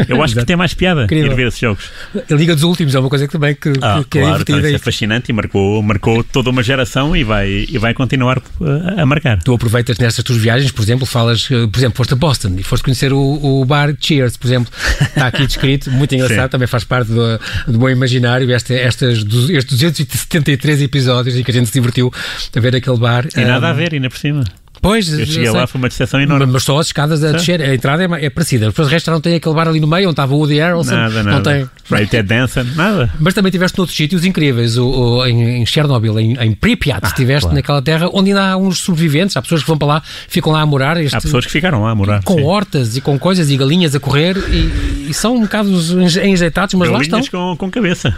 Eu 0.08 0.22
acho 0.22 0.36
que 0.36 0.46
tem 0.46 0.56
mais 0.56 0.74
piada 0.74 1.08
ir 1.10 1.34
ver 1.34 1.48
esses 1.48 1.60
jogos. 1.60 1.90
A 2.30 2.34
Liga 2.34 2.54
dos 2.54 2.64
Últimos 2.64 2.96
é 2.96 3.00
uma 3.00 3.10
coisa 3.10 3.28
que 3.28 3.34
também 3.34 3.56
que, 3.56 3.70
ah, 3.82 4.04
que 4.10 4.20
é 4.20 4.22
claro, 4.22 4.36
é 4.36 4.44
divertida. 4.44 4.60
Então, 4.60 4.76
é 4.76 4.80
fascinante 4.80 5.32
e 5.32 5.34
marcou, 5.34 5.82
marcou 5.82 6.24
toda 6.24 6.50
uma 6.50 6.64
geração 6.64 7.16
e 7.16 7.24
vai, 7.24 7.66
e 7.70 7.78
vai 7.78 7.94
continuar 7.94 8.42
a, 8.98 9.06
marcar. 9.06 9.42
Tu 9.42 9.54
aproveitas 9.54 9.98
nestas 9.98 10.24
tuas 10.24 10.40
viagens, 10.40 10.72
por 10.72 10.82
exemplo, 10.82 11.06
falas, 11.06 11.48
eh, 11.52 11.68
por 11.68 11.80
exemplo, 11.80 11.98
foste 11.98 12.14
a 12.14 12.18
Boston 12.18 12.56
e 12.58 12.64
foste 12.64 12.84
conhecer 12.84 13.14
o, 13.14 13.62
o 13.62 13.66
bar 13.66 13.96
Cheers, 14.00 14.38
por 14.38 14.48
exemplo. 14.48 14.72
Está 15.02 15.28
aqui 15.28 15.48
descrito, 15.62 15.92
muito 15.92 16.14
engraçado 16.16 16.50
também 16.50 16.68
faz 16.68 16.84
parte 16.84 17.12
do, 17.12 17.40
do 17.68 17.80
meu 17.80 17.90
imaginário, 17.90 18.52
este, 18.52 18.74
estas, 18.74 19.20
estes 19.20 19.78
273 19.78 20.82
episódios 20.82 21.36
em 21.36 21.44
que 21.44 21.52
a 21.52 21.54
gente 21.54 21.68
se 21.68 21.74
divertiu 21.74 22.12
a 22.56 22.60
ver 22.60 22.76
aquele 22.76 22.98
bar. 22.98 23.28
E 23.36 23.40
um, 23.40 23.48
nada 23.48 23.70
a 23.70 23.74
ver, 23.74 23.94
ainda 23.94 24.10
por 24.10 24.18
cima. 24.18 24.44
Pois, 24.82 25.08
eu 25.08 25.26
cheguei 25.26 25.48
eu 25.48 25.54
lá, 25.54 25.68
foi 25.68 25.80
uma 25.80 25.90
decepção 25.90 26.20
enorme. 26.20 26.48
Mas 26.48 26.64
só 26.64 26.80
as 26.80 26.88
escadas 26.88 27.24
a 27.24 27.32
descer, 27.34 27.62
a 27.62 27.74
entrada 27.74 28.04
é, 28.04 28.26
é 28.26 28.30
parecida. 28.30 28.68
Depois 28.68 28.88
o 28.88 28.92
resto 28.92 29.12
não 29.12 29.22
tem 29.22 29.36
aquele 29.36 29.54
bar 29.54 29.68
ali 29.68 29.80
no 29.80 29.86
meio 29.86 30.06
onde 30.08 30.14
estava 30.14 30.34
o 30.34 30.38
Woody 30.40 30.58
Harrelson. 30.58 30.96
Nada, 30.96 31.24
nada. 31.24 31.32
Não 31.32 31.44
tem. 31.44 31.70
Right 31.92 32.10
Ted 32.10 32.28
Danson, 32.28 32.66
nada. 32.76 33.14
Mas 33.20 33.34
também 33.36 33.52
tiveste 33.52 33.78
noutros 33.78 33.96
sítios 33.96 34.26
incríveis. 34.26 34.78
O, 34.78 34.88
o 34.88 35.26
em, 35.26 35.62
em, 35.62 35.66
Chernobyl, 35.68 36.20
em, 36.20 36.34
em 36.34 36.54
Pripyat, 36.54 37.00
ah, 37.04 37.08
estiveste 37.08 37.42
claro. 37.42 37.56
naquela 37.56 37.82
terra 37.82 38.10
onde 38.12 38.32
ainda 38.32 38.54
há 38.54 38.58
uns 38.58 38.80
sobreviventes. 38.80 39.38
Há 39.38 39.42
pessoas 39.42 39.62
que 39.62 39.68
vão 39.68 39.78
para 39.78 39.88
lá, 39.88 40.04
ficam 40.28 40.52
lá 40.52 40.62
a 40.62 40.66
morar. 40.66 40.98
Este, 40.98 41.16
há 41.16 41.22
pessoas 41.22 41.46
que 41.46 41.52
ficaram 41.52 41.84
lá 41.84 41.92
a 41.92 41.96
morar. 41.96 42.24
Com 42.24 42.36
sim. 42.36 42.44
hortas 42.44 42.98
e 42.98 43.02
com 43.02 43.20
coisas 43.20 43.52
e 43.52 43.58
galinhas 43.58 43.94
a 43.94 44.00
correr 44.00 44.36
e, 44.50 45.10
e 45.10 45.14
são 45.14 45.36
um 45.36 45.42
bocado 45.42 45.70
enjeitados, 46.24 46.74
mas 46.74 46.90
galinhas 46.90 47.10
lá 47.10 47.20
estão. 47.20 47.52
Com, 47.52 47.58
com 47.58 47.70
cabeça. 47.70 48.16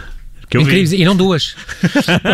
Que 0.58 0.62
Incríveis, 0.62 0.92
e 0.92 1.04
não 1.04 1.16
duas. 1.16 1.56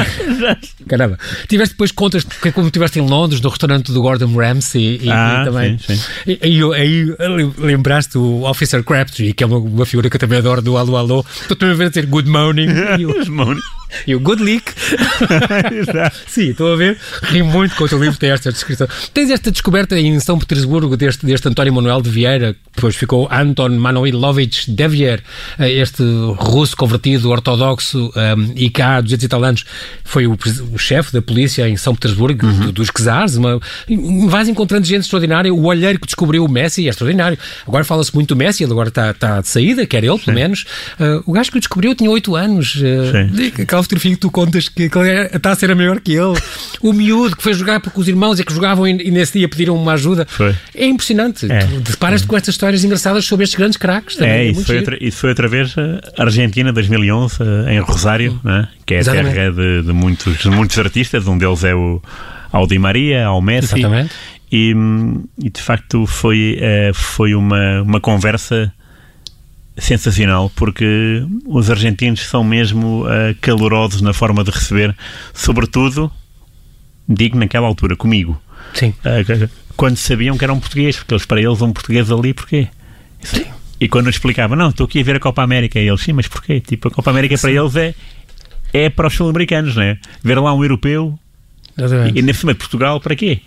Caramba. 0.87 1.19
Tiveste 1.49 1.75
depois 1.75 1.91
contas, 1.91 2.25
que 2.25 2.53
como 2.53 2.67
estiveste 2.67 2.99
em 2.99 3.03
Londres, 3.03 3.41
no 3.41 3.49
restaurante 3.49 3.93
do 3.93 4.03
Gordon 4.03 4.35
Ramsay 4.35 5.01
e, 5.03 5.11
ah, 5.11 5.41
e 5.41 5.45
também. 5.45 5.79
Sim, 5.79 5.97
sim. 5.97 6.03
E, 6.27 6.59
e, 6.59 6.75
aí 6.75 7.07
lembraste 7.59 8.19
o 8.19 8.43
Officer 8.43 8.83
Crabtree, 8.85 9.33
que 9.33 9.43
é 9.43 9.47
uma, 9.47 9.59
uma, 9.59 9.87
figura 9.87 10.11
que 10.11 10.17
eu 10.17 10.21
também 10.21 10.39
adoro 10.39 10.61
do 10.61 10.77
Alô 10.77 10.97
Alô. 10.97 11.25
Estou 11.41 11.57
também 11.57 11.75
a 11.75 11.79
ver 11.79 11.89
dizer 11.89 12.07
Good 12.07 12.29
Morning. 12.29 12.69
good 13.01 13.31
morning. 13.31 13.61
E 14.07 14.15
o 14.15 14.21
Good 14.21 14.43
Leak. 14.43 14.73
Sim, 16.27 16.51
estou 16.51 16.73
a 16.73 16.77
ver. 16.77 16.99
Ri 17.23 17.43
muito 17.43 17.75
com 17.77 17.85
o 17.85 17.89
teu 17.89 18.03
livro, 18.03 18.19
tem 18.19 18.31
esta 18.31 18.53
descrição. 18.53 18.87
Tens 19.13 19.31
esta 19.31 19.51
descoberta 19.51 19.99
em 19.99 20.19
São 20.21 20.39
Petersburgo 20.39 20.97
deste, 20.97 21.27
deste 21.27 21.49
António 21.49 21.73
Manuel 21.73 22.01
de 22.01 22.11
Vieira, 22.11 22.55
que 22.55 22.61
depois 22.77 22.97
ficou 22.97 23.29
Anton 23.31 23.71
Manuilovich 23.71 24.71
Devier, 24.71 25.23
eh, 25.59 25.71
este 25.71 26.03
russo 26.37 26.77
convertido 26.77 27.31
ortodoxo 27.31 28.11
um, 28.17 28.21
ehm, 28.21 28.53
e 28.57 28.73
há 28.81 29.01
200 29.01 29.25
e 29.25 29.29
tal 29.29 29.45
anos 29.45 29.65
foi 30.05 30.27
o, 30.27 30.37
o 30.73 30.79
chefe 30.79 31.13
da 31.13 31.23
polícia 31.23 31.69
em 31.69 31.77
São 31.77 31.95
Petersburgo, 31.95 32.47
uhum. 32.47 32.73
dos 32.73 32.91
czares. 32.91 33.37
Uma, 33.37 33.61
vais 34.29 34.49
encontrando 34.49 34.87
gente 34.87 35.03
extraordinária. 35.03 35.53
O 35.53 35.65
olheiro 35.65 35.99
que 35.99 36.07
descobriu 36.07 36.45
o 36.45 36.49
Messi 36.49 36.87
é 36.87 36.91
extraordinário. 36.91 37.39
Agora 37.67 37.85
fala-se 37.85 38.15
muito 38.15 38.35
do 38.35 38.37
Messi, 38.37 38.63
ele 38.63 38.73
agora 38.73 38.89
está, 38.89 39.11
está 39.11 39.41
de 39.41 39.49
saída, 39.49 39.87
quer 39.87 40.05
ele, 40.05 40.19
pelo 40.19 40.25
Sim. 40.25 40.33
menos. 40.33 40.65
Uh, 40.99 41.23
o 41.27 41.33
gajo 41.33 41.51
que 41.51 41.59
o 41.59 41.61
descobriu 41.61 41.95
tinha 41.95 42.11
8 42.11 42.37
anos. 42.37 42.77
Uh, 42.77 43.35
aquela 43.81 43.83
fotografia 43.83 44.11
que 44.13 44.17
tu 44.17 44.31
contas 44.31 44.69
que, 44.69 44.85
é, 44.85 45.37
está 45.37 45.51
a 45.51 45.55
ser 45.55 45.71
a 45.71 45.75
maior 45.75 46.01
que 46.01 46.13
ele. 46.13 46.39
o 46.81 46.93
miúdo 46.93 47.37
que 47.37 47.43
foi 47.43 47.55
jogar 47.55 47.81
com 47.81 48.01
os 48.01 48.09
irmãos 48.09 48.39
e 48.39 48.45
que 48.45 48.53
jogavam 48.53 48.87
e, 48.87 48.91
e 48.91 49.11
nesse 49.11 49.39
dia 49.39 49.49
pediram 49.49 49.77
uma 49.77 49.93
ajuda. 49.95 50.27
Foi. 50.29 50.55
É 50.75 50.87
impressionante. 50.87 51.51
É. 51.51 51.65
Deparas-te 51.65 52.27
com 52.27 52.37
estas 52.37 52.55
histórias 52.55 52.85
engraçadas 52.85 53.25
sobre 53.25 53.45
estes 53.45 53.59
grandes 53.59 53.77
craques. 53.77 54.17
Também. 54.17 54.31
É, 54.31 54.39
é 54.39 54.51
isso, 54.51 54.65
foi 54.65 54.77
outra, 54.79 54.99
isso 55.01 55.19
foi 55.19 55.31
outra 55.31 55.49
vez 55.49 55.75
a 55.79 56.23
Argentina 56.23 56.73
2011, 56.73 57.39
em 57.71 57.81
Rosário, 57.81 58.39
né? 58.45 58.69
que 58.85 58.95
é 58.95 58.97
a 58.99 59.01
Exatamente. 59.01 59.35
terra 59.35 59.53
de, 59.53 59.83
de, 59.83 59.93
muitos, 59.93 60.39
de 60.39 60.51
muitos 60.51 60.79
artistas. 60.79 61.27
Um 61.27 61.39
deles 61.39 61.65
é 61.65 61.75
o 61.75 62.01
Aldi 62.53 62.79
Maria, 62.79 63.27
ao 63.27 63.41
Messi. 63.41 63.79
Exatamente. 63.79 64.13
E, 64.53 64.75
e, 65.39 65.49
de 65.49 65.63
facto 65.63 66.07
foi, 66.07 66.59
eh, 66.61 66.91
foi 66.93 67.37
uma, 67.37 67.83
uma 67.83 68.01
conversa 68.01 68.73
sensacional, 69.81 70.51
porque 70.55 71.25
os 71.47 71.71
argentinos 71.71 72.21
são 72.21 72.45
mesmo 72.45 73.05
uh, 73.05 73.35
calorosos 73.41 74.01
na 74.01 74.13
forma 74.13 74.45
de 74.45 74.51
receber, 74.51 74.95
sobretudo, 75.35 76.13
digo 77.09 77.37
naquela 77.37 77.67
altura, 77.67 77.97
comigo. 77.97 78.41
Sim. 78.75 78.95
Uh, 79.01 79.49
quando 79.77 79.97
sabiam 79.97 80.37
que 80.37 80.45
era 80.45 80.53
um 80.53 80.61
português, 80.61 80.97
porque 80.97 81.15
eles, 81.15 81.25
para 81.25 81.41
eles 81.41 81.63
um 81.63 81.73
português 81.73 82.13
ali, 82.13 82.35
porquê? 82.35 82.69
Sim. 83.23 83.47
E 83.81 83.89
quando 83.89 84.07
eu 84.07 84.11
explicava, 84.11 84.55
não, 84.55 84.69
estou 84.69 84.85
aqui 84.85 85.01
a 85.01 85.03
ver 85.03 85.17
a 85.17 85.21
Copa 85.21 85.43
América, 85.43 85.81
e 85.81 85.89
eles, 85.89 86.03
sim, 86.03 86.13
mas 86.13 86.29
porquê? 86.29 86.61
Tipo, 86.61 86.89
a 86.89 86.91
Copa 86.91 87.11
América 87.11 87.35
Sim. 87.37 87.41
para 87.41 87.51
eles 87.51 87.77
é, 87.77 87.95
é 88.75 88.91
para 88.91 89.09
os 89.09 89.15
sul-americanos, 89.15 89.75
não 89.75 89.83
é? 89.83 89.99
Ver 90.23 90.39
lá 90.39 90.53
um 90.53 90.63
europeu 90.63 91.19
Exatamente. 91.79 92.17
e, 92.17 92.19
e 92.19 92.23
na 92.23 92.35
cima 92.35 92.53
de 92.53 92.59
Portugal, 92.59 93.01
para 93.01 93.17
quê? 93.17 93.41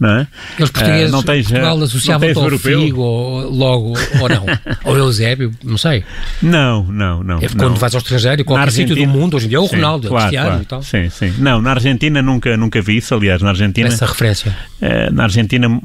Não 0.00 0.10
é? 0.10 0.26
Os 0.58 0.70
portugueses, 0.70 1.08
uh, 1.10 1.12
não 1.12 1.22
tens, 1.22 1.46
Portugal 1.48 1.82
associavam-te 1.82 2.38
ao 2.38 2.44
europeu. 2.44 2.80
Figo 2.80 3.00
ou, 3.00 3.50
logo, 3.50 3.94
ou 4.20 4.28
não? 4.28 4.46
ou 4.84 4.96
Eusébio, 4.96 5.52
não 5.62 5.78
sei. 5.78 6.04
Não, 6.42 6.84
não, 6.84 7.22
não. 7.22 7.38
É 7.38 7.48
quando 7.48 7.70
não. 7.70 7.74
vais 7.76 7.94
ao 7.94 8.00
estrangeiro, 8.00 8.44
qualquer 8.44 8.72
sítio 8.72 8.96
do 8.96 9.06
mundo, 9.06 9.36
hoje 9.36 9.46
em 9.46 9.48
dia 9.50 9.58
é 9.58 9.60
o 9.60 9.66
Ronaldo, 9.66 10.08
claro, 10.08 10.24
é 10.24 10.26
o 10.26 10.28
Cristiano 10.28 10.48
claro. 10.48 10.62
e 10.62 10.66
tal. 10.66 10.82
Sim, 10.82 11.10
sim. 11.10 11.34
Não, 11.38 11.60
na 11.60 11.72
Argentina 11.72 12.22
nunca, 12.22 12.56
nunca 12.56 12.80
vi 12.80 12.98
isso, 12.98 13.14
aliás, 13.14 13.42
na 13.42 13.50
Argentina... 13.50 13.88
Essa 13.88 14.06
referência. 14.06 14.56
Uh, 14.80 15.12
na 15.12 15.24
Argentina 15.24 15.68
uh, 15.68 15.80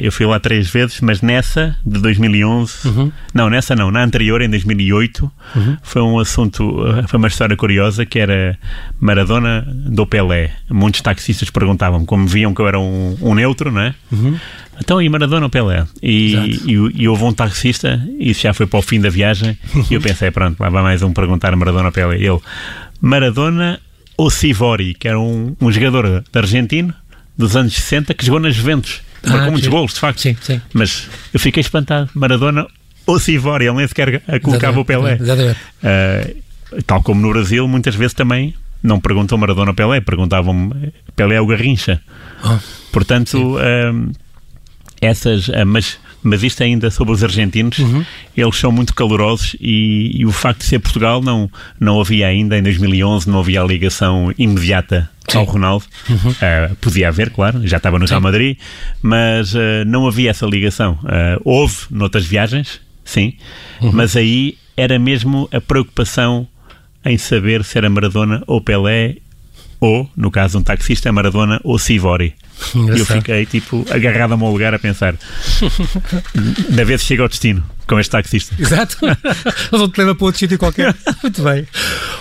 eu 0.00 0.12
fui 0.12 0.26
lá 0.26 0.38
três 0.38 0.68
vezes, 0.68 1.00
mas 1.00 1.22
nessa, 1.22 1.76
de 1.84 2.00
2011... 2.00 2.88
Uhum. 2.88 3.12
Não, 3.34 3.48
nessa 3.48 3.76
não, 3.76 3.90
na 3.90 4.02
anterior, 4.02 4.42
em 4.42 4.48
2008, 4.48 5.30
uhum. 5.54 5.76
foi 5.82 6.02
um 6.02 6.18
assunto, 6.18 6.76
foi 7.06 7.18
uma 7.18 7.28
história 7.28 7.56
curiosa, 7.56 8.04
que 8.04 8.18
era 8.18 8.58
Maradona 9.00 9.64
do 9.68 10.06
Pelé. 10.06 10.50
Muitos 10.68 11.00
taxistas 11.00 11.50
perguntavam, 11.50 12.04
como 12.04 12.26
viam 12.26 12.54
que 12.54 12.60
eu 12.60 12.68
era 12.68 12.78
um, 12.78 13.16
um 13.20 13.34
neutro, 13.38 13.70
não 13.70 13.80
é? 13.80 13.94
Uhum. 14.10 14.38
Então, 14.80 15.02
e 15.02 15.08
Maradona 15.08 15.46
ou 15.46 15.50
Pelé? 15.50 15.86
E, 16.02 16.34
e, 16.66 16.72
e, 17.02 17.08
houve 17.08 17.24
um 17.24 17.32
taxista, 17.32 18.00
isso 18.18 18.42
já 18.42 18.54
foi 18.54 18.66
para 18.66 18.78
o 18.78 18.82
fim 18.82 19.00
da 19.00 19.08
viagem, 19.08 19.58
e 19.90 19.94
eu 19.94 20.00
pensei, 20.00 20.30
pronto, 20.30 20.60
lá 20.60 20.68
vai 20.68 20.82
mais 20.82 21.02
um 21.02 21.12
perguntar 21.12 21.54
Maradona 21.56 21.86
ou 21.86 21.92
Pelé. 21.92 22.16
Ele, 22.16 22.38
Maradona 23.00 23.80
ou 24.16 24.30
Sivori, 24.30 24.94
que 24.94 25.08
era 25.08 25.18
um, 25.18 25.56
um 25.60 25.70
jogador 25.70 26.24
argentino 26.34 26.92
dos 27.36 27.56
anos 27.56 27.74
60 27.74 28.14
que 28.14 28.26
jogou 28.26 28.40
nas 28.40 28.54
Juventus. 28.54 29.00
Marcou 29.22 29.40
ah, 29.40 29.50
muitos 29.50 29.64
sim. 29.64 29.70
gols, 29.70 29.94
de 29.94 30.00
facto. 30.00 30.20
Sim, 30.20 30.36
sim. 30.40 30.60
Mas 30.72 31.08
eu 31.32 31.40
fiquei 31.40 31.60
espantado. 31.60 32.08
Maradona 32.14 32.66
ou 33.06 33.18
Sivori, 33.18 33.66
ele 33.66 33.76
nem 33.76 33.86
sequer 33.86 34.22
colocava 34.42 34.78
o 34.78 34.84
Pelé. 34.84 35.18
Exatamente. 35.20 35.58
Uh, 35.82 36.82
tal 36.86 37.02
como 37.02 37.20
no 37.20 37.30
Brasil, 37.30 37.66
muitas 37.66 37.94
vezes 37.94 38.14
também 38.14 38.54
não 38.82 39.00
perguntam 39.00 39.38
Maradona 39.38 39.74
Pelé, 39.74 40.00
perguntavam 40.00 40.72
Pelé 41.16 41.36
é 41.36 41.40
o 41.40 41.46
Garrincha. 41.46 42.00
Oh, 42.44 42.58
Portanto, 42.92 43.56
uh, 43.56 44.12
essas, 45.00 45.48
uh, 45.48 45.66
mas, 45.66 45.98
mas 46.22 46.42
isto 46.42 46.62
ainda 46.62 46.90
sobre 46.90 47.12
os 47.12 47.22
argentinos, 47.22 47.78
uhum. 47.78 48.04
eles 48.36 48.56
são 48.56 48.70
muito 48.70 48.94
calorosos 48.94 49.56
e, 49.60 50.12
e, 50.20 50.26
o 50.26 50.32
facto 50.32 50.60
de 50.60 50.66
ser 50.66 50.78
Portugal 50.78 51.20
não, 51.20 51.50
não 51.78 52.00
havia 52.00 52.26
ainda, 52.26 52.58
em 52.58 52.62
2011, 52.62 53.28
não 53.28 53.40
havia 53.40 53.62
a 53.62 53.64
ligação 53.64 54.32
imediata 54.38 55.10
Sim. 55.28 55.38
ao 55.38 55.44
Ronaldo. 55.44 55.84
Uhum. 56.08 56.30
Uh, 56.30 56.76
podia 56.76 57.08
haver, 57.08 57.30
claro, 57.30 57.66
já 57.66 57.76
estava 57.76 57.98
no 57.98 58.06
Real 58.06 58.20
Madrid, 58.20 58.56
mas 59.02 59.54
uh, 59.54 59.84
não 59.86 60.06
havia 60.06 60.30
essa 60.30 60.46
ligação. 60.46 60.98
Uh, 61.02 61.40
houve 61.44 61.76
noutras 61.90 62.24
viagens, 62.24 62.80
sim, 63.04 63.34
uhum. 63.80 63.92
mas 63.92 64.16
aí 64.16 64.56
era 64.76 64.98
mesmo 64.98 65.48
a 65.52 65.60
preocupação 65.60 66.46
em 67.04 67.16
saber 67.18 67.64
se 67.64 67.78
era 67.78 67.88
Maradona 67.88 68.42
ou 68.46 68.60
Pelé 68.60 69.16
ou, 69.80 70.10
no 70.16 70.30
caso, 70.30 70.58
um 70.58 70.62
taxista, 70.62 71.12
Maradona 71.12 71.60
ou 71.62 71.78
Sivori. 71.78 72.34
E 72.74 72.98
eu 72.98 73.06
fiquei, 73.06 73.46
tipo, 73.46 73.86
agarrado 73.90 74.34
a 74.34 74.36
meu 74.36 74.48
lugar 74.48 74.74
a 74.74 74.78
pensar 74.78 75.14
da 76.70 76.84
vez 76.84 77.02
chega 77.02 77.22
ao 77.22 77.28
destino 77.28 77.64
com 77.86 77.98
este 77.98 78.10
taxista. 78.10 78.54
Exato. 78.58 78.98
Vão 79.70 79.88
te 79.88 79.98
levar 79.98 80.14
para 80.14 80.24
outro 80.24 80.38
sítio 80.40 80.58
qualquer. 80.58 80.94
Muito 81.22 81.42
bem. 81.42 81.66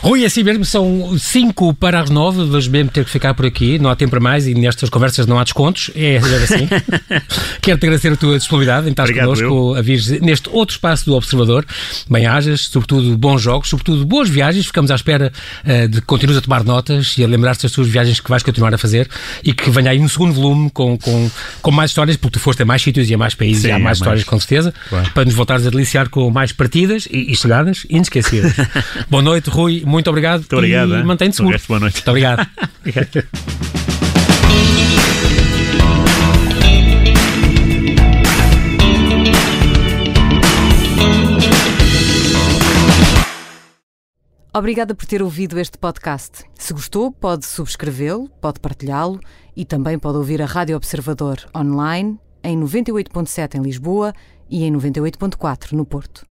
Rui, 0.08 0.24
assim 0.24 0.42
mesmo, 0.42 0.64
são 0.64 1.18
5 1.20 1.74
para 1.74 2.00
as 2.00 2.10
9, 2.10 2.46
vamos 2.46 2.66
mesmo 2.70 2.90
ter 2.90 3.04
que 3.04 3.12
ficar 3.12 3.34
por 3.34 3.46
aqui, 3.46 3.78
não 3.78 3.90
há 3.90 3.96
tempo 3.96 4.12
para 4.12 4.22
mais 4.22 4.48
e 4.48 4.54
nestas 4.54 4.90
conversas 4.90 5.28
não 5.28 5.38
há 5.38 5.44
descontos, 5.44 5.92
é 5.94 6.16
assim. 6.16 6.70
Quero-te 7.62 7.86
agradecer 7.86 8.14
a 8.14 8.16
tua 8.16 8.38
disponibilidade 8.38 8.88
em 8.88 8.92
estar 8.92 9.14
connosco 9.14 9.76
a 9.76 9.82
vir 9.82 10.00
neste 10.22 10.48
outro 10.50 10.76
espaço 10.76 11.06
do 11.08 11.14
Observador. 11.14 11.66
Bem-ajas, 12.10 12.70
sobretudo 12.72 13.18
bons 13.18 13.42
jogos, 13.42 13.68
sobretudo 13.68 14.06
boas 14.06 14.30
viagens, 14.30 14.68
ficamos 14.68 14.92
à 14.92 14.96
espera 14.96 15.30
uh, 15.66 15.90
de 15.90 16.00
que 16.00 16.08
continues 16.08 16.38
a 16.38 16.42
tomar 16.42 16.64
notas 16.64 17.18
e 17.18 17.24
a 17.26 17.28
lembrar-te 17.28 17.64
das 17.64 17.74
tuas 17.74 17.90
viagens 17.90 18.22
que 18.22 18.30
vais 18.30 18.42
continuar 18.42 18.74
a 18.74 18.78
fazer 18.78 19.10
e 19.44 19.52
que 19.52 19.70
venha 19.70 19.92
aí 19.92 20.00
um 20.00 20.08
segundo 20.08 20.32
volume 20.32 20.70
com, 20.70 20.98
com, 20.98 21.30
com 21.62 21.72
mais 21.72 21.92
histórias, 21.92 22.16
porque 22.16 22.40
tu 22.40 22.40
foste 22.40 22.64
a 22.64 22.66
mais 22.66 22.82
sítios 22.82 23.10
e 23.10 23.14
a 23.14 23.18
mais 23.18 23.36
países 23.36 23.64
Sim, 23.64 23.68
e 23.68 23.72
há 23.72 23.80
mais, 23.80 23.98
histórias 23.98 24.24
com 24.24 24.40
certeza, 24.40 24.74
claro. 24.88 25.12
para 25.12 25.26
nos 25.26 25.34
voltares 25.34 25.68
a 25.68 25.70
deliciar 25.70 26.08
com 26.08 26.32
mais 26.32 26.54
partidas 26.54 27.10
e, 27.12 27.30
e 27.30 27.36
chegadas 27.36 27.86
inesquecíveis. 27.90 28.56
Boa 29.12 29.22
noite, 29.22 29.50
Rui, 29.50 29.84
muito 29.86 29.97
obrigado. 30.10 30.40
Muito 30.40 30.56
obrigado. 30.56 30.96
E 30.96 31.04
mantém-te 31.04 31.38
seguro. 31.38 31.60
Boa 31.68 31.80
noite. 31.80 31.96
Muito 31.96 32.10
obrigado. 32.10 32.48
Obrigada 44.58 44.96
por 44.96 45.06
ter 45.06 45.22
ouvido 45.22 45.60
este 45.60 45.78
podcast. 45.78 46.44
Se 46.56 46.74
gostou, 46.74 47.12
pode 47.12 47.46
subscrevê-lo, 47.46 48.28
pode 48.42 48.60
partilhá-lo 48.60 49.20
e 49.56 49.64
também 49.64 50.00
pode 50.00 50.18
ouvir 50.18 50.42
a 50.42 50.48
Rádio 50.48 50.76
Observador 50.76 51.38
online 51.56 52.20
em 52.44 52.60
98.7 52.60 53.54
em 53.54 53.62
Lisboa 53.62 54.14
e 54.50 54.64
em 54.64 54.74
98.4 54.74 55.74
no 55.74 55.86
Porto. 55.86 56.26